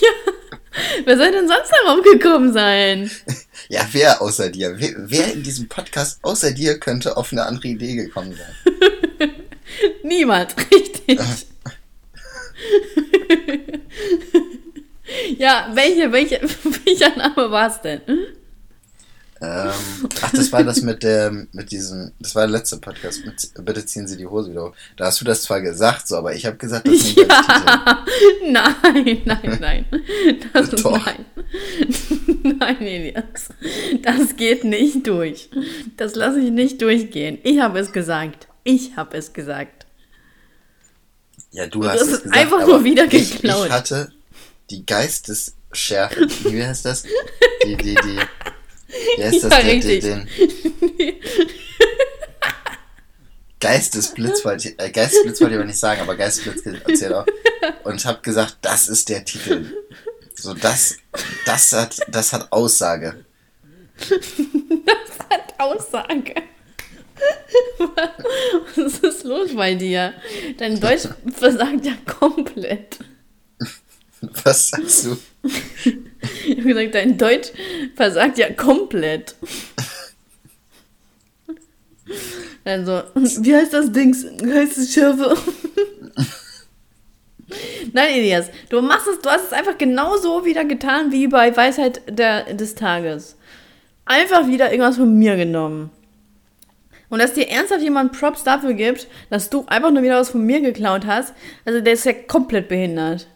ja, 0.00 0.10
wer 1.06 1.16
soll 1.16 1.32
denn 1.32 1.48
sonst 1.48 1.72
darauf 1.82 2.02
gekommen 2.02 2.52
sein? 2.52 3.10
Ja, 3.70 3.88
wer 3.92 4.20
außer 4.20 4.50
dir? 4.50 4.74
Wer, 4.76 4.92
wer 4.98 5.32
in 5.32 5.42
diesem 5.42 5.66
Podcast 5.66 6.18
außer 6.20 6.52
dir 6.52 6.78
könnte 6.78 7.16
auf 7.16 7.32
eine 7.32 7.46
andere 7.46 7.68
Idee 7.68 7.94
gekommen 7.94 8.36
sein? 8.36 8.54
Niemand, 10.02 10.54
richtig. 10.70 11.18
Ja, 15.38 15.70
welche, 15.74 16.12
welche, 16.12 16.40
welcher 16.84 17.16
Name 17.16 17.50
war 17.50 17.68
es 17.68 17.80
denn? 17.80 18.00
Ähm, 19.42 19.72
ach, 20.22 20.30
das 20.30 20.52
war 20.52 20.62
das 20.62 20.82
mit 20.82 21.02
der, 21.02 21.32
mit 21.32 21.72
diesem, 21.72 22.12
das 22.20 22.36
war 22.36 22.46
der 22.46 22.58
letzte 22.58 22.76
Podcast, 22.76 23.26
mit, 23.26 23.50
bitte 23.64 23.84
ziehen 23.84 24.06
Sie 24.06 24.16
die 24.16 24.26
Hose 24.26 24.52
wieder 24.52 24.66
hoch. 24.66 24.74
Da 24.96 25.06
hast 25.06 25.20
du 25.20 25.24
das 25.24 25.42
zwar 25.42 25.60
gesagt, 25.60 26.06
so, 26.06 26.16
aber 26.16 26.32
ich 26.32 26.46
habe 26.46 26.56
gesagt, 26.58 26.86
das 26.86 26.92
nicht 26.92 27.18
ja. 27.18 28.04
Nein, 28.48 29.22
nein, 29.24 29.58
nein. 29.60 29.84
Das 30.52 30.68
ist 30.68 30.84
Doch. 30.84 31.04
nein. 31.04 31.24
Nein, 32.60 32.82
Elias. 32.82 33.48
Das 34.02 34.36
geht 34.36 34.62
nicht 34.62 35.08
durch. 35.08 35.50
Das 35.96 36.14
lasse 36.14 36.38
ich 36.38 36.52
nicht 36.52 36.80
durchgehen. 36.80 37.38
Ich 37.42 37.58
habe 37.58 37.80
es 37.80 37.90
gesagt. 37.92 38.46
Ich 38.62 38.94
habe 38.94 39.16
es 39.16 39.32
gesagt. 39.32 39.86
Ja, 41.50 41.66
du 41.66 41.84
hast 41.84 42.02
es 42.02 42.22
gesagt. 42.22 42.36
einfach 42.36 42.64
nur 42.64 42.84
wieder 42.84 43.08
geklaut. 43.08 43.62
Ich, 43.62 43.66
ich 43.66 43.72
hatte 43.72 44.12
die 44.70 44.86
Geistesschärfe. 44.86 46.26
Wie 46.44 46.64
heißt 46.64 46.84
das? 46.84 47.04
Die, 47.64 47.76
die, 47.76 47.94
die. 47.94 48.20
Wie 49.16 49.24
heißt 49.24 49.44
das? 49.44 49.52
Ja, 49.52 49.62
den, 49.62 49.80
den, 49.80 50.28
Geistesblitz 53.60 54.44
wollte 54.44 54.70
ich, 54.70 54.80
äh, 54.80 54.90
Geistesblitz 54.90 55.40
wollte 55.40 55.54
ich 55.54 55.58
aber 55.58 55.66
nicht 55.66 55.78
sagen, 55.78 56.00
aber 56.00 56.16
Geistesblitz 56.16 56.66
erzählt 56.66 57.12
auch. 57.12 57.26
Und 57.84 58.04
habe 58.04 58.20
gesagt, 58.20 58.58
das 58.60 58.88
ist 58.88 59.08
der 59.08 59.24
Titel. 59.24 59.72
So, 60.34 60.52
das, 60.52 60.96
das 61.46 61.72
hat, 61.72 62.00
das 62.08 62.32
hat 62.32 62.50
Aussage. 62.50 63.24
Das 63.98 65.28
hat 65.30 65.54
Aussage. 65.58 66.34
Was 68.74 68.98
ist 68.98 69.22
los 69.24 69.54
bei 69.54 69.74
dir? 69.74 70.14
Dein 70.58 70.80
Deutsch 70.80 71.08
versagt 71.32 71.86
ja 71.86 71.92
komplett. 72.18 72.98
Was 74.44 74.68
sagst 74.70 75.06
du? 75.06 75.16
Ich 75.42 76.58
habe 76.58 76.62
gesagt, 76.62 76.94
dein 76.94 77.18
Deutsch 77.18 77.48
versagt 77.96 78.38
ja 78.38 78.52
komplett. 78.52 79.34
Also, 82.64 83.02
wie 83.14 83.54
heißt 83.54 83.72
das 83.72 83.90
Dings? 83.90 84.24
Wie 84.40 84.52
heißt 84.52 84.78
es 84.78 84.94
Schärfe? 84.94 85.36
Nein, 87.92 88.14
Elias, 88.14 88.50
du 88.70 88.80
machst 88.80 89.08
es, 89.08 89.20
du 89.20 89.28
hast 89.28 89.46
es 89.46 89.52
einfach 89.52 89.76
genauso 89.76 90.44
wieder 90.44 90.64
getan 90.64 91.10
wie 91.10 91.26
bei 91.26 91.54
Weisheit 91.56 92.00
der, 92.08 92.54
des 92.54 92.74
Tages. 92.74 93.36
Einfach 94.04 94.46
wieder 94.46 94.70
irgendwas 94.70 94.96
von 94.96 95.12
mir 95.18 95.36
genommen. 95.36 95.90
Und 97.08 97.18
dass 97.20 97.34
dir 97.34 97.48
ernsthaft 97.48 97.82
jemand 97.82 98.12
Props 98.12 98.44
dafür 98.44 98.72
gibt, 98.72 99.08
dass 99.28 99.50
du 99.50 99.66
einfach 99.66 99.90
nur 99.90 100.02
wieder 100.02 100.18
was 100.18 100.30
von 100.30 100.44
mir 100.44 100.60
geklaut 100.60 101.04
hast, 101.04 101.34
also 101.64 101.80
der 101.80 101.92
ist 101.92 102.06
ja 102.06 102.12
komplett 102.12 102.68
behindert. 102.68 103.26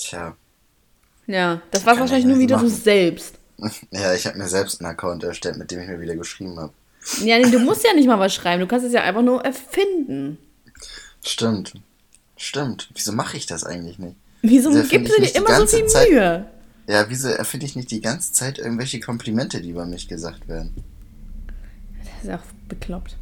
Tja. 0.00 0.34
Ja, 1.26 1.60
das 1.70 1.84
war 1.86 1.98
wahrscheinlich 1.98 2.24
ich 2.24 2.30
nur 2.30 2.38
wieder 2.38 2.56
du 2.56 2.64
machen. 2.64 2.74
selbst. 2.74 3.34
Ja, 3.90 4.14
ich 4.14 4.26
habe 4.26 4.38
mir 4.38 4.48
selbst 4.48 4.80
einen 4.80 4.90
Account 4.90 5.22
erstellt, 5.22 5.58
mit 5.58 5.70
dem 5.70 5.80
ich 5.80 5.88
mir 5.88 6.00
wieder 6.00 6.16
geschrieben 6.16 6.58
habe. 6.58 6.72
Ja, 7.22 7.38
nee, 7.38 7.50
du 7.50 7.58
musst 7.64 7.84
ja 7.84 7.92
nicht 7.94 8.06
mal 8.08 8.18
was 8.18 8.34
schreiben, 8.34 8.60
du 8.60 8.66
kannst 8.66 8.86
es 8.86 8.92
ja 8.92 9.02
einfach 9.02 9.22
nur 9.22 9.44
erfinden. 9.44 10.38
Stimmt. 11.22 11.74
Stimmt. 12.38 12.88
Wieso 12.94 13.12
mache 13.12 13.36
ich 13.36 13.44
das 13.44 13.64
eigentlich 13.64 13.98
nicht? 13.98 14.16
Wieso 14.42 14.70
gibst 14.70 14.92
du 14.92 15.20
dir 15.22 15.34
immer 15.36 15.54
so 15.60 15.66
viel 15.66 15.86
Zeit- 15.86 16.08
Mühe? 16.08 16.46
Ja, 16.88 17.04
wieso 17.10 17.28
erfinde 17.28 17.66
ich 17.66 17.76
nicht 17.76 17.90
die 17.90 18.00
ganze 18.00 18.32
Zeit 18.32 18.58
irgendwelche 18.58 18.98
Komplimente, 18.98 19.60
die 19.60 19.70
über 19.70 19.84
mich 19.84 20.08
gesagt 20.08 20.48
werden? 20.48 20.74
Das 22.02 22.24
ist 22.24 22.30
auch 22.30 22.46
bekloppt. 22.68 23.16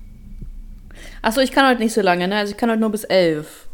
Achso, 1.21 1.41
ich 1.41 1.51
kann 1.51 1.69
heute 1.69 1.83
nicht 1.83 1.93
so 1.93 2.01
lange, 2.01 2.29
ne? 2.29 2.37
Also 2.37 2.53
ich 2.53 2.57
kann 2.57 2.71
heute 2.71 2.81
nur 2.81 2.91
bis 2.93 3.05
elf. 3.05 3.68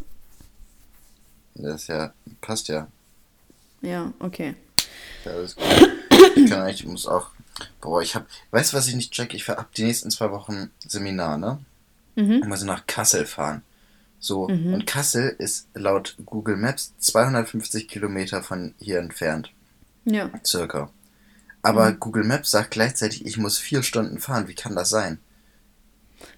Das 1.54 1.82
ist 1.82 1.88
ja, 1.88 2.12
passt 2.40 2.68
ja. 2.68 2.88
Ja, 3.82 4.12
okay. 4.18 4.54
Ja, 5.24 5.32
alles 5.32 5.54
gut. 5.56 5.64
Ich 6.36 6.50
kann 6.50 6.62
eigentlich, 6.62 6.80
ich 6.80 6.86
muss 6.86 7.06
auch. 7.06 7.30
Boah, 7.80 8.02
ich 8.02 8.14
hab. 8.14 8.26
Weißt 8.50 8.72
du, 8.72 8.76
was 8.76 8.88
ich 8.88 8.94
nicht 8.94 9.12
check? 9.12 9.34
Ich 9.34 9.48
hab 9.48 9.72
die 9.74 9.84
nächsten 9.84 10.10
zwei 10.10 10.30
Wochen 10.30 10.70
Seminar, 10.86 11.38
ne? 11.38 11.58
Mhm. 12.16 12.40
Ich 12.42 12.44
muss 12.46 12.64
nach 12.64 12.86
Kassel 12.86 13.26
fahren. 13.26 13.62
So, 14.18 14.44
und 14.44 14.86
Kassel 14.86 15.34
ist 15.38 15.68
laut 15.74 16.16
Google 16.24 16.56
Maps 16.56 16.94
250 16.98 17.86
Kilometer 17.88 18.42
von 18.42 18.74
hier 18.78 18.98
entfernt. 18.98 19.50
Ja. 20.06 20.30
Circa. 20.44 20.88
Aber 21.62 21.90
Mhm. 21.90 22.00
Google 22.00 22.24
Maps 22.24 22.50
sagt 22.50 22.70
gleichzeitig, 22.70 23.26
ich 23.26 23.36
muss 23.36 23.58
vier 23.58 23.82
Stunden 23.82 24.18
fahren. 24.18 24.48
Wie 24.48 24.54
kann 24.54 24.74
das 24.74 24.88
sein? 24.88 25.18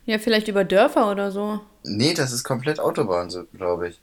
Ja, 0.05 0.19
vielleicht 0.19 0.49
über 0.49 0.64
Dörfer 0.64 1.11
oder 1.11 1.31
so. 1.31 1.61
Nee, 1.85 2.14
das 2.14 2.33
ist 2.33 2.43
komplett 2.43 2.81
Autobahn, 2.81 3.31
so 3.31 3.45
glaube 3.55 3.89
ich. 3.91 4.01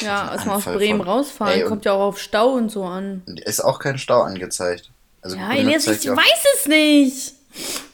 Ja, 0.00 0.32
erstmal 0.32 0.56
aus 0.56 0.64
Bremen 0.64 0.98
von- 1.00 1.08
rausfahren. 1.08 1.60
Ey, 1.60 1.64
Kommt 1.66 1.84
ja 1.84 1.92
auch 1.92 2.08
auf 2.08 2.20
Stau 2.20 2.50
und 2.54 2.70
so 2.70 2.84
an. 2.84 3.22
Ist 3.44 3.60
auch 3.60 3.78
kein 3.78 3.98
Stau 3.98 4.22
angezeigt. 4.22 4.90
Also 5.22 5.36
Ja, 5.36 5.52
Elias, 5.52 5.86
ich 5.86 6.10
auch- 6.10 6.16
weiß 6.16 6.44
es 6.56 6.66
nicht. 6.66 7.32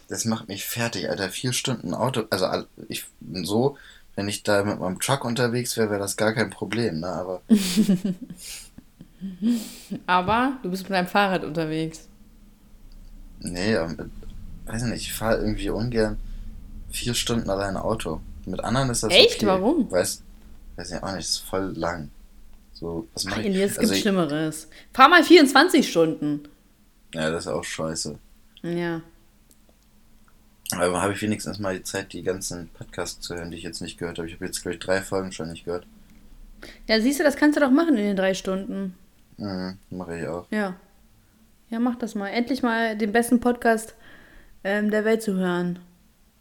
Das 0.09 0.25
macht 0.25 0.49
mich 0.49 0.65
fertig, 0.67 1.09
Alter. 1.09 1.29
Vier 1.31 1.53
Stunden 1.53 1.95
Auto. 1.95 2.25
Also 2.31 2.47
ich 2.89 3.05
so, 3.45 3.77
wenn 4.17 4.29
ich 4.29 4.43
da 4.43 4.63
mit 4.65 4.79
meinem 4.79 5.01
Truck 5.01 5.25
unterwegs 5.25 5.77
wäre, 5.77 5.89
wäre 5.91 6.01
das 6.01 6.17
gar 6.17 6.33
kein 6.35 6.51
Problem, 6.51 7.01
ne? 7.01 7.07
Aber 7.09 7.41
Aber 10.07 10.55
du 10.63 10.71
bist 10.71 10.83
mit 10.85 10.93
deinem 10.93 11.07
Fahrrad 11.07 11.45
unterwegs. 11.45 12.09
nee, 13.41 13.75
ähm, 13.75 14.11
weiß 14.67 14.83
nicht, 14.85 15.03
ich 15.03 15.13
fahre 15.13 15.39
irgendwie 15.39 15.71
ungern 15.71 16.19
vier 16.91 17.15
Stunden 17.15 17.49
allein 17.51 17.77
Auto. 17.77 18.21
Mit 18.47 18.63
anderen 18.65 18.91
ist 18.91 19.03
das 19.05 19.13
Echt? 19.13 19.37
okay. 19.37 19.47
Warum? 19.47 19.91
Weiß, 19.91 20.23
weiß 20.83 20.93
ich 20.93 21.03
auch 21.03 21.13
nicht, 21.13 21.21
ist 21.25 21.39
voll 21.39 21.73
lang. 21.77 22.11
So, 22.73 23.07
was 23.15 23.27
Ach? 23.29 23.39
Elias, 23.39 23.73
es 23.73 23.79
also 23.79 23.91
gibt 23.91 23.97
ich, 23.97 24.03
Schlimmeres. 24.03 24.69
Fahr 24.93 25.09
mal 25.09 25.23
24 25.23 25.89
Stunden. 25.89 26.49
ja, 27.15 27.31
das 27.31 27.47
ist 27.47 27.53
auch 27.53 27.65
scheiße. 27.65 28.19
Ja. 28.63 29.03
Aber 30.73 31.03
habe 31.03 31.13
ich 31.13 31.23
wenigstens 31.23 31.59
mal 31.59 31.77
die 31.77 31.83
Zeit, 31.83 32.13
die 32.13 32.23
ganzen 32.23 32.69
Podcasts 32.69 33.21
zu 33.21 33.35
hören, 33.35 33.51
die 33.51 33.59
ich 33.59 33.63
jetzt 33.63 33.83
nicht 33.83 33.99
gehört 33.99 34.19
habe. 34.19 34.27
Ich 34.27 34.35
habe 34.35 34.47
jetzt, 34.47 34.63
glaube 34.63 34.75
ich, 34.75 34.81
drei 34.81 35.03
Folgen 35.03 35.31
schon 35.31 35.51
nicht 35.51 35.65
gehört. 35.65 35.87
Ja, 36.89 37.01
siehst 37.01 37.21
du, 37.21 37.25
das 37.25 37.37
kannst 37.37 37.57
du 37.57 37.61
doch 37.61 37.71
machen 37.71 37.97
in 37.97 38.05
den 38.05 38.17
drei 38.17 38.35
Stunden. 38.35 38.95
Mhm, 39.37 39.79
mache 39.91 40.19
ich 40.19 40.27
auch. 40.27 40.47
Ja. 40.51 40.75
Ja, 41.69 41.79
mach 41.79 41.97
das 41.97 42.15
mal. 42.15 42.29
Endlich 42.29 42.63
mal 42.63 42.97
den 42.97 43.13
besten 43.13 43.41
Podcast 43.41 43.95
ähm, 44.65 44.91
der 44.91 45.05
Welt 45.05 45.23
zu 45.23 45.35
hören. 45.35 45.79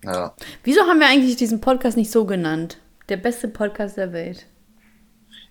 Ja, 0.03 0.33
Wieso 0.63 0.81
haben 0.81 0.99
wir 0.99 1.07
eigentlich 1.07 1.35
diesen 1.35 1.61
Podcast 1.61 1.97
nicht 1.97 2.11
so 2.11 2.25
genannt? 2.25 2.77
Der 3.11 3.17
beste 3.17 3.49
Podcast 3.49 3.97
der 3.97 4.13
Welt. 4.13 4.45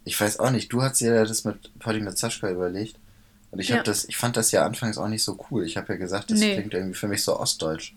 Ich 0.05 0.19
weiß 0.19 0.39
auch 0.41 0.51
nicht, 0.51 0.73
du 0.73 0.81
hast 0.83 0.99
dir 1.01 1.15
ja 1.15 1.25
das 1.27 1.45
mit 1.45 1.79
Party 1.79 2.01
mit 2.01 2.17
Sascha 2.17 2.49
überlegt. 2.51 2.97
Und 3.51 3.59
ich 3.61 3.69
Ja. 3.69 3.77
hab 3.77 3.85
das, 3.85 4.07
ich 4.07 4.17
fand 4.17 4.39
das 4.39 4.51
ja 4.51 4.65
anfangs 4.65 4.97
auch 4.97 5.09
nicht 5.09 5.23
so 5.23 5.39
cool. 5.51 5.67
Ich 5.67 5.77
habe 5.77 5.93
ja 5.93 5.99
gesagt, 5.99 6.31
das 6.31 6.39
Nee. 6.41 6.55
klingt 6.55 6.73
irgendwie 6.73 6.95
für 6.95 7.07
mich 7.07 7.23
so 7.23 7.39
ostdeutsch. 7.39 7.93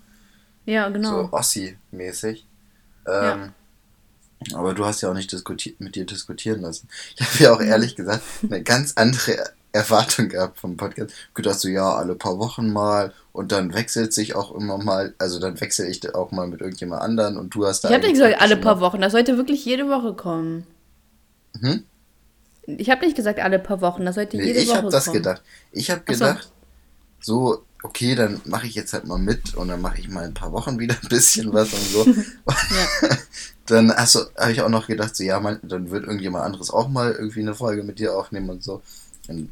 Ja, 0.66 0.89
genau. 0.89 1.24
So 1.24 1.32
Ossi-mäßig. 1.32 2.45
Ähm, 3.07 3.53
Aber 4.53 4.74
du 4.74 4.84
hast 4.86 4.99
ja 4.99 5.09
auch 5.09 5.14
nicht 5.14 5.32
diskutiert, 5.32 5.80
mit 5.80 5.95
dir 5.95 6.05
diskutieren 6.05 6.59
lassen. 6.59 6.89
Ich 7.16 7.22
habe 7.26 7.43
ja 7.45 7.53
auch 7.53 7.61
ehrlich 7.61 7.95
gesagt 7.95 8.22
eine 8.43 8.61
ganz 8.64 8.91
andere 8.97 9.49
Erwartung 9.74 10.30
gehabt 10.30 10.59
vom 10.59 10.78
Podcast. 10.78 11.11
Ich 11.11 11.28
hab 11.28 11.36
gedacht 11.36 11.59
so, 11.59 11.67
ja, 11.67 11.93
alle 11.95 12.15
paar 12.15 12.39
Wochen 12.39 12.71
mal 12.71 13.11
und 13.32 13.51
dann 13.51 13.74
wechselt 13.74 14.13
sich 14.13 14.36
auch 14.36 14.53
immer 14.53 14.78
mal, 14.78 15.13
also 15.17 15.39
dann 15.39 15.59
wechsle 15.59 15.88
ich 15.88 16.13
auch 16.15 16.32
mal 16.32 16.47
mit 16.47 16.61
irgendjemand 16.61 17.01
anderen 17.01 17.38
und 17.38 17.53
du 17.55 17.65
hast 17.65 17.84
da 17.84 17.89
Ich 17.89 17.95
habe 17.95 18.05
nicht 18.05 18.13
gesagt, 18.13 18.39
alle 18.39 18.55
paar 18.57 18.80
Wochen. 18.80 19.01
Das 19.01 19.11
sollte 19.11 19.36
wirklich 19.38 19.65
jede 19.65 19.89
Woche 19.89 20.13
kommen. 20.13 20.65
Hm? 21.59 21.84
Ich 22.65 22.89
habe 22.89 23.03
nicht 23.05 23.15
gesagt, 23.17 23.39
alle 23.39 23.59
paar 23.59 23.82
Wochen. 23.82 24.05
Das 24.05 24.15
sollte 24.15 24.38
Nee, 24.38 24.45
jede 24.45 24.59
ich 24.59 24.69
Woche 24.69 24.78
habe 24.78 24.89
das 24.89 25.05
kommen. 25.05 25.17
gedacht. 25.17 25.41
Ich 25.71 25.89
habe 25.91 26.01
Ach 26.07 26.13
so. 26.13 26.19
gedacht, 26.26 26.51
so, 27.19 27.63
okay, 27.82 28.15
dann 28.15 28.41
mache 28.45 28.67
ich 28.67 28.76
jetzt 28.76 28.93
halt 28.93 29.05
mal 29.07 29.17
mit 29.17 29.55
und 29.55 29.67
dann 29.69 29.82
mache 29.82 29.99
ich 29.99 30.07
mal 30.07 30.24
ein 30.24 30.34
paar 30.34 30.51
Wochen 30.51 30.78
wieder 30.80 30.95
ein 31.01 31.09
bisschen 31.09 31.51
was 31.51 31.74
und 31.74 31.82
so. 31.82 32.05
Ja. 32.47 33.09
dann 33.65 33.88
du, 33.88 34.19
habe 34.38 34.51
ich 34.51 34.61
auch 34.61 34.69
noch 34.69 34.88
gedacht, 34.88 35.15
so, 35.15 35.24
ja, 35.24 35.39
man, 35.39 35.59
dann 35.63 35.89
wird 35.89 36.05
irgendjemand 36.05 36.45
anderes 36.45 36.69
auch 36.69 36.88
mal 36.89 37.11
irgendwie 37.11 37.41
eine 37.41 37.55
Folge 37.55 37.84
mit 37.84 37.97
dir 37.99 38.15
aufnehmen 38.15 38.49
und 38.49 38.63
so. 38.63 38.82
Und 39.28 39.51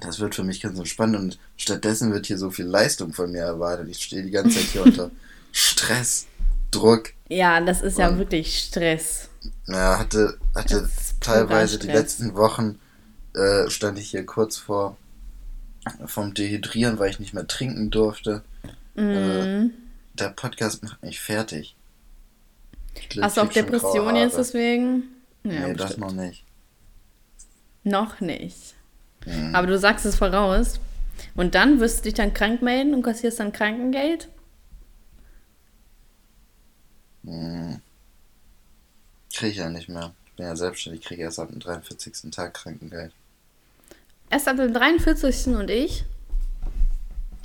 das 0.00 0.20
wird 0.20 0.34
für 0.34 0.44
mich 0.44 0.60
ganz 0.60 0.78
entspannt 0.78 1.16
und 1.16 1.38
stattdessen 1.56 2.12
wird 2.12 2.26
hier 2.26 2.38
so 2.38 2.50
viel 2.50 2.66
Leistung 2.66 3.12
von 3.12 3.30
mir 3.30 3.42
erwartet. 3.42 3.88
Ich 3.88 4.02
stehe 4.02 4.22
die 4.22 4.30
ganze 4.30 4.58
Zeit 4.58 4.66
hier 4.68 4.82
unter 4.84 5.10
Stress, 5.52 6.26
Druck. 6.70 7.12
ja, 7.28 7.60
das 7.60 7.80
ist 7.82 7.98
ja 7.98 8.16
wirklich 8.18 8.58
Stress. 8.58 9.28
Ja, 9.66 9.98
hatte, 9.98 10.38
hatte 10.54 10.82
Das 10.82 11.14
teilweise 11.20 11.78
die 11.78 11.86
letzten 11.86 12.34
Wochen 12.34 12.78
äh, 13.34 13.70
stand 13.70 13.98
ich 13.98 14.10
hier 14.10 14.26
kurz 14.26 14.56
vor 14.56 14.96
vom 16.06 16.34
Dehydrieren, 16.34 16.98
weil 16.98 17.10
ich 17.10 17.20
nicht 17.20 17.32
mehr 17.32 17.46
trinken 17.46 17.90
durfte. 17.90 18.42
Mhm. 18.96 19.72
Der 20.14 20.30
Podcast 20.30 20.82
macht 20.82 21.02
mich 21.02 21.20
fertig. 21.20 21.76
Hast 23.20 23.36
du 23.36 23.42
auch 23.42 23.52
Depressionen 23.52 24.16
jetzt 24.16 24.36
deswegen? 24.36 25.04
Ja, 25.44 25.68
nee, 25.68 25.74
das 25.74 25.88
bestimmt. 25.94 26.00
noch 26.00 26.12
nicht. 26.12 26.44
Noch 27.84 28.20
nicht. 28.20 28.74
Mhm. 29.26 29.54
Aber 29.54 29.66
du 29.66 29.78
sagst 29.78 30.06
es 30.06 30.16
voraus. 30.16 30.80
Und 31.34 31.54
dann 31.54 31.80
wirst 31.80 31.98
du 31.98 32.02
dich 32.04 32.14
dann 32.14 32.32
krank 32.32 32.62
melden 32.62 32.94
und 32.94 33.02
kassierst 33.02 33.40
dann 33.40 33.52
Krankengeld? 33.52 34.28
Mhm. 37.22 37.80
Krieg 39.34 39.50
ich 39.50 39.56
ja 39.56 39.68
nicht 39.68 39.88
mehr. 39.88 40.12
Ich 40.26 40.32
bin 40.32 40.46
ja 40.46 40.56
selbstständig, 40.56 41.02
kriege 41.02 41.22
erst 41.22 41.38
ab 41.38 41.50
dem 41.50 41.60
43. 41.60 42.30
Tag 42.30 42.54
Krankengeld. 42.54 43.12
Erst 44.30 44.48
ab 44.48 44.56
dem 44.56 44.72
43. 44.72 45.48
und 45.54 45.70
ich? 45.70 46.04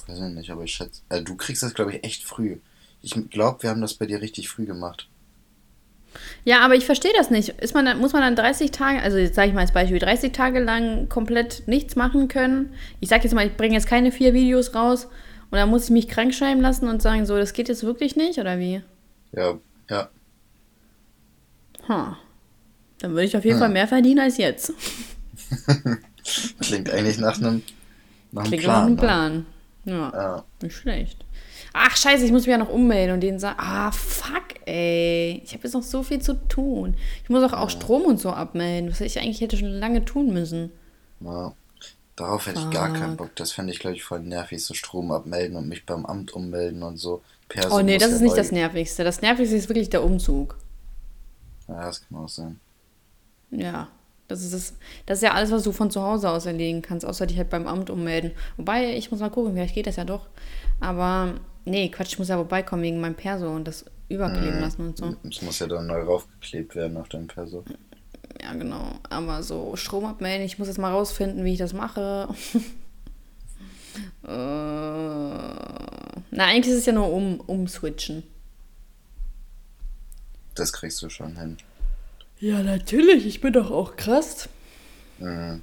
Weiß 0.08 0.18
ich 0.18 0.34
nicht, 0.34 0.50
aber 0.50 0.64
ich 0.64 0.74
schätze. 0.74 1.02
Äh, 1.10 1.22
du 1.22 1.36
kriegst 1.36 1.64
das, 1.64 1.74
glaube 1.74 1.94
ich, 1.96 2.04
echt 2.04 2.24
früh. 2.24 2.58
Ich 3.02 3.16
glaube, 3.30 3.64
wir 3.64 3.70
haben 3.70 3.82
das 3.82 3.94
bei 3.94 4.06
dir 4.06 4.22
richtig 4.22 4.50
früh 4.50 4.66
gemacht. 4.66 5.08
Ja, 6.44 6.62
aber 6.62 6.76
ich 6.76 6.86
verstehe 6.86 7.12
das 7.16 7.30
nicht. 7.30 7.50
Ist 7.50 7.74
man 7.76 8.00
muss 8.00 8.14
man 8.14 8.22
dann 8.24 8.36
30 8.36 8.72
Tage, 8.72 9.02
also 9.02 9.18
jetzt 9.18 9.36
sage 9.36 9.50
ich 9.50 9.54
mal 9.54 9.62
als 9.62 9.72
Beispiel, 9.74 10.00
30 10.00 10.32
Tage 10.32 10.60
lang 10.60 11.08
komplett 11.08 11.64
nichts 11.68 11.96
machen 11.96 12.28
können? 12.28 12.74
Ich 13.00 13.10
sage 13.10 13.24
jetzt 13.24 13.34
mal, 13.34 13.46
ich 13.46 13.56
bringe 13.56 13.76
jetzt 13.76 13.88
keine 13.88 14.12
vier 14.12 14.34
Videos 14.34 14.74
raus 14.74 15.06
und 15.52 15.58
dann 15.58 15.70
muss 15.70 15.86
ich 15.86 15.90
mich 15.92 16.08
krank 16.08 16.34
schreiben 16.34 16.62
lassen 16.62 16.88
und 16.88 17.02
sagen, 17.02 17.26
so, 17.28 17.38
das 17.38 17.54
geht 17.54 17.70
jetzt 17.70 17.84
wirklich 17.84 18.16
nicht, 18.16 18.40
oder 18.40 18.58
wie? 18.58 18.82
Ja, 19.34 19.60
ja. 19.90 20.10
Hm. 21.86 22.16
Dann 23.00 23.12
würde 23.12 23.24
ich 23.26 23.38
auf 23.38 23.44
jeden 23.46 23.56
Hm. 23.58 23.62
Fall 23.62 23.70
mehr 23.70 23.88
verdienen 23.88 24.20
als 24.20 24.38
jetzt. 24.38 24.74
Klingt 26.62 26.90
eigentlich 26.90 27.18
nach 27.20 27.38
einem, 27.40 27.62
nach 28.32 28.44
einem 28.44 28.52
Klingt 28.52 28.66
nach 28.68 28.86
Plan. 28.86 28.86
einem 28.86 28.96
ne? 28.96 29.02
Plan. 29.02 29.46
Ja, 29.86 30.12
Ja. 30.14 30.44
nicht 30.62 30.76
schlecht. 30.76 31.24
Ach, 31.74 31.96
scheiße, 31.96 32.26
ich 32.26 32.32
muss 32.32 32.42
mich 32.42 32.52
ja 32.52 32.58
noch 32.58 32.70
ummelden 32.70 33.14
und 33.14 33.22
denen 33.22 33.40
sagen, 33.40 33.58
ah, 33.60 33.92
fuck, 33.92 34.44
ey. 34.66 35.42
Ich 35.44 35.54
habe 35.54 35.64
jetzt 35.64 35.74
noch 35.74 35.84
so 35.84 36.04
viel 36.04 36.22
zu 36.22 36.34
tun. 36.48 36.96
Ich 37.24 37.30
muss 37.30 37.44
auch, 37.44 37.54
auch 37.54 37.70
Strom 37.70 38.04
und 38.04 38.20
so 38.20 38.32
abmelden, 38.32 38.92
was 38.92 39.02
ich 39.02 39.20
eigentlich 39.20 39.42
hätte 39.42 39.58
schon 39.58 39.70
lange 39.70 40.04
tun 40.04 40.34
müssen. 40.34 40.72
Ja. 41.22 41.54
Darauf 42.18 42.46
hätte 42.46 42.60
ich 42.60 42.70
gar 42.70 42.94
keinen 42.94 43.18
Bock. 43.18 43.36
Das 43.36 43.52
fände 43.54 43.72
ich, 43.72 43.80
glaube 43.80 43.96
ich, 43.96 44.04
voll 44.04 44.20
nervig, 44.20 44.64
so 44.64 44.74
Strom 44.74 45.12
abmelden 45.12 45.56
und 45.56 45.68
mich 45.68 45.86
beim 45.86 46.06
Amt 46.06 46.34
ummelden 46.34 46.84
und 46.84 46.98
so. 46.98 47.24
Perso 47.48 47.78
oh 47.78 47.82
nee, 47.82 47.98
das 47.98 48.12
ist 48.12 48.22
nicht 48.22 48.38
das 48.38 48.52
Nervigste. 48.52 49.04
Das 49.04 49.22
Nervigste 49.22 49.56
ist 49.56 49.70
wirklich 49.70 49.90
der 49.90 50.04
Umzug. 50.04 50.58
Ja, 51.68 51.86
das 51.86 52.08
kann 52.08 52.18
auch 52.18 52.30
sein. 52.30 52.60
Ja, 53.50 53.88
das 54.28 54.44
ist, 54.44 54.54
das, 54.54 54.74
das 55.06 55.18
ist 55.18 55.24
ja 55.24 55.34
alles, 55.34 55.52
was 55.52 55.64
du 55.64 55.72
von 55.72 55.90
zu 55.90 56.02
Hause 56.02 56.30
aus 56.30 56.46
erledigen 56.46 56.82
kannst, 56.82 57.06
außer 57.06 57.26
dich 57.26 57.38
halt 57.38 57.50
beim 57.50 57.66
Amt 57.66 57.90
ummelden. 57.90 58.32
Wobei, 58.58 58.96
ich 58.96 59.10
muss 59.10 59.20
mal 59.20 59.32
gucken, 59.32 59.54
vielleicht 59.54 59.74
geht 59.74 59.88
das 59.88 59.96
ja 59.96 60.06
doch. 60.06 60.28
Aber 60.80 61.36
nee, 61.66 61.90
Quatsch, 61.90 62.14
ich 62.14 62.20
muss 62.20 62.30
ja 62.30 62.36
vorbeikommen 62.36 62.84
wegen 62.84 63.02
meinem 63.02 63.16
Perso 63.16 63.50
und 63.54 63.68
das 63.68 63.86
überkleben 64.10 64.56
mhm. 64.56 64.62
lassen 64.62 64.82
und 64.88 64.98
so. 64.98 65.16
Es 65.28 65.42
muss 65.42 65.60
ja 65.60 65.68
dann 65.68 65.88
neu 65.88 66.02
raufgeklebt 66.02 66.76
werden 66.76 66.98
auf 66.98 67.10
deinem 67.10 67.28
Perso. 67.28 67.64
Ja, 68.42 68.54
genau. 68.54 69.00
Aber 69.10 69.44
so 69.44 69.76
Strom 69.76 70.06
abmelden, 70.06 70.46
ich 70.46 70.60
muss 70.60 70.68
jetzt 70.68 70.80
mal 70.80 70.92
rausfinden, 70.92 71.46
wie 71.46 71.54
ich 71.54 71.60
das 71.60 71.74
mache. 71.74 72.30
äh, 74.24 74.28
na, 76.32 76.46
eigentlich 76.46 76.74
ist 76.74 76.80
es 76.80 76.86
ja 76.86 76.94
nur 76.94 77.12
um, 77.12 77.40
umswitchen. 77.42 78.24
Das 80.56 80.74
kriegst 80.74 81.02
du 81.02 81.10
schon 81.10 81.38
hin. 81.38 81.58
Ja, 82.40 82.64
natürlich. 82.64 83.26
Ich 83.26 83.42
bin 83.42 83.54
doch 83.54 83.72
auch 83.72 83.96
krass. 83.96 84.50
Mhm. 85.20 85.62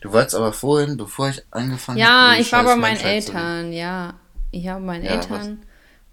Du 0.00 0.12
wolltest 0.12 0.34
aber 0.34 0.52
vorhin, 0.52 0.96
bevor 0.96 1.28
ich 1.28 1.42
angefangen 1.50 2.02
habe. 2.02 2.34
Ja, 2.34 2.40
ich 2.40 2.52
war 2.52 2.64
bei 2.64 2.76
meinen 2.76 3.00
Eltern, 3.00 3.72
ja. 3.72 4.14
Ich 4.50 4.66
habe 4.68 4.84
meinen 4.84 5.04
ja, 5.04 5.12
Eltern. 5.12 5.58
Was? 5.60 5.66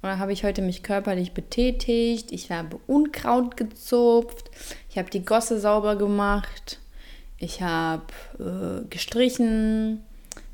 Oder 0.04 0.20
habe 0.20 0.34
ich 0.34 0.44
heute 0.44 0.62
mich 0.62 0.84
körperlich 0.84 1.34
betätigt? 1.34 2.32
Ich 2.32 2.52
habe 2.52 2.80
Unkraut 2.86 3.58
gezupft. 3.58 4.52
Ich 4.90 4.98
habe 4.98 5.10
die 5.10 5.26
Gosse 5.26 5.60
sauber 5.60 5.96
gemacht. 5.96 6.80
Ich 7.40 7.62
habe 7.62 8.06
äh, 8.40 8.88
gestrichen. 8.90 10.04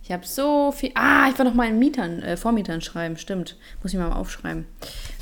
Ich 0.04 0.12
habe 0.12 0.26
so 0.26 0.72
viel. 0.72 0.92
Ah, 0.96 1.30
ich 1.30 1.38
war 1.38 1.46
noch 1.46 1.54
mal 1.54 1.68
in 1.68 1.80
Mietern, 1.80 2.22
äh, 2.22 2.38
Vormietern 2.38 2.82
schreiben. 2.82 3.18
Stimmt. 3.18 3.58
Muss 3.82 3.94
ich 3.94 4.00
mal 4.00 4.12
aufschreiben. 4.12 4.66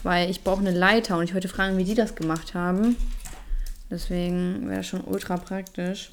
Weil 0.03 0.29
ich 0.29 0.43
brauche 0.43 0.61
eine 0.61 0.71
Leiter 0.71 1.17
und 1.17 1.23
ich 1.23 1.33
wollte 1.33 1.47
fragen, 1.47 1.77
wie 1.77 1.83
die 1.83 1.95
das 1.95 2.15
gemacht 2.15 2.53
haben. 2.53 2.97
Deswegen 3.89 4.67
wäre 4.67 4.77
das 4.77 4.87
schon 4.87 5.01
ultra 5.01 5.37
praktisch. 5.37 6.11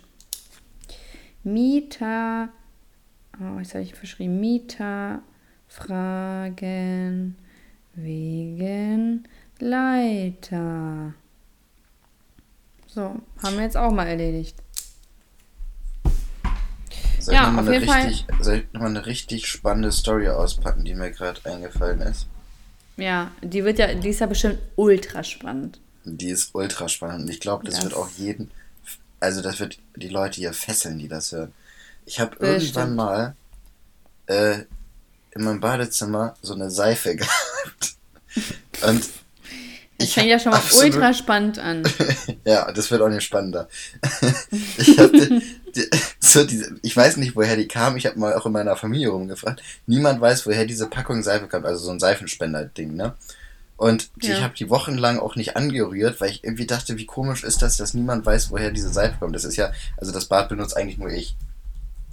Mieter. 1.53 2.49
Oh, 3.41 3.59
jetzt 3.59 3.75
habe 3.75 3.85
ich 3.85 3.95
verschrieben. 3.95 4.41
Mieter 4.41 5.21
fragen 5.69 7.37
wegen 7.95 9.25
Leiter. 9.59 11.15
So, 12.87 13.17
haben 13.43 13.57
wir 13.57 13.63
jetzt 13.63 13.77
auch 13.77 13.93
mal 13.93 14.07
erledigt. 14.07 14.57
Soll 17.21 17.35
ja, 17.35 17.51
auf 17.51 17.69
jeden 17.69 17.89
richtig, 17.89 18.27
Fall. 18.27 18.45
Soll 18.45 18.55
ich 18.57 18.73
nochmal 18.73 18.91
eine 18.91 19.07
richtig 19.07 19.47
spannende 19.47 19.93
Story 19.93 20.29
auspacken, 20.29 20.85
die 20.85 20.95
mir 20.95 21.11
gerade 21.11 21.41
eingefallen 21.45 22.01
ist? 22.01 22.27
Ja, 22.97 23.31
die 23.43 23.65
wird 23.65 23.79
ja, 23.79 23.93
die 23.95 24.09
ist 24.09 24.21
ja 24.21 24.27
bestimmt 24.27 24.59
ultra 24.77 25.23
spannend. 25.23 25.81
Die 26.05 26.31
ist 26.31 26.55
ultra 26.55 26.89
spannend 26.89 27.23
und 27.23 27.31
ich 27.31 27.41
glaube, 27.41 27.65
das, 27.65 27.75
das, 27.75 27.85
wird 27.85 27.95
auch 27.95 28.09
jeden, 28.17 28.51
also 29.21 29.43
das 29.43 29.61
wird 29.61 29.79
die 29.97 30.09
Leute 30.09 30.37
hier 30.37 30.53
fesseln, 30.53 30.99
die 30.99 31.09
das 31.09 31.33
hören. 31.33 31.53
Ich 32.07 32.21
habe 32.21 32.37
irgendwann 32.39 32.95
mal 32.95 33.35
äh, 34.27 34.61
in 35.33 35.45
meinem 35.45 35.61
Badezimmer 35.61 36.37
so 36.43 36.55
eine 36.55 36.71
Seife 36.71 37.17
gehabt. 37.17 37.97
Und 38.87 39.09
das 39.99 40.13
fängt 40.13 40.29
ja 40.29 40.39
schon 40.39 40.53
mal 40.53 40.59
absolut, 40.59 40.95
ultra 40.95 41.13
spannend 41.13 41.59
an. 41.59 41.83
ja, 42.45 42.71
das 42.71 42.91
wird 42.91 43.03
auch 43.03 43.09
nicht 43.09 43.25
spannender. 43.25 43.69
ich, 44.77 44.95
die, 44.97 45.43
die, 45.75 45.91
so 46.21 46.45
diese, 46.45 46.77
ich 46.83 46.97
weiß 46.97 47.17
nicht, 47.17 47.35
woher 47.35 47.57
die 47.57 47.67
kam. 47.67 47.97
Ich 47.97 48.07
habe 48.07 48.17
mal 48.17 48.35
auch 48.35 48.47
in 48.47 48.53
meiner 48.53 48.77
Familie 48.77 49.09
rumgefragt. 49.09 49.61
Niemand 49.87 50.21
weiß, 50.21 50.47
woher 50.47 50.67
diese 50.67 50.87
Packung 50.87 51.25
Seife 51.25 51.49
kommt. 51.49 51.67
Also 51.67 51.85
so 51.85 51.91
ein 51.91 51.99
Seifenspender-Ding, 51.99 52.95
ne? 52.95 53.15
Und 53.79 54.11
ja. 54.21 54.35
ich 54.35 54.43
habe 54.43 54.55
die 54.55 54.69
wochenlang 54.71 55.21
auch 55.21 55.37
nicht 55.37 55.57
angerührt, 55.57 56.21
weil 56.21 56.31
ich 56.31 56.43
irgendwie 56.43 56.67
dachte, 56.67 56.99
wie 56.99 57.07
komisch 57.07 57.45
ist 57.45 57.63
das, 57.63 57.77
dass 57.77 57.95
niemand 57.95 58.27
weiß, 58.27 58.51
woher 58.51 58.73
diese 58.73 58.93
Seife 58.93 59.19
kommt. 59.21 59.37
Das 59.37 59.45
ist 59.45 59.55
ja, 59.57 59.71
also 59.97 60.11
das 60.11 60.25
Bad 60.27 60.49
benutzt 60.49 60.77
eigentlich 60.77 60.99
nur 60.99 61.11
ich. 61.11 61.37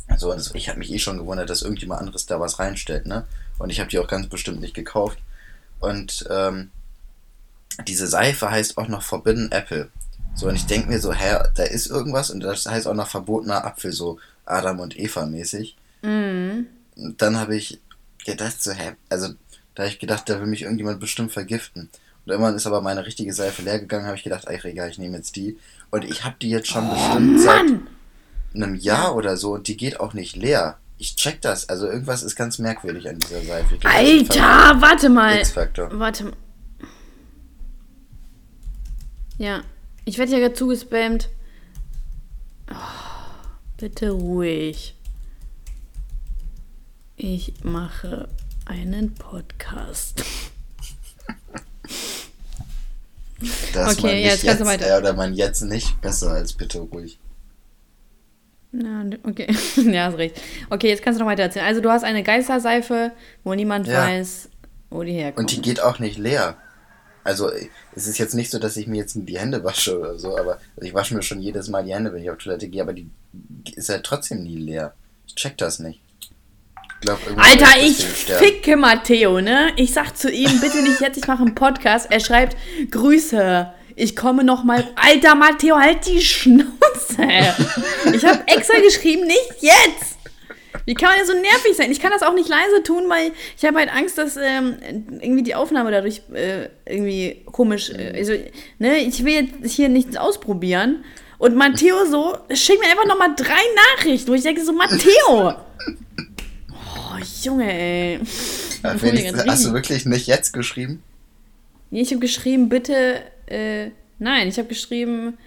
Also 0.08 0.32
das, 0.32 0.54
ich 0.54 0.70
habe 0.70 0.78
mich 0.78 0.94
eh 0.94 1.00
schon 1.00 1.18
gewundert, 1.18 1.50
dass 1.50 1.64
irgendjemand 1.64 2.02
anderes 2.02 2.28
da 2.28 2.40
was 2.40 2.60
reinstellt, 2.60 3.08
ne? 3.08 3.26
Und 3.58 3.72
ich 3.72 3.80
habe 3.80 3.90
die 3.90 3.98
auch 3.98 4.08
ganz 4.08 4.28
bestimmt 4.28 4.62
nicht 4.62 4.76
gekauft. 4.76 5.18
Und 5.80 6.28
ähm, 6.30 6.70
diese 7.88 8.06
Seife 8.06 8.52
heißt 8.52 8.78
auch 8.78 8.88
noch 8.88 9.02
Forbidden 9.02 9.52
Apple. 9.52 9.90
So, 10.36 10.48
und 10.48 10.56
ich 10.56 10.68
denke 10.68 10.90
mir 10.90 11.00
so, 11.00 11.14
hä, 11.14 11.40
da 11.56 11.64
ist 11.64 11.88
irgendwas 11.88 12.30
und 12.30 12.42
das 12.42 12.68
heißt 12.68 12.88
auch 12.88 12.94
noch 12.94 13.08
verbotener 13.08 13.66
Apfel, 13.66 13.92
so 13.92 14.20
Adam 14.46 14.82
und 14.82 15.00
Eva 15.00 15.26
mäßig. 15.26 15.76
Mhm. 16.04 16.68
Und 16.96 17.22
dann 17.24 17.40
habe 17.40 17.56
ich 17.56 17.80
gedacht, 18.24 18.62
so, 18.62 18.72
hä, 18.72 18.96
also 19.10 19.30
da 19.76 19.84
habe 19.84 19.92
ich 19.92 20.00
gedacht, 20.00 20.28
da 20.30 20.40
will 20.40 20.48
mich 20.48 20.64
irgendjemand 20.64 21.00
bestimmt 21.00 21.32
vergiften. 21.32 21.90
Und 22.26 22.32
irgendwann 22.32 22.56
ist 22.56 22.66
aber 22.66 22.82
meine 22.82 23.06
richtige 23.06 23.34
Seife 23.34 23.62
leer 23.62 23.80
gegangen, 23.80 24.08
habe 24.08 24.18
ich 24.18 24.24
gedacht, 24.24 24.46
ey, 24.48 24.60
egal, 24.64 24.90
ich 24.90 24.98
nehme 24.98 25.18
jetzt 25.18 25.36
die. 25.36 25.60
Und 25.92 26.06
ich 26.06 26.24
habe 26.24 26.36
die 26.42 26.50
jetzt 26.50 26.68
schon 26.68 26.90
oh, 26.90 26.94
bestimmt 26.94 27.42
seit 27.42 27.66
einem 28.56 28.76
Jahr 28.76 29.16
oder 29.16 29.38
so 29.38 29.54
und 29.54 29.68
die 29.68 29.78
geht 29.78 30.00
auch 30.00 30.14
nicht 30.14 30.36
leer. 30.36 30.78
Ich 30.98 31.16
check 31.18 31.42
das. 31.42 31.68
Also 31.68 31.88
irgendwas 31.88 32.24
ist 32.24 32.36
ganz 32.36 32.58
merkwürdig 32.58 33.08
an 33.10 33.20
dieser 33.20 33.42
Seife. 33.42 33.78
Glaub, 33.78 33.94
Alter, 33.94 34.82
warte 34.82 35.10
mal. 35.10 35.42
Warte 35.92 36.24
mal. 36.24 36.34
Ja, 39.38 39.62
ich 40.06 40.18
werde 40.18 40.32
ja 40.32 40.40
gerade 40.40 40.54
zugespammt. 40.54 41.30
Oh, 42.72 42.76
bitte 43.78 44.12
ruhig. 44.12 44.96
Ich 47.18 47.54
mache 47.64 48.30
einen 48.66 49.14
Podcast. 49.14 50.24
Das 53.74 53.98
okay, 53.98 54.24
jetzt, 54.24 54.44
jetzt 54.44 54.46
kannst 54.46 54.62
du 54.62 54.66
weiter. 54.66 54.98
Oder 54.98 55.14
man 55.14 55.34
jetzt 55.34 55.62
nicht 55.62 56.00
besser 56.02 56.32
als 56.32 56.54
bitte 56.54 56.80
ruhig. 56.80 57.20
Ja, 58.72 59.06
okay. 59.24 59.48
ja, 59.76 60.06
hast 60.06 60.18
recht. 60.18 60.42
Okay, 60.70 60.90
jetzt 60.90 61.04
kannst 61.04 61.20
du 61.20 61.24
noch 61.24 61.30
weiter 61.30 61.44
erzählen. 61.44 61.66
Also, 61.66 61.82
du 61.82 61.90
hast 61.90 62.04
eine 62.04 62.24
Geisterseife, 62.24 63.12
wo 63.44 63.54
niemand 63.54 63.88
ja. 63.88 64.06
weiß, 64.06 64.50
wo 64.90 65.04
die 65.04 65.14
herkommt. 65.14 65.40
Und 65.40 65.52
die 65.52 65.62
geht 65.62 65.82
auch 65.82 66.00
nicht 66.00 66.18
leer. 66.18 66.58
Also, 67.24 67.50
es 67.96 68.08
ist 68.08 68.18
jetzt 68.18 68.36
nicht 68.36 68.52
so, 68.52 68.60
dass 68.60 68.78
ich 68.78 68.88
mir 68.88 68.98
jetzt 68.98 69.16
die 69.16 69.40
Hände 69.40 69.64
wasche 69.64 70.00
oder 70.00 70.20
so, 70.20 70.38
aber 70.38 70.60
also 70.76 70.88
ich 70.88 70.94
wasche 70.94 71.16
mir 71.16 71.24
schon 71.24 71.42
jedes 71.42 71.70
Mal 71.70 71.84
die 71.84 71.94
Hände, 71.94 72.14
wenn 72.14 72.22
ich 72.22 72.30
auf 72.30 72.38
Toilette 72.38 72.68
gehe, 72.68 72.84
aber 72.84 72.94
die 72.94 73.10
ist 73.76 73.90
halt 73.90 74.04
trotzdem 74.04 74.44
nie 74.44 74.58
leer. 74.58 74.94
Ich 75.28 75.34
check 75.34 75.58
das 75.58 75.80
nicht. 75.80 76.02
Glaub, 77.06 77.20
Alter, 77.38 77.68
ich 77.84 78.04
ficke 78.04 78.76
Matteo, 78.76 79.40
ne? 79.40 79.72
Ich 79.76 79.94
sag 79.94 80.18
zu 80.18 80.32
ihm, 80.32 80.60
bitte 80.60 80.82
nicht 80.82 81.02
jetzt, 81.02 81.18
ich 81.18 81.28
mache 81.28 81.44
einen 81.44 81.54
Podcast. 81.54 82.08
Er 82.10 82.20
schreibt, 82.20 82.58
Grüße. 82.90 83.72
Ich 83.96 84.16
komme 84.16 84.44
noch 84.44 84.64
mal. 84.64 84.84
Alter 84.96 85.36
Matteo, 85.36 85.78
halt 85.78 86.08
die 86.08 86.20
Schnauze. 86.20 86.66
Ich 88.12 88.26
habe 88.26 88.44
extra 88.48 88.80
geschrieben, 88.80 89.28
nicht 89.28 89.62
jetzt. 89.62 90.18
Wie 90.86 90.96
kann 90.96 91.10
man 91.10 91.20
denn 91.20 91.28
so 91.28 91.34
nervig 91.34 91.78
sein? 91.78 91.92
Ich 91.92 92.00
kann 92.00 92.12
das 92.12 92.24
auch 92.24 92.34
nicht 92.34 92.50
leise 92.50 92.82
tun, 92.82 93.04
weil 93.08 93.34
ich 93.56 93.64
habe 93.66 93.78
halt 93.78 93.94
Angst, 93.94 94.18
dass 94.18 94.36
ähm, 94.38 94.78
irgendwie 95.22 95.44
die 95.44 95.54
Aufnahme 95.54 95.92
dadurch 95.92 96.24
äh, 96.34 96.70
irgendwie 96.88 97.44
komisch. 97.52 97.92
Äh, 97.92 98.14
also, 98.18 98.34
ne, 98.80 98.98
ich 98.98 99.24
will 99.24 99.34
jetzt 99.34 99.72
hier 99.72 99.90
nichts 99.90 100.18
ausprobieren. 100.18 101.04
Und 101.38 101.56
Matteo 101.56 102.06
so, 102.06 102.36
schick 102.52 102.80
mir 102.80 102.88
einfach 102.88 103.06
nochmal 103.06 103.36
drei 103.36 103.62
Nachrichten, 103.96 104.28
wo 104.32 104.34
ich 104.34 104.44
denke 104.44 104.64
so, 104.64 104.74
Matteo. 104.74 105.54
Junge, 107.44 107.72
ey. 107.72 108.20
Ja, 108.84 108.94
hast 109.48 109.66
du 109.66 109.74
wirklich 109.74 110.06
nicht 110.06 110.28
jetzt 110.28 110.54
geschrieben? 110.54 111.04
Nee, 111.90 112.02
ich 112.02 112.12
habe 112.12 112.20
geschrieben, 112.20 112.70
bitte 112.70 113.22
äh, 113.48 113.92
nein, 114.20 114.48
ich 114.48 114.58
habe 114.58 114.68
geschrieben. 114.68 115.38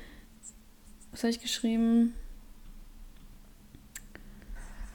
Was 1.10 1.22
habe 1.22 1.30
ich 1.30 1.40
geschrieben? 1.40 2.14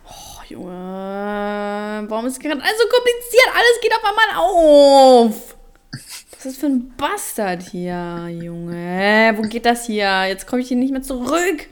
Oh, 0.08 0.44
Junge. 0.48 2.06
Warum 2.08 2.26
ist 2.26 2.34
es 2.34 2.40
gerade 2.40 2.62
alles 2.62 2.78
so 2.78 2.88
kompliziert? 2.88 3.48
Alles 3.54 3.82
geht 3.82 3.94
auf 3.94 4.04
einmal 4.04 4.38
auf. 4.38 5.58
Was 5.92 6.38
ist 6.38 6.46
das 6.46 6.58
für 6.58 6.68
ein 6.68 6.94
Bastard 6.98 7.64
hier, 7.64 8.28
Junge? 8.30 9.34
Wo 9.36 9.42
geht 9.44 9.66
das 9.66 9.86
hier? 9.86 10.28
Jetzt 10.28 10.48
komme 10.48 10.62
ich 10.62 10.68
hier 10.68 10.78
nicht 10.78 10.92
mehr 10.92 11.02
zurück. 11.02 11.68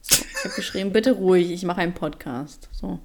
So, 0.00 0.24
ich 0.24 0.44
habe 0.44 0.54
geschrieben, 0.54 0.92
bitte 0.92 1.12
ruhig, 1.12 1.50
ich 1.50 1.62
mache 1.64 1.80
einen 1.80 1.94
Podcast. 1.94 2.68
So. 2.72 2.98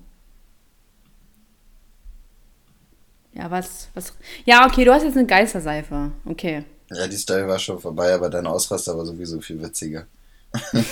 Ja, 3.37 3.51
was, 3.51 3.89
was. 3.93 4.13
Ja, 4.45 4.65
okay, 4.65 4.83
du 4.83 4.91
hast 4.91 5.03
jetzt 5.03 5.15
eine 5.15 5.27
Geisterseife. 5.27 6.11
Okay. 6.25 6.63
Ja, 6.89 7.07
die 7.07 7.17
Story 7.17 7.47
war 7.47 7.59
schon 7.59 7.79
vorbei, 7.79 8.13
aber 8.13 8.29
dein 8.29 8.47
Ausraster 8.47 8.97
war 8.97 9.05
sowieso 9.05 9.39
viel 9.41 9.61
witziger. 9.61 10.07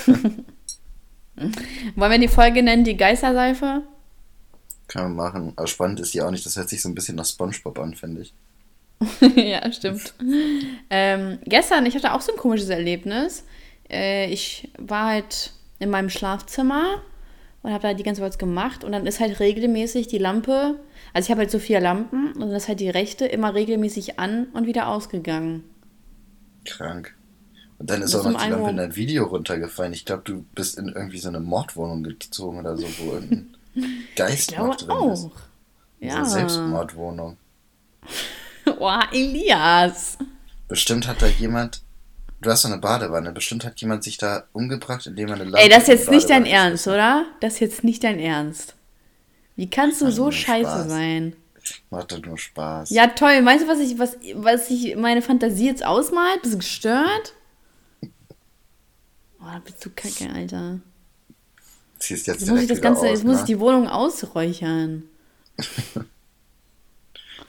Wollen 1.96 2.12
wir 2.12 2.18
die 2.18 2.28
Folge 2.28 2.62
nennen, 2.62 2.84
die 2.84 2.96
Geisterseife? 2.96 3.82
Kann 4.86 5.02
man 5.02 5.16
machen. 5.16 5.52
Aber 5.56 5.66
spannend 5.66 5.98
ist 6.00 6.14
die 6.14 6.22
auch 6.22 6.30
nicht. 6.30 6.46
Das 6.46 6.56
hört 6.56 6.68
sich 6.68 6.80
so 6.80 6.88
ein 6.88 6.94
bisschen 6.94 7.16
nach 7.16 7.26
Spongebob 7.26 7.78
an, 7.80 7.94
finde 7.94 8.22
ich. 8.22 8.32
ja, 9.36 9.72
stimmt. 9.72 10.14
ähm, 10.88 11.38
gestern, 11.44 11.84
ich 11.84 11.96
hatte 11.96 12.14
auch 12.14 12.20
so 12.20 12.32
ein 12.32 12.38
komisches 12.38 12.68
Erlebnis. 12.68 13.44
äh, 13.90 14.30
ich 14.30 14.70
war 14.78 15.08
halt 15.08 15.52
in 15.78 15.90
meinem 15.90 16.08
Schlafzimmer 16.10 17.02
und 17.62 17.72
habe 17.72 17.82
da 17.82 17.94
die 17.94 18.04
ganze 18.04 18.20
Zeit 18.20 18.30
was 18.30 18.38
gemacht 18.38 18.84
und 18.84 18.92
dann 18.92 19.06
ist 19.06 19.20
halt 19.20 19.40
regelmäßig 19.40 20.06
die 20.06 20.18
Lampe, 20.18 20.78
also 21.16 21.26
ich 21.26 21.30
habe 21.30 21.40
halt 21.40 21.50
so 21.50 21.58
vier 21.58 21.80
Lampen 21.80 22.32
und 22.34 22.40
dann 22.40 22.50
ist 22.52 22.68
halt 22.68 22.80
die 22.80 22.90
rechte 22.90 23.24
immer 23.24 23.54
regelmäßig 23.54 24.18
an 24.18 24.48
und 24.52 24.66
wieder 24.66 24.88
ausgegangen. 24.88 25.64
Krank. 26.66 27.14
Und 27.78 27.90
dann 27.90 28.02
ist 28.02 28.12
Das 28.14 28.20
auch 28.20 28.30
noch 28.30 28.38
die 28.38 28.44
ein 28.44 28.50
Lampe 28.52 28.70
in 28.70 28.76
dein 28.76 28.96
Video 28.96 29.24
runtergefallen. 29.24 29.92
Ich 29.94 30.04
glaube, 30.04 30.22
du 30.24 30.44
bist 30.54 30.78
in 30.78 30.88
irgendwie 30.88 31.18
so 31.18 31.28
eine 31.28 31.40
Mordwohnung 31.40 32.02
gezogen 32.02 32.58
oder 32.58 32.76
so, 32.76 32.86
wo 32.98 33.12
irgendein 33.14 33.54
Geist 34.14 34.52
Ich 34.52 34.58
noch 34.58 34.76
drin 34.76 34.88
ist. 34.90 34.90
auch. 34.90 35.16
So 35.16 35.32
Ja. 36.00 36.16
eine 36.16 36.26
Selbstmordwohnung. 36.26 37.36
Oh, 38.80 38.90
Elias. 39.12 40.18
Bestimmt 40.68 41.06
hat 41.08 41.22
da 41.22 41.26
jemand. 41.28 41.82
Du 42.40 42.50
hast 42.50 42.62
so 42.62 42.68
eine 42.68 42.78
Badewanne. 42.78 43.30
Bestimmt 43.32 43.64
hat 43.64 43.80
jemand 43.80 44.02
sich 44.04 44.18
da 44.18 44.44
umgebracht, 44.52 45.06
indem 45.06 45.28
er 45.28 45.34
eine 45.36 45.44
Lampe. 45.44 45.58
Ey, 45.60 45.68
das 45.68 45.82
ist 45.84 45.88
jetzt 45.88 46.10
nicht 46.10 46.28
dein 46.28 46.44
Ernst, 46.46 46.86
oder? 46.88 47.24
Das 47.40 47.54
ist 47.54 47.60
jetzt 47.60 47.84
nicht 47.84 48.02
dein 48.04 48.18
Ernst. 48.18 48.74
Wie 49.56 49.68
kannst 49.70 50.00
du 50.00 50.06
Macht 50.06 50.14
so 50.14 50.30
scheiße 50.30 50.70
Spaß. 50.70 50.88
sein? 50.88 51.34
Macht 51.90 52.12
doch 52.12 52.22
nur 52.22 52.38
Spaß. 52.38 52.90
Ja, 52.90 53.08
toll. 53.08 53.42
Meinst 53.42 53.64
du, 53.64 53.68
was 53.68 53.80
ich, 53.80 53.98
was, 53.98 54.16
was 54.34 54.70
ich 54.70 54.94
meine 54.96 55.22
Fantasie 55.22 55.66
jetzt 55.66 55.84
ausmalt? 55.84 56.42
Bist 56.42 56.54
du 56.54 56.58
gestört? 56.58 57.34
Oh, 59.40 59.58
bist 59.64 59.84
du 59.84 59.90
kacke, 59.90 60.32
Alter. 60.32 60.80
Ziehst 61.98 62.26
jetzt 62.26 62.40
Jetzt 62.40 62.50
muss 62.50 62.60
ich 62.60 62.68
das 62.68 62.80
Ganze, 62.80 63.02
aus, 63.02 63.08
jetzt 63.08 63.24
muss 63.24 63.36
ich 63.36 63.42
ne? 63.42 63.46
die 63.46 63.60
Wohnung 63.60 63.88
ausräuchern. 63.88 65.04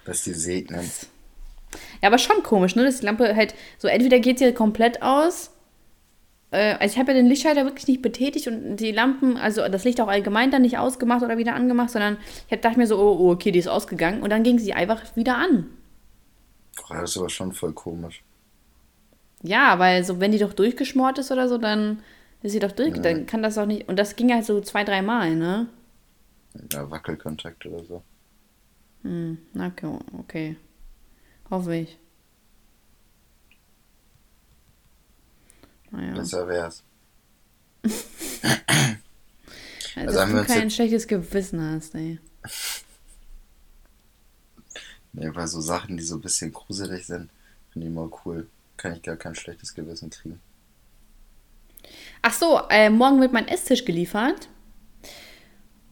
Lass 0.05 0.23
die 0.23 0.33
segnen. 0.33 0.89
Ja, 2.01 2.07
aber 2.07 2.17
schon 2.17 2.43
komisch, 2.43 2.75
ne? 2.75 2.85
Dass 2.85 2.99
die 2.99 3.05
Lampe 3.05 3.35
halt 3.35 3.53
so, 3.77 3.87
entweder 3.87 4.19
geht 4.19 4.39
sie 4.39 4.45
halt 4.45 4.55
komplett 4.55 5.01
aus. 5.01 5.51
Äh, 6.51 6.73
also 6.73 6.93
ich 6.93 6.99
habe 6.99 7.11
ja 7.11 7.17
den 7.17 7.27
Lichtschalter 7.27 7.65
wirklich 7.65 7.87
nicht 7.87 8.01
betätigt 8.01 8.47
und 8.47 8.77
die 8.77 8.91
Lampen, 8.91 9.37
also 9.37 9.67
das 9.67 9.83
Licht 9.83 9.99
auch 10.01 10.07
allgemein 10.07 10.51
dann 10.51 10.61
nicht 10.61 10.77
ausgemacht 10.77 11.23
oder 11.23 11.37
wieder 11.37 11.55
angemacht, 11.55 11.89
sondern 11.89 12.17
ich 12.47 12.53
hab, 12.53 12.61
dachte 12.61 12.77
mir 12.77 12.87
so, 12.87 12.97
oh, 12.97 13.17
oh, 13.19 13.31
okay, 13.31 13.51
die 13.51 13.59
ist 13.59 13.67
ausgegangen 13.67 14.21
und 14.21 14.29
dann 14.29 14.43
ging 14.43 14.59
sie 14.59 14.73
einfach 14.73 15.15
wieder 15.15 15.37
an. 15.37 15.67
Das 16.89 17.11
ist 17.11 17.17
aber 17.17 17.29
schon 17.29 17.51
voll 17.53 17.73
komisch. 17.73 18.23
Ja, 19.43 19.77
weil 19.79 20.03
so, 20.03 20.19
wenn 20.19 20.31
die 20.31 20.39
doch 20.39 20.53
durchgeschmort 20.53 21.19
ist 21.19 21.31
oder 21.31 21.47
so, 21.47 21.57
dann 21.57 21.99
ist 22.41 22.53
sie 22.53 22.59
doch 22.59 22.71
durch, 22.71 22.93
dann 23.01 23.25
kann 23.25 23.43
das 23.43 23.55
doch 23.55 23.65
nicht. 23.65 23.87
Und 23.87 23.97
das 23.97 24.15
ging 24.15 24.31
halt 24.33 24.45
so 24.45 24.61
zwei, 24.61 24.83
drei 24.83 25.01
Mal, 25.01 25.35
ne? 25.35 25.67
Ja, 26.71 26.89
Wackelkontakt 26.89 27.65
oder 27.65 27.83
so. 27.83 28.03
Hm, 29.03 29.37
na, 29.53 29.67
okay, 29.67 29.97
okay. 30.19 30.57
Hoffe 31.49 31.75
ich. 31.75 31.97
Naja. 35.91 36.13
Besser 36.13 36.47
wär's. 36.47 36.83
Also, 39.95 40.19
Also 40.19 40.35
dass 40.35 40.47
du 40.47 40.53
kein 40.53 40.69
schlechtes 40.69 41.07
Gewissen 41.07 41.59
hast, 41.59 41.95
ey. 41.95 42.19
Nee, 45.13 45.31
bei 45.31 45.47
so 45.47 45.59
Sachen, 45.59 45.97
die 45.97 46.03
so 46.03 46.15
ein 46.15 46.21
bisschen 46.21 46.53
gruselig 46.53 47.07
sind, 47.07 47.31
finde 47.71 47.87
ich 47.87 47.91
immer 47.91 48.07
cool. 48.23 48.47
Kann 48.75 48.93
ich 48.93 49.01
gar 49.01 49.15
kein 49.15 49.33
schlechtes 49.33 49.73
Gewissen 49.73 50.11
kriegen. 50.11 50.39
Ach 52.21 52.33
so, 52.33 52.61
äh, 52.69 52.91
morgen 52.91 53.19
wird 53.19 53.33
mein 53.33 53.47
Esstisch 53.47 53.83
geliefert. 53.83 54.47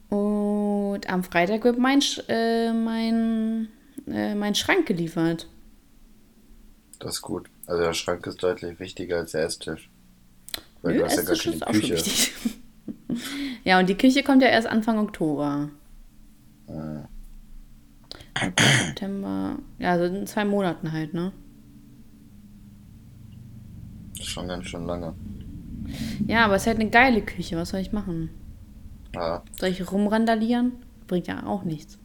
Und 0.09 1.09
am 1.09 1.23
Freitag 1.23 1.63
wird 1.63 1.79
mein, 1.79 2.03
äh, 2.27 2.71
mein, 2.71 3.69
äh, 4.07 4.35
mein 4.35 4.53
Schrank 4.53 4.85
geliefert. 4.85 5.47
Das 6.99 7.15
ist 7.15 7.21
gut. 7.23 7.49
Also 7.67 7.81
der 7.81 7.93
Schrank 7.93 8.25
ist 8.27 8.41
deutlich 8.43 8.79
wichtiger 8.79 9.17
als 9.17 9.31
der 9.31 9.45
Esstisch. 9.45 9.89
Weil 10.81 10.93
Nö, 10.93 10.99
du 10.99 11.05
hast 11.05 11.17
ja 11.17 11.23
gar 11.23 11.35
keine 11.35 11.79
Küche. 11.79 12.31
ja, 13.63 13.79
und 13.79 13.89
die 13.89 13.97
Küche 13.97 14.23
kommt 14.23 14.41
ja 14.41 14.49
erst 14.49 14.67
Anfang 14.67 14.99
Oktober. 14.99 15.69
Äh, 16.67 17.01
September. 18.85 19.57
Ja, 19.79 19.91
also 19.91 20.05
in 20.05 20.27
zwei 20.27 20.45
Monaten 20.45 20.91
halt, 20.91 21.13
ne? 21.13 21.31
schon 24.35 24.47
ganz 24.47 24.65
schön 24.67 24.85
lange. 24.85 25.13
Ja, 26.27 26.45
aber 26.45 26.55
es 26.55 26.63
ist 26.63 26.67
halt 26.67 26.79
eine 26.79 26.89
geile 26.89 27.21
Küche. 27.21 27.55
Was 27.57 27.69
soll 27.69 27.79
ich 27.79 27.91
machen? 27.91 28.29
Ja, 29.13 29.43
Soll 29.59 29.69
ich 29.69 29.91
rumrandalieren? 29.91 30.73
Bringt 31.07 31.27
ja 31.27 31.45
auch 31.45 31.63
nichts. 31.63 31.97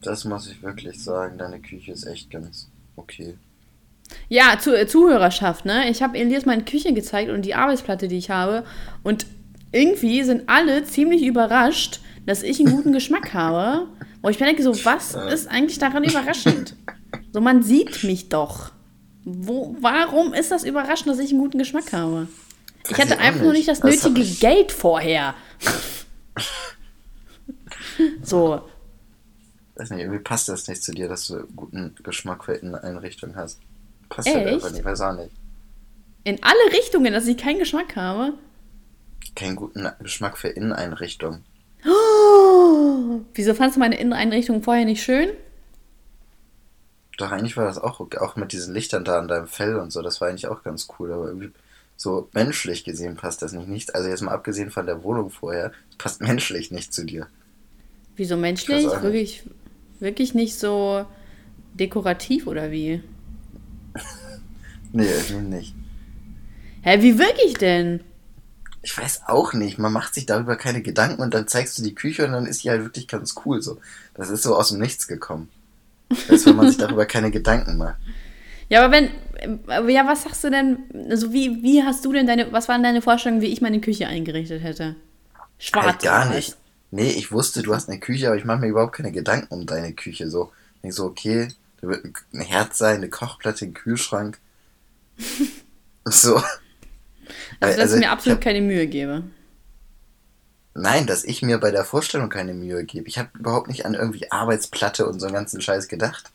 das 0.00 0.24
muss 0.24 0.50
ich 0.50 0.62
wirklich 0.62 1.02
sagen. 1.02 1.36
Deine 1.36 1.60
Küche 1.60 1.92
ist 1.92 2.06
echt 2.06 2.30
ganz 2.30 2.70
okay. 2.96 3.36
Ja, 4.28 4.58
zu, 4.58 4.78
äh, 4.78 4.86
Zuhörerschaft, 4.86 5.64
ne? 5.64 5.88
Ich 5.90 6.02
habe 6.02 6.18
Elias 6.18 6.46
meine 6.46 6.64
Küche 6.64 6.92
gezeigt 6.94 7.30
und 7.30 7.42
die 7.42 7.54
Arbeitsplatte, 7.54 8.08
die 8.08 8.18
ich 8.18 8.30
habe. 8.30 8.64
Und 9.02 9.26
irgendwie 9.72 10.22
sind 10.22 10.48
alle 10.48 10.84
ziemlich 10.84 11.22
überrascht, 11.24 12.00
dass 12.26 12.42
ich 12.42 12.60
einen 12.60 12.74
guten 12.74 12.92
Geschmack 12.92 13.34
habe. 13.34 13.88
Wo 14.22 14.28
ich 14.28 14.38
mir 14.38 14.46
denke, 14.46 14.62
so, 14.62 14.72
was 14.84 15.14
ist 15.32 15.48
eigentlich 15.48 15.78
daran 15.78 16.04
überraschend? 16.04 16.76
So, 17.32 17.40
man 17.40 17.62
sieht 17.62 18.04
mich 18.04 18.28
doch. 18.28 18.72
Wo, 19.24 19.76
warum 19.80 20.32
ist 20.34 20.50
das 20.50 20.64
überraschend, 20.64 21.08
dass 21.08 21.18
ich 21.18 21.30
einen 21.30 21.40
guten 21.40 21.58
Geschmack 21.58 21.92
habe? 21.92 22.28
Ich 22.88 22.98
hatte 22.98 23.14
ich 23.14 23.20
einfach 23.20 23.42
nur 23.42 23.52
nicht. 23.52 23.68
das 23.68 23.80
Das 23.80 24.02
nötige 24.04 24.20
ich- 24.22 24.40
Geld 24.40 24.72
vorher. 24.72 25.34
so, 28.22 28.62
Weiß 29.76 29.90
nicht, 29.90 30.00
irgendwie 30.00 30.18
passt 30.22 30.48
das 30.50 30.68
nicht 30.68 30.82
zu 30.82 30.92
dir, 30.92 31.08
dass 31.08 31.26
du 31.28 31.46
guten 31.56 31.94
Geschmack 32.02 32.44
für 32.44 32.52
Inneneinrichtungen 32.52 33.36
hast. 33.36 33.60
Passt 34.10 34.28
Echt? 34.28 34.46
einfach 34.46 34.70
nicht, 34.72 34.84
weiß 34.84 35.00
auch 35.00 35.14
nicht. 35.16 35.30
in 36.24 36.42
alle 36.42 36.72
Richtungen, 36.78 37.12
dass 37.14 37.26
ich 37.26 37.38
keinen 37.38 37.58
Geschmack 37.60 37.96
habe. 37.96 38.34
Keinen 39.34 39.56
guten 39.56 39.88
Geschmack 40.00 40.36
für 40.36 40.48
Inneneinrichtungen. 40.48 41.44
Oh, 41.86 43.20
wieso 43.34 43.54
fandst 43.54 43.76
du 43.76 43.80
meine 43.80 43.98
Inneneinrichtung 43.98 44.62
vorher 44.62 44.84
nicht 44.84 45.02
schön? 45.02 45.30
Doch, 47.18 47.32
eigentlich 47.32 47.56
war 47.56 47.64
das 47.66 47.78
auch. 47.78 48.00
Auch 48.18 48.36
mit 48.36 48.52
diesen 48.52 48.74
Lichtern 48.74 49.04
da 49.04 49.18
an 49.18 49.28
deinem 49.28 49.46
Fell 49.46 49.76
und 49.76 49.92
so, 49.92 50.02
das 50.02 50.20
war 50.20 50.28
eigentlich 50.28 50.46
auch 50.48 50.62
ganz 50.62 50.88
cool. 50.98 51.12
Aber 51.12 51.26
irgendwie 51.28 51.52
so 51.96 52.28
menschlich 52.32 52.84
gesehen 52.84 53.16
passt 53.16 53.42
das 53.42 53.52
nicht. 53.52 53.68
nicht 53.68 53.94
also 53.94 54.08
jetzt 54.08 54.22
mal 54.22 54.32
abgesehen 54.32 54.70
von 54.70 54.86
der 54.86 55.02
Wohnung 55.02 55.30
vorher, 55.30 55.72
passt 55.98 56.20
menschlich 56.22 56.70
nicht 56.70 56.92
zu 56.92 57.04
dir. 57.04 57.28
Wieso 58.16 58.36
Ich 58.66 58.68
menschlich? 58.68 59.02
Wirklich, 59.02 59.44
wirklich 60.00 60.34
nicht 60.34 60.58
so 60.58 61.06
dekorativ 61.74 62.46
oder 62.46 62.70
wie? 62.70 63.02
Nee, 64.92 65.06
irgendwie 65.06 65.56
nicht. 65.56 65.74
Hä, 66.82 67.00
wie 67.02 67.18
wirklich 67.18 67.54
denn? 67.54 68.00
Ich 68.82 68.96
weiß 68.96 69.22
auch 69.26 69.52
nicht. 69.52 69.78
Man 69.78 69.92
macht 69.92 70.14
sich 70.14 70.26
darüber 70.26 70.56
keine 70.56 70.80
Gedanken 70.82 71.20
und 71.20 71.34
dann 71.34 71.46
zeigst 71.48 71.78
du 71.78 71.82
die 71.82 71.94
Küche 71.94 72.24
und 72.24 72.32
dann 72.32 72.46
ist 72.46 72.64
die 72.64 72.70
halt 72.70 72.82
wirklich 72.82 73.06
ganz 73.08 73.34
cool 73.44 73.60
so. 73.60 73.78
Das 74.14 74.30
ist 74.30 74.42
so 74.42 74.56
aus 74.56 74.70
dem 74.70 74.80
Nichts 74.80 75.06
gekommen. 75.06 75.48
Das 76.28 76.46
wenn 76.46 76.56
man 76.56 76.68
sich 76.68 76.78
darüber 76.78 77.06
keine 77.06 77.30
Gedanken 77.30 77.76
macht. 77.76 77.96
Ja, 78.68 78.82
aber 78.84 78.92
wenn, 78.92 79.10
äh, 79.68 79.92
ja, 79.92 80.06
was 80.06 80.22
sagst 80.22 80.42
du 80.44 80.50
denn, 80.50 80.78
also 81.10 81.32
wie, 81.32 81.62
wie 81.62 81.82
hast 81.82 82.04
du 82.04 82.12
denn 82.12 82.26
deine, 82.26 82.52
was 82.52 82.68
waren 82.68 82.82
deine 82.82 83.02
Vorstellungen, 83.02 83.42
wie 83.42 83.52
ich 83.52 83.60
meine 83.60 83.80
Küche 83.80 84.06
eingerichtet 84.06 84.62
hätte? 84.62 84.96
Schwarz. 85.58 85.86
Halt 85.86 86.02
gar 86.02 86.34
nicht. 86.34 86.56
Nee, 86.90 87.10
ich 87.10 87.30
wusste, 87.30 87.62
du 87.62 87.74
hast 87.74 87.88
eine 87.88 88.00
Küche, 88.00 88.28
aber 88.28 88.36
ich 88.36 88.44
mache 88.44 88.60
mir 88.60 88.68
überhaupt 88.68 88.96
keine 88.96 89.12
Gedanken 89.12 89.52
um 89.54 89.66
deine 89.66 89.92
Küche. 89.92 90.28
So, 90.30 90.52
ich 90.76 90.80
denk 90.82 90.94
so, 90.94 91.04
okay, 91.04 91.48
da 91.80 91.88
wird 91.88 92.04
ein- 92.04 92.40
Herd 92.40 92.74
sein, 92.74 92.96
eine 92.96 93.08
Kochplatte, 93.10 93.66
ein 93.66 93.74
Kühlschrank. 93.74 94.38
So. 96.04 96.42
Also, 97.60 97.78
dass 97.78 97.92
ich 97.92 97.98
mir 97.98 98.04
ich 98.06 98.10
absolut 98.10 98.38
hab, 98.38 98.44
keine 98.44 98.60
Mühe 98.60 98.86
gebe. 98.86 99.22
Nein, 100.74 101.06
dass 101.06 101.24
ich 101.24 101.42
mir 101.42 101.58
bei 101.58 101.70
der 101.70 101.84
Vorstellung 101.84 102.28
keine 102.28 102.54
Mühe 102.54 102.84
gebe. 102.84 103.08
Ich 103.08 103.18
habe 103.18 103.28
überhaupt 103.38 103.68
nicht 103.68 103.84
an 103.86 103.94
irgendwie 103.94 104.30
Arbeitsplatte 104.30 105.06
und 105.06 105.20
so 105.20 105.26
einen 105.26 105.34
ganzen 105.34 105.60
Scheiß 105.60 105.88
gedacht. 105.88 106.30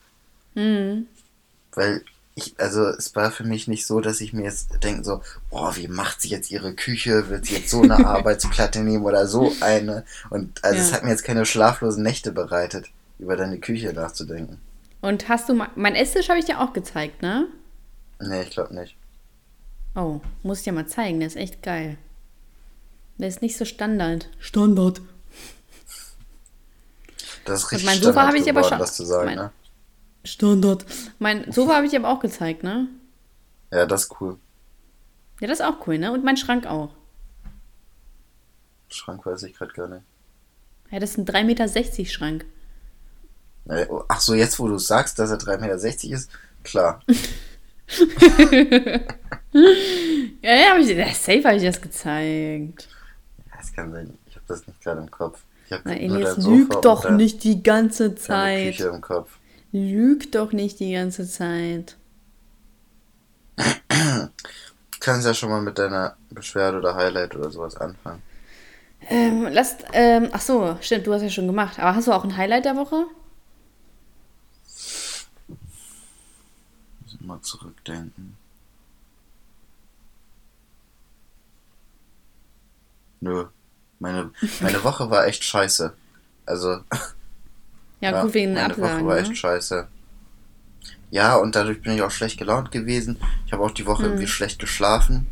Mhm. 0.56 1.08
Weil 1.74 2.04
ich, 2.36 2.54
also 2.60 2.86
es 2.88 3.16
war 3.16 3.32
für 3.32 3.46
mich 3.46 3.68
nicht 3.70 3.86
so, 3.88 4.02
dass 4.02 4.20
ich 4.20 4.34
mir 4.34 4.44
jetzt 4.44 4.84
denke 4.84 5.06
so, 5.06 5.22
boah, 5.50 5.76
wie 5.78 5.88
macht 5.88 6.22
sie 6.22 6.28
jetzt 6.28 6.52
ihre 6.52 6.74
Küche? 6.74 7.30
Wird 7.30 7.46
sie 7.46 7.56
jetzt 7.56 7.70
so 7.70 7.82
eine 7.82 7.96
Arbeitsplatte 8.06 8.82
nehmen 8.82 9.06
oder 9.06 9.26
so 9.26 9.54
eine? 9.62 10.04
Und 10.30 10.64
also 10.64 10.80
es 10.80 10.90
Ja. 10.92 10.98
hat 10.98 11.04
mir 11.06 11.12
jetzt 11.12 11.24
keine 11.24 11.46
schlaflosen 11.46 12.04
Nächte 12.04 12.34
bereitet, 12.34 12.88
über 13.20 13.38
deine 13.38 13.58
Küche 13.60 13.94
nachzudenken. 13.94 14.60
Und 15.02 15.30
hast 15.30 15.48
du, 15.48 15.54
mein 15.76 15.96
Esstisch 15.96 16.28
habe 16.30 16.40
ich 16.40 16.46
dir 16.46 16.60
auch 16.60 16.74
gezeigt, 16.74 17.22
ne? 17.22 17.48
Nee, 18.20 18.44
ich 18.44 18.50
glaube 18.52 18.74
nicht. 18.76 18.96
Oh, 19.96 20.22
muss 20.44 20.60
ich 20.60 20.64
dir 20.66 20.74
mal 20.74 20.88
zeigen, 20.88 21.20
der 21.20 21.28
ist 21.28 21.36
echt 21.38 21.62
geil. 21.64 21.98
Der 23.18 23.28
ist 23.30 23.42
nicht 23.42 23.58
so 23.58 23.64
Standard. 23.66 24.30
Standard. 24.40 25.02
Das 27.46 27.62
ist 27.64 27.72
richtig 27.72 27.86
mein 27.86 27.98
Sofa 27.98 28.12
Standard 28.12 28.28
habe 28.28 28.38
ich 28.38 28.44
dir 28.44 28.50
aber 28.52 28.62
geworden, 28.62 28.70
schon- 28.74 28.80
das 28.80 28.96
zu 28.96 29.06
sagen, 29.06 29.26
mein- 29.28 29.38
ne? 29.38 29.52
Standard. 30.24 30.86
Mein 31.20 31.52
Sofa 31.52 31.76
habe 31.76 31.86
ich 31.86 31.96
aber 31.96 32.10
auch 32.10 32.20
gezeigt, 32.20 32.64
ne? 32.64 32.88
Ja, 33.72 33.86
das 33.86 34.04
ist 34.06 34.22
cool. 34.22 34.38
Ja, 35.40 35.48
das 35.48 35.60
ist 35.60 35.66
auch 35.66 35.86
cool, 35.88 35.98
ne? 36.00 36.12
Und 36.12 36.24
mein 36.24 36.38
Schrank 36.38 36.66
auch. 36.66 36.92
Schrank 38.90 39.26
weiß 39.26 39.44
ich 39.44 39.54
gerade 39.56 39.74
gar 39.74 39.88
nicht. 39.88 40.04
Ja, 40.92 41.00
das 41.00 41.12
ist 41.12 41.18
ein 41.18 41.26
3,60 41.26 41.44
Meter 41.46 42.06
Schrank. 42.10 42.46
Oh, 43.90 44.04
Ach 44.08 44.22
so, 44.22 44.34
jetzt 44.34 44.60
wo 44.60 44.68
du 44.68 44.78
sagst, 44.78 45.20
dass 45.20 45.30
er 45.32 45.38
3,60 45.38 45.60
Meter 46.08 46.16
ist, 46.16 46.30
klar. 46.64 47.02
ja, 50.42 50.56
ja, 50.56 50.72
hab 50.72 50.80
ich, 50.80 50.90
ja, 50.90 51.14
safe 51.14 51.44
habe 51.44 51.58
ich 51.58 51.64
das 51.64 51.82
gezeigt. 51.82 52.88
Das 53.56 53.74
kann 53.74 53.92
sein. 53.92 54.18
Ich 54.28 54.36
habe 54.36 54.46
das 54.48 54.66
nicht 54.68 54.82
gerade 54.82 55.02
im 55.02 55.12
Kopf. 55.12 55.44
Na, 55.84 55.96
Elias, 55.96 56.38
lüg 56.38 56.82
doch 56.82 57.10
nicht 57.10 57.44
die 57.44 57.64
ganze 57.64 58.16
Zeit. 58.16 58.78
Küche 58.78 58.88
im 58.88 59.02
Kopf. 59.02 59.38
Lüg 59.72 60.32
doch 60.32 60.52
nicht 60.52 60.80
die 60.80 60.94
ganze 60.94 61.28
Zeit. 61.28 61.98
Du 63.58 63.64
kannst 65.00 65.26
ja 65.26 65.34
schon 65.34 65.50
mal 65.50 65.62
mit 65.62 65.78
deiner 65.80 66.16
Beschwerde 66.30 66.78
oder 66.78 66.96
Highlight 66.96 67.36
oder 67.36 67.50
sowas 67.50 67.76
anfangen. 67.78 68.22
Ähm, 69.08 69.48
lass, 69.52 69.78
ähm, 69.94 70.30
ach 70.32 70.42
so, 70.42 70.78
stimmt, 70.82 71.06
du 71.08 71.14
hast 71.14 71.22
ja 71.22 71.30
schon 71.30 71.48
gemacht. 71.48 71.80
Aber 71.80 71.96
hast 71.96 72.08
du 72.08 72.12
auch 72.12 72.24
ein 72.24 72.38
Highlight 72.38 72.66
der 72.66 72.76
Woche? 72.76 73.06
Muss 77.02 77.14
ich 77.14 77.15
mal 77.26 77.42
zurückdenken. 77.42 78.38
Nö. 83.22 83.46
Meine, 84.00 84.32
meine 84.62 84.84
Woche 84.84 85.10
war 85.10 85.26
echt 85.26 85.44
scheiße. 85.44 85.94
Also, 86.46 86.82
Ja, 88.02 88.22
gut, 88.24 88.34
wegen 88.34 88.54
meine 88.54 88.74
Woche 88.78 88.84
Absagen. 88.84 89.08
war 89.08 89.16
Ne? 89.16 89.22
echt 89.22 89.38
scheiße. 89.38 89.88
Ja, 91.12 91.36
und 91.38 91.56
dadurch 91.56 91.82
bin 91.82 91.94
ich 91.94 92.02
auch 92.02 92.12
schlecht 92.12 92.38
gelaunt 92.38 92.72
gewesen. 92.72 93.18
Ich 93.46 93.54
habe 93.54 93.64
auch 93.64 93.72
die 93.72 93.86
Woche 93.86 94.04
Hm. 94.04 94.10
irgendwie 94.12 94.28
schlecht 94.28 94.60
geschlafen. 94.60 95.28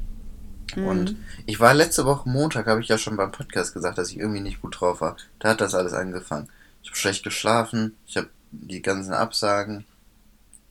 Und 0.76 1.16
ich 1.46 1.60
war 1.60 1.76
letzte 1.76 2.06
Woche 2.06 2.28
Montag, 2.28 2.66
habe 2.66 2.82
ich 2.82 2.88
ja 2.88 2.98
schon 2.98 3.16
beim 3.16 3.32
Podcast 3.32 3.76
gesagt, 3.76 4.00
dass 4.00 4.10
ich 4.10 4.18
irgendwie 4.18 4.39
nicht 4.39 4.60
gut 4.60 4.80
drauf 4.82 5.02
war. 5.02 5.18
Da 5.38 5.50
hat 5.50 5.62
das 5.62 5.76
alles 5.76 5.94
angefangen. 5.94 6.50
Ich 6.82 6.89
habe 6.89 6.98
schlecht 6.98 7.24
geschlafen, 7.24 7.96
ich 8.08 8.18
habe 8.18 8.30
die 8.52 8.82
ganzen 8.82 9.14
Absagen. 9.14 9.86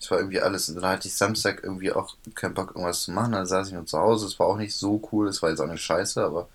Es 0.02 0.10
war 0.10 0.18
irgendwie 0.18 0.40
alles, 0.40 0.66
dann 0.66 0.84
hatte 0.84 1.06
ich 1.06 1.14
Samstag 1.14 1.62
irgendwie 1.62 1.92
auch 1.92 2.16
keinen 2.34 2.54
Bock, 2.54 2.70
irgendwas 2.70 3.04
zu 3.04 3.12
machen. 3.12 3.32
Dann 3.32 3.46
saß 3.46 3.68
ich 3.68 3.74
nur 3.74 3.86
zu 3.86 3.98
Hause. 3.98 4.26
Es 4.26 4.36
war 4.40 4.48
auch 4.48 4.56
nicht 4.56 4.74
so 4.74 5.00
cool, 5.12 5.28
es 5.28 5.40
war 5.40 5.50
jetzt 5.50 5.60
auch 5.60 5.68
nicht 5.68 5.80
scheiße, 5.80 6.24
aber 6.24 6.48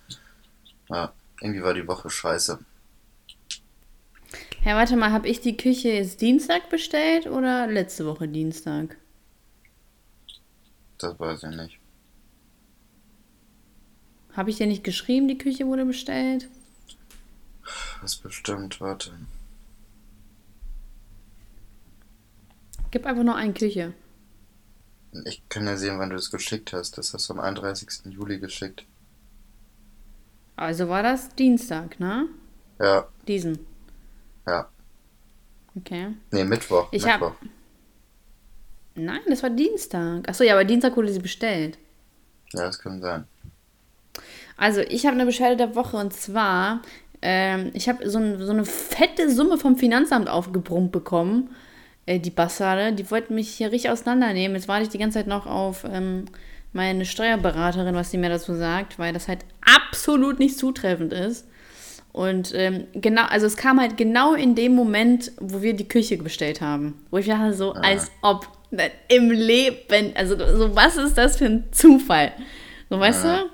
ja, 0.90 1.14
irgendwie 1.40 1.62
war 1.62 1.72
die 1.72 1.88
Woche 1.88 2.10
scheiße. 2.10 2.58
Ja, 4.66 4.76
warte 4.76 4.98
mal, 4.98 5.12
habe 5.12 5.28
ich 5.28 5.40
die 5.40 5.56
Küche 5.56 5.88
jetzt 5.88 6.20
Dienstag 6.20 6.68
bestellt 6.68 7.26
oder 7.26 7.66
letzte 7.66 8.04
Woche 8.04 8.28
Dienstag? 8.28 8.98
Das 10.98 11.18
weiß 11.18 11.44
ich 11.44 11.56
nicht. 11.56 11.78
Habe 14.34 14.50
ich 14.50 14.58
dir 14.58 14.66
nicht 14.66 14.84
geschrieben, 14.84 15.26
die 15.26 15.38
Küche 15.38 15.66
wurde 15.66 15.86
bestellt? 15.86 16.48
Das 18.02 18.16
bestimmt, 18.16 18.78
warte. 18.82 19.12
Gib 22.90 23.06
einfach 23.06 23.22
nur 23.24 23.34
eine 23.36 23.52
Küche. 23.52 23.92
Ich 25.24 25.46
kann 25.48 25.66
ja 25.66 25.76
sehen, 25.76 25.98
wann 25.98 26.10
du 26.10 26.16
es 26.16 26.30
geschickt 26.30 26.72
hast. 26.72 26.98
Das 26.98 27.12
hast 27.14 27.28
du 27.28 27.34
am 27.34 27.40
31. 27.40 28.12
Juli 28.12 28.38
geschickt. 28.38 28.84
Also 30.56 30.88
war 30.88 31.02
das 31.02 31.34
Dienstag, 31.34 32.00
ne? 32.00 32.26
Ja, 32.80 33.06
Diesen. 33.26 33.58
ja. 34.46 34.68
Okay. 35.76 36.08
Nee, 36.32 36.44
Mittwoch. 36.44 36.88
Ich 36.90 37.06
hab- 37.06 37.20
Mittwoch. 37.20 37.36
Nein, 38.94 39.20
das 39.28 39.42
war 39.44 39.50
Dienstag. 39.50 40.28
Achso, 40.28 40.42
ja, 40.42 40.54
aber 40.54 40.64
Dienstag 40.64 40.96
wurde 40.96 41.12
sie 41.12 41.20
bestellt. 41.20 41.78
Ja, 42.52 42.62
das 42.64 42.78
kann 42.80 43.00
sein. 43.00 43.24
Also, 44.56 44.80
ich 44.80 45.06
habe 45.06 45.14
eine 45.14 45.26
Beschwerde 45.26 45.56
der 45.56 45.76
Woche 45.76 45.96
und 45.96 46.12
zwar, 46.12 46.82
ähm, 47.22 47.70
ich 47.74 47.88
habe 47.88 48.08
so, 48.10 48.18
ein, 48.18 48.44
so 48.44 48.50
eine 48.50 48.64
fette 48.64 49.30
Summe 49.30 49.56
vom 49.58 49.76
Finanzamt 49.76 50.28
aufgebrummt 50.28 50.90
bekommen. 50.90 51.54
Äh, 52.08 52.20
die 52.20 52.30
Bastarde, 52.30 52.94
die 52.94 53.10
wollten 53.10 53.34
mich 53.34 53.50
hier 53.50 53.70
richtig 53.70 53.90
auseinandernehmen. 53.90 54.56
Jetzt 54.56 54.66
warte 54.66 54.84
ich 54.84 54.88
die 54.88 54.98
ganze 54.98 55.18
Zeit 55.18 55.26
noch 55.26 55.46
auf 55.46 55.84
ähm, 55.84 56.24
meine 56.72 57.04
Steuerberaterin, 57.04 57.94
was 57.94 58.10
sie 58.10 58.16
mir 58.16 58.30
dazu 58.30 58.54
sagt, 58.54 58.98
weil 58.98 59.12
das 59.12 59.28
halt 59.28 59.44
absolut 59.60 60.38
nicht 60.38 60.56
zutreffend 60.56 61.12
ist. 61.12 61.46
Und 62.12 62.52
ähm, 62.54 62.86
genau, 62.94 63.26
also 63.28 63.46
es 63.46 63.58
kam 63.58 63.78
halt 63.78 63.98
genau 63.98 64.34
in 64.34 64.54
dem 64.54 64.74
Moment, 64.74 65.32
wo 65.38 65.60
wir 65.60 65.74
die 65.74 65.86
Küche 65.86 66.16
bestellt 66.16 66.62
haben. 66.62 66.94
Wo 67.10 67.18
ich 67.18 67.26
dachte, 67.26 67.52
so, 67.52 67.74
als 67.74 68.10
ob 68.22 68.48
ne, 68.70 68.90
im 69.08 69.30
Leben, 69.30 70.12
also 70.14 70.34
so, 70.56 70.74
was 70.74 70.96
ist 70.96 71.18
das 71.18 71.36
für 71.36 71.44
ein 71.44 71.64
Zufall? 71.72 72.32
So, 72.88 72.98
weißt 72.98 73.24
du? 73.24 73.50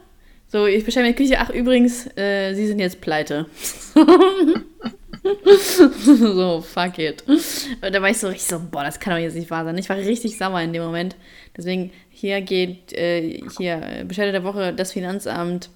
So, 0.46 0.66
ich 0.66 0.84
bestelle 0.84 1.08
mir 1.08 1.14
die 1.14 1.22
Küche, 1.24 1.40
ach 1.40 1.50
übrigens, 1.50 2.06
äh, 2.16 2.54
sie 2.54 2.68
sind 2.68 2.78
jetzt 2.78 3.00
pleite. 3.00 3.46
so, 6.04 6.60
fuck 6.60 6.98
it. 6.98 7.24
Und 7.26 7.94
da 7.94 8.02
war 8.02 8.10
ich 8.10 8.18
so 8.18 8.28
richtig 8.28 8.46
so, 8.46 8.60
boah, 8.60 8.84
das 8.84 9.00
kann 9.00 9.14
doch 9.14 9.20
jetzt 9.20 9.34
nicht 9.34 9.50
wahr 9.50 9.64
sein. 9.64 9.78
Ich 9.78 9.88
war 9.88 9.96
richtig 9.96 10.36
sauer 10.36 10.60
in 10.60 10.72
dem 10.72 10.82
Moment. 10.82 11.16
Deswegen, 11.56 11.92
hier 12.10 12.40
geht, 12.42 12.92
äh, 12.92 13.42
hier, 13.56 14.04
Beschwerde 14.06 14.32
der 14.32 14.44
Woche, 14.44 14.72
das 14.74 14.92
Finanzamt 14.92 15.70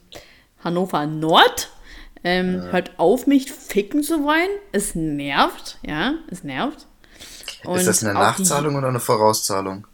Hannover 0.63 1.07
Nord. 1.07 1.71
Ähm, 2.25 2.63
Hört 2.71 2.99
auf, 2.99 3.27
mich 3.27 3.51
ficken 3.53 4.03
zu 4.03 4.25
wollen. 4.25 4.51
Es 4.73 4.95
nervt, 4.95 5.79
ja, 5.87 6.15
es 6.31 6.45
nervt. 6.45 6.87
ist 7.75 7.87
das 7.87 8.05
eine 8.05 8.19
auch 8.19 8.35
die, 8.35 8.43
Nachzahlung 8.43 8.77
oder 8.77 8.89
eine 8.89 9.01
Vorauszahlung? 9.01 9.87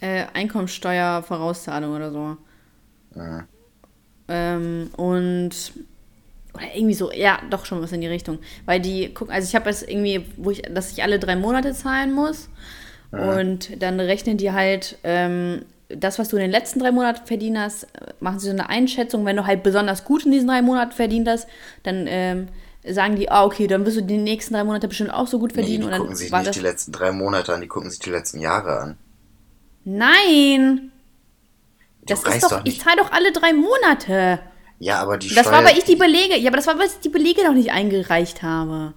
äh, 0.00 0.26
Einkommensteuervorauszahlung 0.32 1.94
oder 1.94 2.10
so. 2.10 2.36
Ja. 3.14 3.44
Ähm, 4.28 4.90
und 4.96 5.50
irgendwie 6.74 6.94
so, 6.94 7.10
ja, 7.12 7.40
doch 7.50 7.64
schon 7.66 7.82
was 7.82 7.92
in 7.92 8.00
die 8.00 8.06
Richtung. 8.06 8.38
Weil 8.66 8.80
die 8.80 9.12
gucken, 9.14 9.34
also 9.34 9.46
ich 9.48 9.54
habe 9.54 9.68
es 9.70 9.82
irgendwie, 9.82 10.24
wo 10.36 10.50
ich, 10.50 10.62
dass 10.62 10.92
ich 10.92 11.02
alle 11.02 11.18
drei 11.18 11.36
Monate 11.36 11.72
zahlen 11.72 12.12
muss. 12.12 12.48
Und 13.12 13.82
dann 13.82 13.98
rechnen 13.98 14.36
die 14.36 14.52
halt 14.52 14.96
ähm, 15.02 15.64
das, 15.88 16.20
was 16.20 16.28
du 16.28 16.36
in 16.36 16.42
den 16.42 16.52
letzten 16.52 16.78
drei 16.78 16.92
Monaten 16.92 17.26
verdient 17.26 17.58
hast, 17.58 17.88
machen 18.20 18.38
sie 18.38 18.46
so 18.46 18.52
eine 18.52 18.68
Einschätzung. 18.68 19.24
Wenn 19.26 19.34
du 19.36 19.46
halt 19.46 19.64
besonders 19.64 20.04
gut 20.04 20.24
in 20.24 20.30
diesen 20.30 20.46
drei 20.46 20.62
Monaten 20.62 20.92
verdient 20.92 21.26
hast, 21.28 21.48
dann 21.82 22.06
ähm, 22.08 22.46
sagen 22.86 23.16
die, 23.16 23.28
ah, 23.28 23.44
okay, 23.44 23.66
dann 23.66 23.84
wirst 23.84 23.96
du 23.96 24.02
die 24.02 24.16
nächsten 24.16 24.54
drei 24.54 24.62
Monate 24.62 24.86
bestimmt 24.86 25.12
auch 25.12 25.26
so 25.26 25.40
gut 25.40 25.50
Nee, 25.50 25.54
verdienen. 25.62 25.80
die 25.80 25.84
und 25.86 25.90
dann 25.90 26.00
gucken 26.02 26.14
sich 26.14 26.30
nicht 26.30 26.46
das. 26.46 26.54
die 26.56 26.62
letzten 26.62 26.92
drei 26.92 27.10
Monate 27.10 27.52
an, 27.52 27.60
die 27.60 27.66
gucken 27.66 27.90
sich 27.90 27.98
die 27.98 28.10
letzten 28.10 28.38
Jahre 28.38 28.78
an. 28.78 28.98
Nein! 29.84 30.92
Das 32.06 32.24
reißt 32.24 32.36
ist 32.36 32.42
doch, 32.44 32.58
doch 32.58 32.64
ich 32.64 32.80
zahle 32.80 32.96
doch 32.98 33.10
alle 33.12 33.32
drei 33.32 33.52
Monate. 33.52 34.38
Ja, 34.80 34.98
aber 35.00 35.18
die 35.18 35.28
Das 35.28 35.46
Steuer, 35.46 35.52
war, 35.52 35.64
weil 35.64 35.78
ich 35.78 35.84
die 35.84 35.94
Belege, 35.96 36.36
ja, 36.38 36.48
aber 36.48 36.56
das 36.56 36.66
war, 36.66 36.78
weil 36.78 36.86
ich 36.88 36.98
die 37.04 37.10
Belege 37.10 37.44
noch 37.44 37.52
nicht 37.54 37.70
eingereicht 37.70 38.42
habe. 38.42 38.94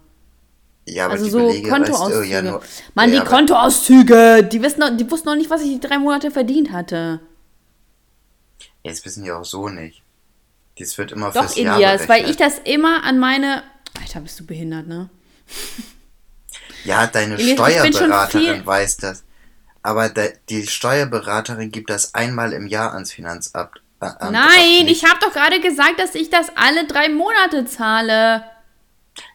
ja, 0.88 1.06
aber 1.06 1.14
Also 1.14 1.26
die 1.26 1.32
so 1.32 1.38
Belege 1.40 1.70
weißt 1.72 1.90
du 1.90 1.92
Kontoauszüge. 1.92 2.26
ja 2.26 2.42
nur. 2.42 2.64
Mann, 2.96 3.14
ja, 3.14 3.20
die 3.20 3.26
Kontoauszüge, 3.28 4.44
die, 4.52 4.62
wissen 4.64 4.80
noch, 4.80 4.96
die 4.98 5.12
wussten 5.12 5.28
noch 5.30 5.36
nicht, 5.36 5.50
was 5.50 5.62
ich 5.62 5.70
die 5.70 5.80
drei 5.82 6.00
Monate 6.00 6.32
verdient 6.32 6.72
hatte. 6.72 7.20
Jetzt 8.82 9.06
wissen 9.06 9.24
die 9.24 9.32
auch 9.32 9.46
so 9.46 9.68
nicht. 9.70 10.02
Dies 10.80 10.98
wird 10.98 11.12
immer 11.12 11.32
Doch, 11.32 11.44
fürs 11.44 11.56
Jahr 11.58 11.76
Elias, 11.76 12.02
weil 12.10 12.24
berechnet. 12.24 12.30
ich 12.32 12.38
das 12.38 12.60
immer 12.64 13.04
an 13.04 13.20
meine. 13.20 13.64
Alter, 14.02 14.22
bist 14.22 14.40
du 14.40 14.46
behindert, 14.46 14.88
ne? 14.88 15.10
Ja, 16.84 17.08
deine 17.08 17.36
Elias, 17.36 17.52
Steuerberaterin 17.54 18.66
weiß 18.66 18.98
das. 18.98 19.24
Aber 19.84 20.10
de, 20.10 20.34
die 20.50 20.66
Steuerberaterin 20.66 21.72
gibt 21.72 21.90
das 21.90 22.14
einmal 22.16 22.54
im 22.54 22.68
Jahr 22.68 22.94
ans 22.94 23.12
Finanzamt. 23.12 23.83
Nein, 24.32 24.88
ich 24.88 25.04
habe 25.06 25.20
doch 25.22 25.34
gerade 25.34 25.60
gesagt, 25.60 26.00
dass 26.00 26.16
ich 26.16 26.30
das 26.30 26.48
alle 26.56 26.88
drei 26.88 27.10
Monate 27.10 27.66
zahle. 27.66 28.44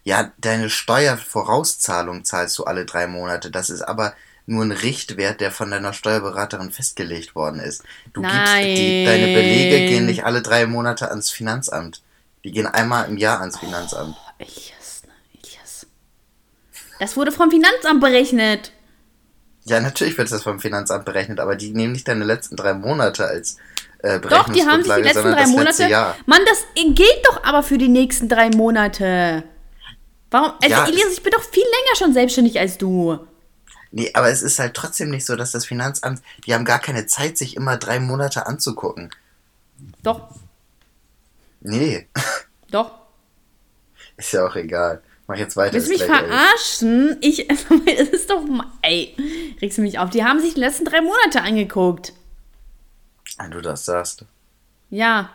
Ja, 0.03 0.33
deine 0.39 0.71
Steuervorauszahlung 0.71 2.25
zahlst 2.25 2.59
du 2.59 2.65
alle 2.65 2.85
drei 2.85 3.07
Monate. 3.07 3.51
Das 3.51 3.71
ist 3.71 3.83
aber 3.83 4.15
nur 4.47 4.65
ein 4.65 4.73
Richtwert, 4.73 5.41
der 5.41 5.53
von 5.53 5.71
deiner 5.71 5.93
Steuerberaterin 5.93 6.71
festgelegt 6.71 7.35
worden 7.35 7.61
ist. 7.61 7.83
Du 8.13 8.23
gibst 8.23 8.57
die, 8.63 9.05
deine 9.05 9.27
Belege 9.27 9.87
gehen 9.87 10.07
nicht 10.07 10.25
alle 10.25 10.43
drei 10.43 10.67
Monate 10.67 11.11
ans 11.11 11.31
Finanzamt. 11.31 12.03
Die 12.45 12.53
gehen 12.53 12.67
einmal 12.67 13.09
im 13.09 13.19
Jahr 13.19 13.41
ans 13.41 13.59
Finanzamt. 13.59 14.17
Elias, 14.39 15.03
ne? 15.05 15.13
Elias. 15.35 15.87
Das 16.99 17.17
wurde 17.17 17.31
vom 17.31 17.51
Finanzamt 17.51 18.01
berechnet. 18.01 18.73
Ja, 19.65 19.81
natürlich 19.81 20.17
wird 20.17 20.33
das 20.33 20.43
vom 20.43 20.61
Finanzamt 20.61 21.05
berechnet, 21.05 21.41
aber 21.41 21.57
die 21.57 21.71
nehmen 21.73 21.93
nicht 21.93 22.09
deine 22.09 22.25
letzten 22.25 22.57
drei 22.57 22.73
Monate 22.73 23.27
als 23.27 23.59
äh, 24.01 24.21
Doch, 24.21 24.49
die 24.53 24.65
haben 24.65 24.83
sich 24.83 24.93
die 24.95 25.01
letzten 25.01 25.23
drei 25.33 25.47
Monate. 25.47 25.83
letzte. 25.83 26.15
Mann, 26.27 26.41
das 26.47 26.65
gilt 26.75 27.21
doch 27.27 27.43
aber 27.45 27.63
für 27.63 27.79
die 27.79 27.89
nächsten 27.89 28.29
drei 28.29 28.51
Monate. 28.51 29.45
Warum? 30.31 30.53
Also, 30.63 30.75
Ja, 30.75 30.87
Elias, 30.87 31.13
ich 31.13 31.23
bin 31.23 31.33
doch 31.33 31.43
viel 31.43 31.63
länger 31.65 31.97
schon 31.97 32.13
selbstständig 32.13 32.59
als 32.61 32.79
du. 32.79 33.19
Nee, 33.91 34.11
aber 34.15 34.29
es 34.29 34.43
ist 34.43 34.59
halt 34.59 34.75
trotzdem 34.75 35.11
nicht 35.11 35.25
so, 35.25 35.35
dass 35.35 35.53
das 35.53 35.65
Finanzamt, 35.65 36.21
die 36.47 36.53
haben 36.55 36.65
gar 36.67 36.79
keine 36.79 37.07
Zeit, 37.07 37.39
sich 37.39 37.57
immer 37.57 37.77
drei 37.79 37.99
Monate 38.01 38.47
anzugucken. 38.47 39.11
Doch, 40.03 40.29
Nee, 41.61 42.07
doch. 42.71 42.93
ist 44.17 44.33
ja 44.33 44.47
auch 44.47 44.55
egal. 44.55 45.03
Mach 45.27 45.37
jetzt 45.37 45.57
weiter. 45.57 45.75
Willst 45.75 45.89
du 45.89 45.93
mich 45.93 46.03
elf. 46.03 46.11
verarschen? 46.11 47.17
Ich, 47.21 47.51
es 47.87 48.09
ist 48.11 48.31
doch, 48.31 48.43
ey, 48.83 49.15
regst 49.61 49.77
du 49.79 49.83
mich 49.83 49.99
auf. 49.99 50.11
Die 50.11 50.25
haben 50.25 50.41
sich 50.41 50.55
die 50.55 50.61
letzten 50.61 50.85
drei 50.85 51.01
Monate 51.01 51.43
angeguckt. 51.43 52.13
Wenn 53.39 53.51
du 53.51 53.61
das 53.61 53.85
sagst. 53.85 54.25
Ja, 54.91 55.31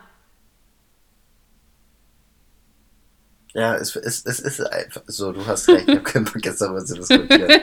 Ja, 3.54 3.76
es, 3.76 3.94
es, 3.94 4.26
es 4.26 4.40
ist 4.40 4.60
einfach 4.60 5.02
so, 5.06 5.30
du 5.30 5.46
hast 5.46 5.68
recht, 5.68 5.88
ich 5.88 5.94
habe 5.94 6.02
keinen 6.02 6.24
Bock 6.24 6.44
jetzt 6.44 6.60
darüber 6.60 6.84
zu 6.84 6.94
diskutieren. 6.94 7.60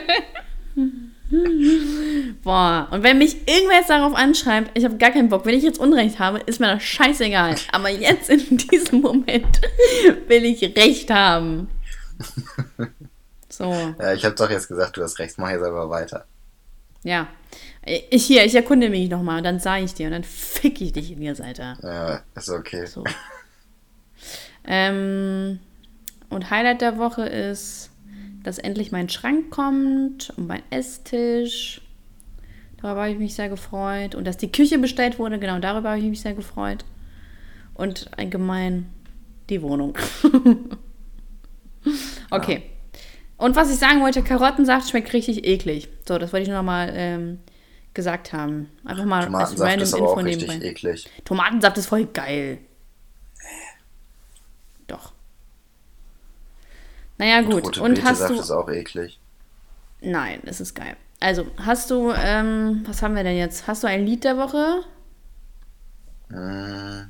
Boah, 2.42 2.88
und 2.90 3.02
wenn 3.02 3.18
mich 3.18 3.36
irgendwer 3.46 3.76
jetzt 3.76 3.90
darauf 3.90 4.14
anschreibt, 4.14 4.70
ich 4.76 4.84
habe 4.84 4.96
gar 4.96 5.10
keinen 5.10 5.28
Bock, 5.28 5.44
wenn 5.44 5.54
ich 5.54 5.62
jetzt 5.62 5.78
Unrecht 5.78 6.18
habe, 6.18 6.38
ist 6.40 6.60
mir 6.60 6.74
das 6.74 6.82
scheißegal. 6.82 7.56
Aber 7.72 7.90
jetzt 7.90 8.30
in 8.30 8.56
diesem 8.72 9.02
Moment 9.02 9.60
will 10.28 10.44
ich 10.46 10.62
Recht 10.76 11.10
haben. 11.10 11.68
So. 13.48 13.70
Ja, 14.00 14.14
ich 14.14 14.24
habe 14.24 14.34
doch 14.34 14.48
jetzt 14.48 14.68
gesagt, 14.68 14.96
du 14.96 15.02
hast 15.02 15.18
recht, 15.18 15.36
mach 15.36 15.50
jetzt 15.50 15.62
aber 15.62 15.90
weiter. 15.90 16.24
Ja. 17.02 17.28
Ich 17.84 18.26
hier, 18.26 18.44
ich 18.44 18.54
erkunde 18.54 18.90
mich 18.90 19.10
nochmal, 19.10 19.42
dann 19.42 19.58
sage 19.58 19.84
ich 19.84 19.94
dir 19.94 20.06
und 20.06 20.12
dann 20.12 20.24
fick 20.24 20.80
ich 20.80 20.92
dich 20.92 21.10
in 21.10 21.20
die 21.20 21.34
Seite. 21.34 21.76
Ja, 21.82 22.22
ist 22.36 22.48
okay. 22.48 22.86
So. 22.86 23.02
ähm, 24.64 25.58
und 26.28 26.50
Highlight 26.50 26.80
der 26.80 26.98
Woche 26.98 27.22
ist, 27.22 27.90
dass 28.44 28.58
endlich 28.58 28.92
mein 28.92 29.08
Schrank 29.08 29.50
kommt 29.50 30.32
und 30.36 30.46
mein 30.46 30.62
Esstisch. 30.70 31.80
Darüber 32.80 33.02
habe 33.02 33.12
ich 33.12 33.18
mich 33.18 33.34
sehr 33.34 33.48
gefreut. 33.48 34.14
Und 34.14 34.26
dass 34.26 34.36
die 34.36 34.50
Küche 34.50 34.78
bestellt 34.78 35.18
wurde, 35.18 35.38
genau 35.38 35.58
darüber 35.58 35.90
habe 35.90 36.00
ich 36.00 36.04
mich 36.04 36.20
sehr 36.20 36.34
gefreut. 36.34 36.84
Und 37.74 38.10
allgemein 38.16 38.86
die 39.50 39.62
Wohnung. 39.62 39.96
okay. 42.30 42.54
Ja. 42.54 42.60
Und 43.38 43.56
was 43.56 43.72
ich 43.72 43.78
sagen 43.78 44.00
wollte, 44.00 44.22
Karottensaft 44.22 44.88
schmeckt 44.88 45.12
richtig 45.12 45.44
eklig. 45.44 45.88
So, 46.06 46.16
das 46.18 46.32
wollte 46.32 46.42
ich 46.44 46.48
nur 46.48 46.58
noch 46.58 46.64
mal 46.64 46.92
ähm, 46.94 47.38
gesagt 47.94 48.32
haben. 48.32 48.70
Einfach 48.84 49.04
mal 49.04 49.34
als 49.34 49.58
random 49.60 49.80
ist 49.80 49.94
aber 49.94 50.02
Info 50.02 50.12
auch 50.12 50.24
richtig 50.24 50.48
nebenbei. 50.48 50.66
eklig. 50.68 51.10
Tomatensaft 51.24 51.78
ist 51.78 51.86
voll 51.86 52.06
geil. 52.06 52.58
Doch. 54.86 55.12
Naja, 57.18 57.42
gut. 57.42 57.78
Und, 57.78 57.98
Und 57.98 58.04
hast 58.04 58.28
du. 58.28 58.34
ist 58.34 58.50
auch 58.50 58.68
eklig. 58.68 59.18
Nein, 60.00 60.40
es 60.44 60.60
ist 60.60 60.74
geil. 60.74 60.96
Also, 61.20 61.46
hast 61.58 61.90
du, 61.90 62.10
ähm, 62.12 62.82
was 62.86 63.02
haben 63.02 63.14
wir 63.14 63.22
denn 63.22 63.36
jetzt? 63.36 63.66
Hast 63.68 63.84
du 63.84 63.86
ein 63.86 64.04
Lied 64.04 64.24
der 64.24 64.36
Woche? 64.36 64.82
Äh. 66.32 67.04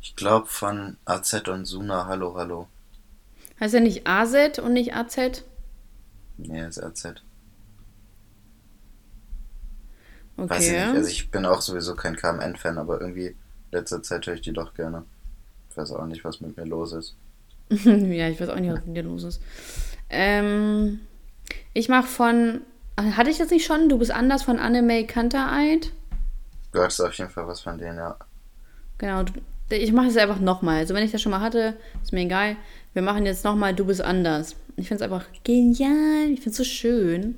Ich 0.00 0.16
glaube 0.16 0.46
von 0.46 0.96
AZ 1.04 1.34
und 1.48 1.64
Suna 1.66 2.06
Hallo 2.06 2.34
Hallo. 2.36 2.68
Heißt 3.60 3.74
er 3.74 3.80
nicht 3.80 4.06
AZ 4.06 4.58
und 4.58 4.72
nicht 4.72 4.94
AZ? 4.94 5.44
Nee, 6.36 6.66
ist 6.66 6.82
AZ. 6.82 7.14
Okay. 10.36 10.50
Weiß 10.50 10.66
ich 10.66 10.72
nicht. 10.72 10.82
Also 10.82 11.08
ich 11.08 11.30
bin 11.30 11.46
auch 11.46 11.60
sowieso 11.60 11.94
kein 11.94 12.16
KMN-Fan, 12.16 12.78
aber 12.78 13.00
irgendwie 13.00 13.36
letzter 13.70 14.02
Zeit 14.02 14.26
höre 14.26 14.34
ich 14.34 14.40
die 14.40 14.52
doch 14.52 14.74
gerne. 14.74 15.04
Ich 15.70 15.76
weiß 15.76 15.92
auch 15.92 16.06
nicht, 16.06 16.24
was 16.24 16.40
mit 16.40 16.56
mir 16.56 16.64
los 16.64 16.92
ist. 16.92 17.16
ja, 17.70 18.28
ich 18.28 18.40
weiß 18.40 18.48
auch 18.48 18.58
nicht, 18.58 18.72
was 18.72 18.84
mit 18.84 18.96
dir 18.96 19.04
los 19.04 19.24
ist. 19.24 19.40
Ähm, 20.10 21.00
ich 21.72 21.88
mache 21.88 22.06
von. 22.06 22.60
Hatte 22.96 23.30
ich 23.30 23.38
das 23.38 23.50
nicht 23.50 23.66
schon? 23.66 23.88
Du 23.88 23.98
bist 23.98 24.12
anders 24.12 24.44
von 24.44 24.60
Anne-May 24.60 25.06
Kantereit? 25.06 25.90
Du 26.72 26.80
hattest 26.80 27.02
auf 27.02 27.12
jeden 27.14 27.30
Fall 27.30 27.46
was 27.48 27.60
von 27.60 27.78
denen, 27.78 27.98
ja. 27.98 28.16
Genau, 28.98 29.24
ich 29.70 29.92
mache 29.92 30.06
es 30.06 30.16
einfach 30.16 30.38
nochmal. 30.38 30.78
Also 30.78 30.94
wenn 30.94 31.04
ich 31.04 31.10
das 31.10 31.20
schon 31.20 31.32
mal 31.32 31.40
hatte, 31.40 31.74
ist 32.02 32.12
mir 32.12 32.20
egal. 32.20 32.56
Wir 32.94 33.02
machen 33.02 33.26
jetzt 33.26 33.44
nochmal 33.44 33.74
Du 33.74 33.84
bist 33.84 34.00
anders. 34.00 34.56
Ich 34.76 34.88
finde 34.88 35.04
es 35.04 35.10
einfach 35.10 35.26
genial. 35.42 36.30
Ich 36.30 36.40
finde 36.40 36.50
es 36.50 36.56
so 36.56 36.64
schön. 36.64 37.36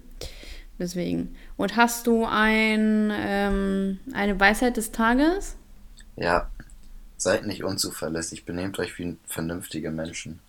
Deswegen. 0.78 1.34
Und 1.57 1.76
hast 1.76 2.07
du 2.07 2.26
ein, 2.26 3.11
ähm, 3.14 3.98
eine 4.12 4.38
Weisheit 4.38 4.76
des 4.76 4.92
Tages? 4.92 5.57
Ja. 6.16 6.50
Seid 7.16 7.46
nicht 7.46 7.64
unzuverlässig. 7.64 8.44
Benehmt 8.44 8.78
euch 8.78 8.98
wie 8.98 9.16
vernünftige 9.26 9.90
Menschen. 9.90 10.40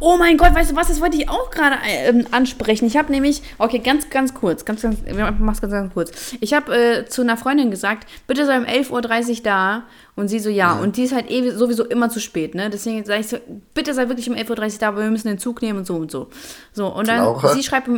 Oh 0.00 0.16
mein 0.16 0.36
Gott, 0.36 0.54
weißt 0.54 0.72
du 0.72 0.76
was, 0.76 0.88
das 0.88 1.00
wollte 1.00 1.16
ich 1.16 1.28
auch 1.28 1.50
gerade 1.50 1.76
ähm, 1.86 2.26
ansprechen. 2.30 2.86
Ich 2.86 2.96
habe 2.96 3.12
nämlich, 3.12 3.42
okay, 3.58 3.78
ganz, 3.78 4.10
ganz 4.10 4.34
kurz, 4.34 4.64
ganz, 4.64 4.82
ganz, 4.82 4.98
mach's 5.38 5.60
ganz, 5.60 5.72
ganz 5.72 5.92
kurz. 5.92 6.34
Ich 6.40 6.54
habe 6.54 6.74
äh, 6.74 7.06
zu 7.06 7.22
einer 7.22 7.36
Freundin 7.36 7.70
gesagt, 7.70 8.08
bitte 8.26 8.46
sei 8.46 8.58
um 8.58 8.64
11.30 8.64 9.28
Uhr 9.28 9.42
da. 9.42 9.82
Und 10.16 10.28
sie 10.28 10.40
so, 10.40 10.48
ja. 10.48 10.74
Mhm. 10.74 10.80
Und 10.80 10.96
die 10.96 11.04
ist 11.04 11.14
halt 11.14 11.30
eh 11.30 11.50
sowieso 11.50 11.84
immer 11.84 12.08
zu 12.08 12.20
spät, 12.20 12.54
ne? 12.54 12.70
Deswegen 12.70 13.04
sage 13.04 13.20
ich 13.20 13.28
so, 13.28 13.36
bitte 13.74 13.92
sei 13.92 14.08
wirklich 14.08 14.28
um 14.28 14.34
11.30 14.34 14.50
Uhr 14.50 14.78
da, 14.80 14.88
aber 14.88 15.02
wir 15.02 15.10
müssen 15.10 15.28
den 15.28 15.38
Zug 15.38 15.62
nehmen 15.62 15.80
und 15.80 15.86
so 15.86 15.96
und 15.96 16.10
so. 16.10 16.28
So, 16.72 16.88
und 16.88 17.06
dann, 17.06 17.18
Laura? 17.18 17.54
sie 17.54 17.62
schreibt, 17.62 17.88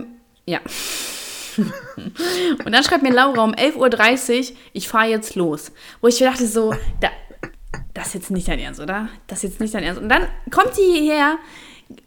ja. 0.45 0.59
und 2.65 2.73
dann 2.73 2.83
schreibt 2.85 3.03
mir 3.03 3.13
Laura 3.13 3.43
um 3.43 3.53
11.30 3.53 4.39
Uhr, 4.51 4.57
ich 4.73 4.89
fahre 4.89 5.09
jetzt 5.09 5.35
los. 5.37 5.73
Wo 6.01 6.09
ich 6.09 6.19
dachte 6.19 6.47
so, 6.47 6.75
da, 7.01 7.09
das 7.99 8.09
ist 8.09 8.15
jetzt 8.15 8.31
nicht 8.31 8.49
dein 8.49 8.59
Ernst, 8.59 8.81
oder? 8.81 9.09
Das 9.27 9.39
ist 9.39 9.51
jetzt 9.51 9.61
nicht 9.61 9.75
dein 9.75 9.83
Ernst. 9.83 10.01
Und 10.01 10.09
dann 10.09 10.27
kommt 10.51 10.75
sie 10.75 10.83
hierher 10.83 11.39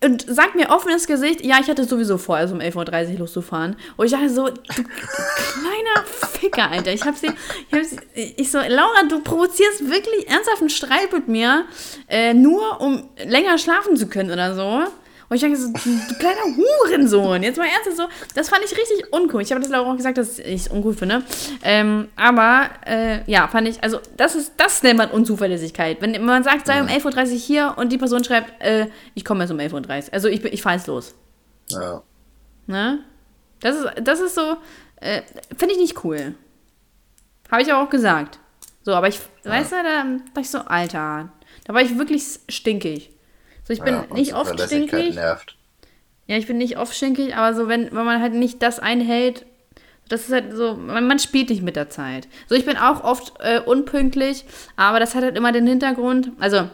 und 0.04 0.26
sagt 0.28 0.56
mir 0.56 0.70
offen 0.70 0.92
ins 0.92 1.08
Gesicht, 1.08 1.44
ja, 1.44 1.58
ich 1.60 1.68
hatte 1.68 1.84
sowieso 1.86 2.18
vor, 2.18 2.38
also 2.38 2.54
um 2.54 2.62
11.30 2.62 3.14
Uhr 3.14 3.20
loszufahren. 3.20 3.76
Und 3.98 4.06
ich 4.06 4.12
dachte 4.12 4.30
so, 4.30 4.48
du 4.48 4.84
kleiner 4.84 6.06
Ficker, 6.40 6.70
Alter. 6.70 6.94
Ich 6.94 7.04
hab 7.04 7.18
sie, 7.18 7.28
ich, 7.28 7.78
hab 7.78 7.84
sie, 7.84 8.00
ich 8.38 8.52
so, 8.52 8.60
Laura, 8.60 9.04
du 9.10 9.22
provozierst 9.22 9.90
wirklich 9.90 10.30
ernsthaft 10.30 10.62
einen 10.62 10.70
Streit 10.70 11.12
mit 11.12 11.28
mir, 11.28 11.66
äh, 12.08 12.34
nur 12.34 12.80
um 12.80 13.10
länger 13.26 13.58
schlafen 13.58 13.98
zu 13.98 14.08
können 14.08 14.32
oder 14.32 14.54
so. 14.54 14.92
Und 15.32 15.36
ich 15.36 15.42
denke 15.44 15.58
so, 15.58 15.72
du 15.72 16.16
kleiner 16.20 16.58
Hurensohn. 16.58 17.42
Jetzt 17.42 17.56
mal 17.56 17.66
ernsthaft 17.66 17.96
so, 17.96 18.04
das 18.36 18.50
fand 18.50 18.66
ich 18.66 18.78
richtig 18.78 19.14
uncool. 19.14 19.42
Ich 19.42 19.54
habe 19.54 19.62
das 19.62 19.72
auch 19.72 19.96
gesagt, 19.96 20.18
dass 20.18 20.40
ich 20.40 20.66
es 20.66 20.68
uncool 20.68 20.94
finde. 20.94 21.24
Ähm, 21.64 22.10
aber 22.18 22.70
äh, 22.86 23.22
ja, 23.32 23.48
fand 23.48 23.70
ich, 23.70 23.82
also 23.82 24.02
das 24.18 24.36
ist, 24.36 24.52
das 24.58 24.84
nennt 24.84 24.98
man 24.98 25.10
Unzuverlässigkeit. 25.10 26.02
Wenn 26.02 26.22
man 26.26 26.44
sagt, 26.44 26.68
sei 26.68 26.82
um 26.82 26.88
11.30 26.88 27.32
Uhr 27.32 27.38
hier 27.38 27.74
und 27.78 27.94
die 27.94 27.98
Person 27.98 28.26
schreibt, 28.26 28.62
äh, 28.62 28.88
ich 29.14 29.24
komme 29.24 29.44
erst 29.44 29.54
um 29.54 29.60
11.30 29.60 30.08
Uhr. 30.08 30.14
Also 30.14 30.28
ich, 30.28 30.44
ich 30.44 30.62
fahre 30.62 30.76
jetzt 30.76 30.88
los. 30.88 31.16
Ja. 31.70 32.04
Ne? 32.68 33.00
Das 33.62 33.78
ist, 33.78 33.88
das 34.04 34.20
ist 34.20 34.36
so, 34.36 34.58
äh, 34.98 35.22
finde 35.56 35.76
ich 35.76 35.80
nicht 35.80 36.04
cool. 36.04 36.36
Habe 37.50 37.62
ich 37.62 37.72
aber 37.72 37.86
auch 37.86 37.90
gesagt. 37.90 38.38
So, 38.84 38.94
aber 38.94 39.08
ich, 39.08 39.22
ja. 39.46 39.52
weißt 39.52 39.72
du, 39.72 39.76
da 39.78 40.06
war 40.34 40.42
ich 40.42 40.50
so, 40.50 40.58
Alter, 40.58 41.30
da 41.64 41.74
war 41.74 41.82
ich 41.82 41.98
wirklich 41.98 42.22
stinkig. 42.50 43.12
So, 43.72 43.78
ich 43.78 43.84
bin 43.84 43.94
ja, 43.94 44.06
nicht 44.14 44.34
oft 44.34 44.60
stinkig. 44.60 45.16
Nervt. 45.16 45.56
Ja, 46.28 46.36
ich 46.36 46.46
bin 46.46 46.58
nicht 46.58 46.78
oft 46.78 46.94
stinkig, 46.94 47.38
aber 47.38 47.56
so, 47.56 47.70
wenn, 47.70 47.86
wenn 47.86 48.06
man 48.06 48.22
halt 48.22 48.34
nicht 48.34 48.62
das 48.62 48.80
einhält, 48.80 49.46
das 50.10 50.26
ist 50.26 50.34
halt 50.34 50.54
so, 50.54 50.76
man, 50.76 51.08
man 51.08 51.20
spielt 51.20 51.50
nicht 51.50 51.62
mit 51.62 51.78
der 51.78 51.90
Zeit. 51.90 52.28
So, 52.48 52.56
ich 52.56 52.66
bin 52.66 52.76
auch 52.76 53.02
oft 53.06 53.34
äh, 53.40 53.62
unpünktlich, 53.62 54.44
aber 54.76 55.00
das 55.00 55.16
hat 55.16 55.24
halt 55.24 55.38
immer 55.38 55.54
den 55.54 55.68
Hintergrund, 55.68 56.32
also 56.38 56.70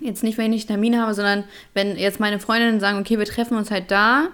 jetzt 0.00 0.22
nicht, 0.22 0.38
wenn 0.38 0.46
ich 0.46 0.50
nicht 0.50 0.68
Termin 0.68 0.98
habe, 0.98 1.12
sondern 1.12 1.44
wenn 1.74 1.98
jetzt 1.98 2.18
meine 2.18 2.40
Freundinnen 2.40 2.80
sagen, 2.80 2.98
okay, 2.98 3.18
wir 3.18 3.26
treffen 3.26 3.58
uns 3.58 3.70
halt 3.70 3.90
da, 3.90 4.28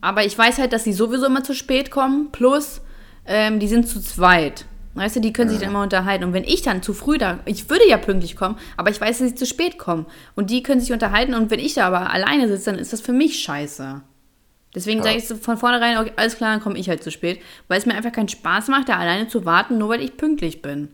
aber 0.00 0.24
ich 0.24 0.36
weiß 0.36 0.58
halt, 0.58 0.72
dass 0.72 0.84
sie 0.84 0.94
sowieso 0.94 1.26
immer 1.26 1.44
zu 1.44 1.54
spät 1.54 1.90
kommen, 1.90 2.32
plus 2.32 2.80
ähm, 3.26 3.58
die 3.58 3.68
sind 3.68 3.86
zu 3.86 4.00
zweit. 4.00 4.64
Weißt 4.94 5.16
du, 5.16 5.20
die 5.20 5.32
können 5.32 5.48
sich 5.48 5.60
dann 5.60 5.70
immer 5.70 5.82
unterhalten. 5.82 6.24
Und 6.24 6.34
wenn 6.34 6.44
ich 6.44 6.62
dann 6.62 6.82
zu 6.82 6.92
früh 6.92 7.16
da, 7.16 7.40
ich 7.46 7.70
würde 7.70 7.88
ja 7.88 7.96
pünktlich 7.96 8.36
kommen, 8.36 8.58
aber 8.76 8.90
ich 8.90 9.00
weiß, 9.00 9.18
dass 9.18 9.28
sie 9.28 9.34
zu 9.34 9.46
spät 9.46 9.78
kommen. 9.78 10.06
Und 10.34 10.50
die 10.50 10.62
können 10.62 10.80
sich 10.80 10.92
unterhalten. 10.92 11.34
Und 11.34 11.50
wenn 11.50 11.60
ich 11.60 11.74
da 11.74 11.86
aber 11.86 12.10
alleine 12.10 12.46
sitze, 12.48 12.70
dann 12.70 12.78
ist 12.78 12.92
das 12.92 13.00
für 13.00 13.12
mich 13.12 13.42
scheiße. 13.42 14.02
Deswegen 14.74 14.98
ja. 14.98 15.04
sage 15.04 15.16
ich 15.16 15.28
so 15.28 15.36
von 15.36 15.56
vornherein, 15.56 15.98
okay, 15.98 16.12
alles 16.16 16.36
klar, 16.36 16.52
dann 16.52 16.60
komme 16.60 16.78
ich 16.78 16.88
halt 16.88 17.02
zu 17.02 17.10
spät. 17.10 17.40
Weil 17.68 17.78
es 17.78 17.86
mir 17.86 17.94
einfach 17.94 18.12
keinen 18.12 18.28
Spaß 18.28 18.68
macht, 18.68 18.90
da 18.90 18.98
alleine 18.98 19.28
zu 19.28 19.46
warten, 19.46 19.78
nur 19.78 19.88
weil 19.88 20.02
ich 20.02 20.16
pünktlich 20.18 20.60
bin. 20.60 20.88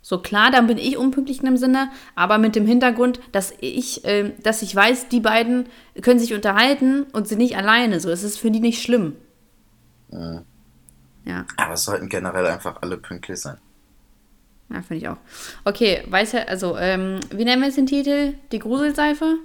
So 0.00 0.18
klar, 0.18 0.50
dann 0.50 0.66
bin 0.66 0.78
ich 0.78 0.96
unpünktlich 0.96 1.40
in 1.40 1.46
dem 1.46 1.56
Sinne, 1.58 1.90
aber 2.14 2.38
mit 2.38 2.56
dem 2.56 2.66
Hintergrund, 2.66 3.20
dass 3.32 3.52
ich, 3.60 4.06
äh, 4.06 4.32
dass 4.42 4.62
ich 4.62 4.74
weiß, 4.74 5.08
die 5.08 5.20
beiden 5.20 5.66
können 6.00 6.18
sich 6.18 6.32
unterhalten 6.32 7.02
und 7.12 7.28
sind 7.28 7.38
nicht 7.38 7.58
alleine. 7.58 8.00
So, 8.00 8.08
es 8.08 8.22
ist 8.22 8.38
für 8.38 8.50
die 8.50 8.60
nicht 8.60 8.82
schlimm. 8.82 9.16
Ja. 10.10 10.44
Ja. 11.28 11.44
Aber 11.58 11.74
es 11.74 11.84
sollten 11.84 12.08
generell 12.08 12.46
einfach 12.46 12.80
alle 12.80 12.96
pünktlich 12.96 13.38
sein. 13.38 13.58
Ja, 14.70 14.80
finde 14.80 14.96
ich 14.96 15.06
auch. 15.08 15.18
Okay, 15.64 16.02
weiß 16.06 16.32
ja, 16.32 16.44
also, 16.44 16.78
ähm, 16.78 17.20
wie 17.30 17.44
nennen 17.44 17.60
wir 17.60 17.68
jetzt 17.68 17.76
den 17.76 17.86
Titel? 17.86 18.32
Die 18.50 18.58
Gruselseife? 18.58 19.36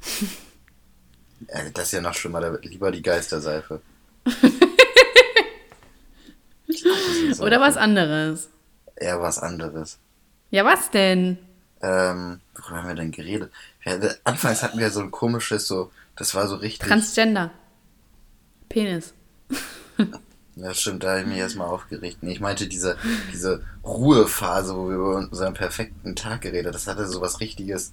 das 1.74 1.84
ist 1.84 1.92
ja 1.92 2.00
noch 2.00 2.14
schlimmer, 2.14 2.58
lieber 2.62 2.90
die 2.90 3.02
Geisterseife. 3.02 3.80
Oder 7.40 7.60
was 7.60 7.76
anderes? 7.76 8.48
Ja, 9.00 9.20
was 9.20 9.38
anderes. 9.38 10.00
Ja, 10.50 10.64
was 10.64 10.90
denn? 10.90 11.38
Ähm, 11.82 12.40
worüber 12.56 12.78
haben 12.78 12.88
wir 12.88 12.96
denn 12.96 13.12
geredet? 13.12 13.52
Ja, 13.84 13.96
anfangs 14.24 14.64
hatten 14.64 14.80
wir 14.80 14.90
so 14.90 14.98
ein 15.00 15.12
komisches, 15.12 15.68
so, 15.68 15.92
das 16.16 16.34
war 16.34 16.48
so 16.48 16.56
richtig. 16.56 16.88
Transgender. 16.88 17.52
Penis. 18.68 19.14
Ja, 20.60 20.74
stimmt, 20.74 21.04
da 21.04 21.10
habe 21.10 21.20
ich 21.20 21.26
mich 21.26 21.38
erstmal 21.38 21.68
aufgeregt. 21.68 22.18
Nee, 22.20 22.32
ich 22.32 22.40
meinte 22.40 22.66
diese, 22.66 22.96
diese 23.32 23.62
Ruhephase, 23.84 24.74
wo 24.74 24.88
wir 24.88 24.96
über 24.96 25.16
unseren 25.16 25.54
perfekten 25.54 26.16
Tag 26.16 26.40
geredet 26.40 26.74
Das 26.74 26.88
hatte 26.88 27.06
so 27.06 27.20
was 27.20 27.40
richtiges, 27.40 27.92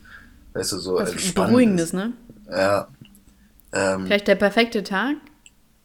weißt 0.53 0.71
du, 0.71 0.79
so 0.79 0.95
was 0.95 1.33
Beruhigendes, 1.33 1.93
ne? 1.93 2.13
Ja. 2.49 2.87
Ähm, 3.71 4.05
Vielleicht 4.05 4.27
der 4.27 4.35
perfekte 4.35 4.83
Tag? 4.83 5.17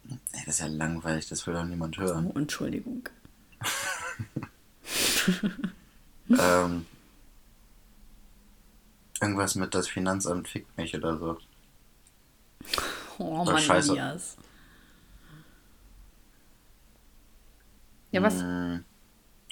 Nee, 0.08 0.16
das 0.46 0.54
ist 0.54 0.60
ja 0.60 0.68
langweilig, 0.68 1.28
das 1.28 1.46
will 1.46 1.54
doch 1.54 1.64
niemand 1.64 1.98
hören. 1.98 2.30
Oh, 2.34 2.38
Entschuldigung. 2.38 3.08
ähm, 6.30 6.86
irgendwas 9.20 9.54
mit 9.54 9.74
das 9.74 9.86
Finanzamt 9.86 10.48
fickt 10.48 10.78
mich 10.78 10.96
oder 10.96 11.18
so. 11.18 11.36
Oh 13.18 13.44
Mann. 13.44 13.70
Elias. 13.70 14.38
Ja, 18.12 18.22
was? 18.22 18.40
Hm, 18.40 18.84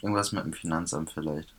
irgendwas 0.03 0.33
mit 0.33 0.45
dem 0.45 0.53
Finanzamt 0.53 1.11
vielleicht. 1.13 1.55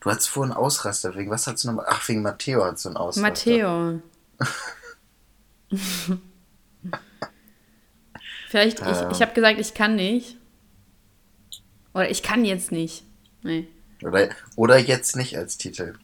Du 0.00 0.10
hattest 0.10 0.28
vorhin 0.28 0.52
Ausraster. 0.52 1.14
Wegen 1.16 1.30
was 1.30 1.46
hattest 1.46 1.64
du 1.64 1.68
nochmal? 1.68 1.86
Ach, 1.88 2.08
wegen 2.08 2.22
Matteo 2.22 2.64
hattest 2.64 2.84
du 2.84 2.90
einen 2.90 2.96
Ausraster. 2.96 3.22
Matteo. 3.22 4.00
Vielleicht, 8.48 8.80
ich, 8.80 8.86
Ähm. 8.86 9.10
ich 9.10 9.20
habe 9.20 9.32
gesagt, 9.34 9.58
ich 9.58 9.74
kann 9.74 9.96
nicht. 9.96 10.36
Oder 11.92 12.08
ich 12.10 12.22
kann 12.22 12.44
jetzt 12.44 12.70
nicht. 12.70 13.04
Nee. 13.42 13.66
Oder, 14.02 14.28
oder 14.56 14.78
jetzt 14.78 15.16
nicht 15.16 15.36
als 15.36 15.58
Titel. 15.58 15.94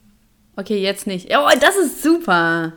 Okay, 0.57 0.81
jetzt 0.83 1.07
nicht. 1.07 1.29
Oh, 1.31 1.49
das 1.61 1.77
ist 1.77 2.03
super. 2.03 2.73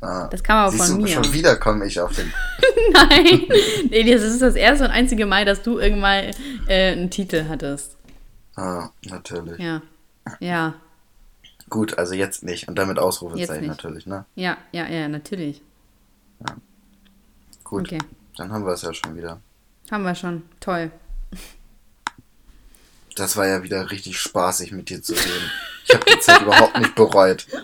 Ah. 0.00 0.28
Das 0.28 0.42
kam 0.42 0.58
aber 0.58 0.72
Siehst 0.72 0.86
von 0.86 0.98
du, 0.98 1.02
mir. 1.04 1.14
Schon 1.14 1.32
wieder 1.32 1.56
komme 1.56 1.86
ich 1.86 2.00
auf 2.00 2.14
den. 2.14 2.32
Nein. 2.92 3.46
Nee, 3.90 4.12
das 4.12 4.22
ist 4.22 4.40
das 4.40 4.54
erste 4.54 4.84
und 4.84 4.90
einzige 4.90 5.26
Mal, 5.26 5.44
dass 5.44 5.62
du 5.62 5.78
irgendwann 5.78 6.30
äh, 6.68 6.92
einen 6.92 7.10
Titel 7.10 7.46
hattest. 7.48 7.96
Ah, 8.56 8.90
natürlich. 9.02 9.58
Ja. 9.58 9.82
Ja. 10.40 10.74
Gut, 11.68 11.98
also 11.98 12.14
jetzt 12.14 12.42
nicht. 12.42 12.68
Und 12.68 12.76
damit 12.76 12.98
Ausrufezeichen 12.98 13.66
natürlich, 13.66 14.06
ne? 14.06 14.24
Ja, 14.34 14.56
ja, 14.72 14.86
ja, 14.88 15.08
natürlich. 15.08 15.62
Gut. 17.64 17.86
Okay. 17.86 17.98
Dann 18.36 18.52
haben 18.52 18.64
wir 18.64 18.72
es 18.72 18.82
ja 18.82 18.94
schon 18.94 19.16
wieder. 19.16 19.40
Haben 19.90 20.04
wir 20.04 20.14
schon. 20.14 20.42
Toll. 20.60 20.90
Das 23.16 23.36
war 23.36 23.46
ja 23.46 23.62
wieder 23.62 23.90
richtig 23.90 24.18
spaßig 24.18 24.72
mit 24.72 24.90
dir 24.90 25.02
zu 25.02 25.12
reden. 25.12 25.50
Ich 25.84 25.94
habe 25.94 26.04
die 26.04 26.20
Zeit 26.20 26.42
überhaupt 26.42 26.78
nicht 26.78 26.94
bereut. 26.94 27.46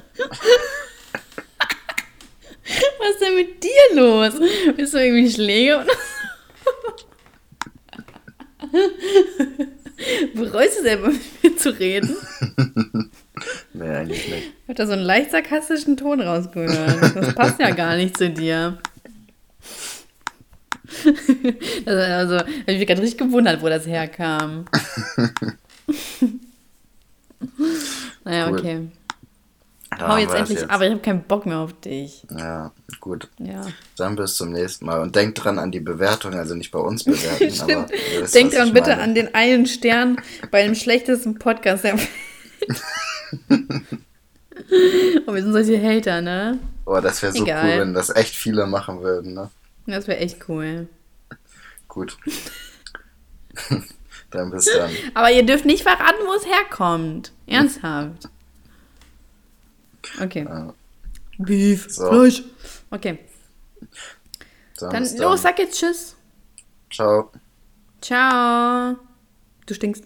Was 3.05 3.11
ist 3.17 3.21
denn 3.21 3.35
mit 3.35 3.63
dir 3.63 3.97
los? 3.97 4.33
Bist 4.77 4.95
du 4.95 4.99
irgendwie 4.99 5.31
Schläge? 5.31 5.85
Bereust 10.35 10.79
du 10.79 10.83
selber 10.83 11.09
mit 11.09 11.21
mir 11.43 11.57
zu 11.57 11.71
reden? 11.79 12.17
Nee, 13.77 13.89
eigentlich 13.89 14.29
nicht. 14.29 14.53
Ich 14.63 14.69
hab 14.69 14.77
da 14.77 14.87
so 14.87 14.93
einen 14.93 15.03
leicht 15.03 15.33
sarkastischen 15.33 15.97
Ton 15.97 16.21
rausgehört. 16.21 17.17
Das 17.17 17.35
passt 17.35 17.59
ja 17.59 17.71
gar 17.71 17.97
nicht 17.97 18.17
zu 18.17 18.31
dir. 18.31 18.79
Also, 21.85 22.01
also 22.01 22.37
hab 22.39 22.47
ich 22.69 22.79
mich 22.79 22.87
gerade 22.87 23.03
richtig 23.03 23.19
gewundert, 23.19 23.61
wo 23.61 23.69
das 23.69 23.87
herkam. 23.87 24.67
naja, 28.25 28.49
Cool. 28.51 28.59
okay. 28.59 28.81
Hau 30.01 30.17
jetzt 30.17 30.35
endlich, 30.35 30.71
aber 30.71 30.85
ich 30.87 30.91
habe 30.93 31.01
keinen 31.03 31.23
Bock 31.25 31.47
mehr 31.47 31.59
auf 31.59 31.73
dich. 31.81 32.27
Ja, 32.37 32.73
gut. 33.01 33.29
Ja. 33.39 33.63
Dann 33.97 34.17
bis 34.17 34.35
zum 34.37 34.53
nächsten 34.53 34.87
Mal. 34.87 35.01
Und 35.01 35.15
denkt 35.17 35.43
dran 35.45 35.59
an 35.59 35.71
die 35.71 35.81
Bewertung, 35.81 36.35
also 36.35 36.55
nicht 36.55 36.71
bei 36.71 36.79
uns 36.79 37.05
bewerten, 37.05 37.61
aber. 37.61 37.87
Wisst, 38.21 38.35
Denk 38.35 38.53
was 38.53 38.59
dran 38.59 38.73
bitte 38.73 38.91
meine. 38.91 39.03
an 39.03 39.15
den 39.15 39.35
einen 39.35 39.67
Stern 39.67 40.17
bei 40.51 40.63
dem 40.65 40.75
schlechtesten 40.75 41.39
Podcast. 41.39 41.85
der- 41.85 41.99
oh, 45.27 45.33
wir 45.35 45.43
sind 45.43 45.53
solche 45.53 45.81
Hater, 45.83 46.21
ne? 46.21 46.59
Oh, 46.87 47.01
das 47.01 47.23
wäre 47.23 47.33
so 47.33 47.43
Egal. 47.45 47.65
cool, 47.75 47.81
wenn 47.81 47.95
das 47.95 48.11
echt 48.15 48.35
viele 48.35 48.67
machen 48.67 49.01
würden, 49.03 49.35
ne? 49.35 49.51
Das 49.87 50.07
wäre 50.07 50.19
echt 50.19 50.49
cool. 50.49 50.89
Gut. 51.89 52.17
dann 54.31 54.51
bis 54.51 54.65
dann. 54.67 54.91
Aber 55.15 55.31
ihr 55.31 55.45
dürft 55.45 55.65
nicht 55.65 55.83
verraten, 55.83 56.23
wo 56.27 56.35
es 56.35 56.47
herkommt. 56.47 57.33
Ernsthaft. 57.47 58.29
Okay. 60.21 60.45
Ja, 60.45 60.75
Beef. 61.39 61.87
So. 61.89 62.09
Fleisch. 62.09 62.43
Okay. 62.91 63.19
dann 64.79 64.91
Dann 64.91 65.17
los, 65.19 65.43
sag 65.43 65.59
jetzt 65.59 65.79
Tschüss. 65.79 66.17
Ciao. 66.91 67.31
Ciao. 68.01 68.97
Du 69.67 69.75
stinkst. 69.75 70.05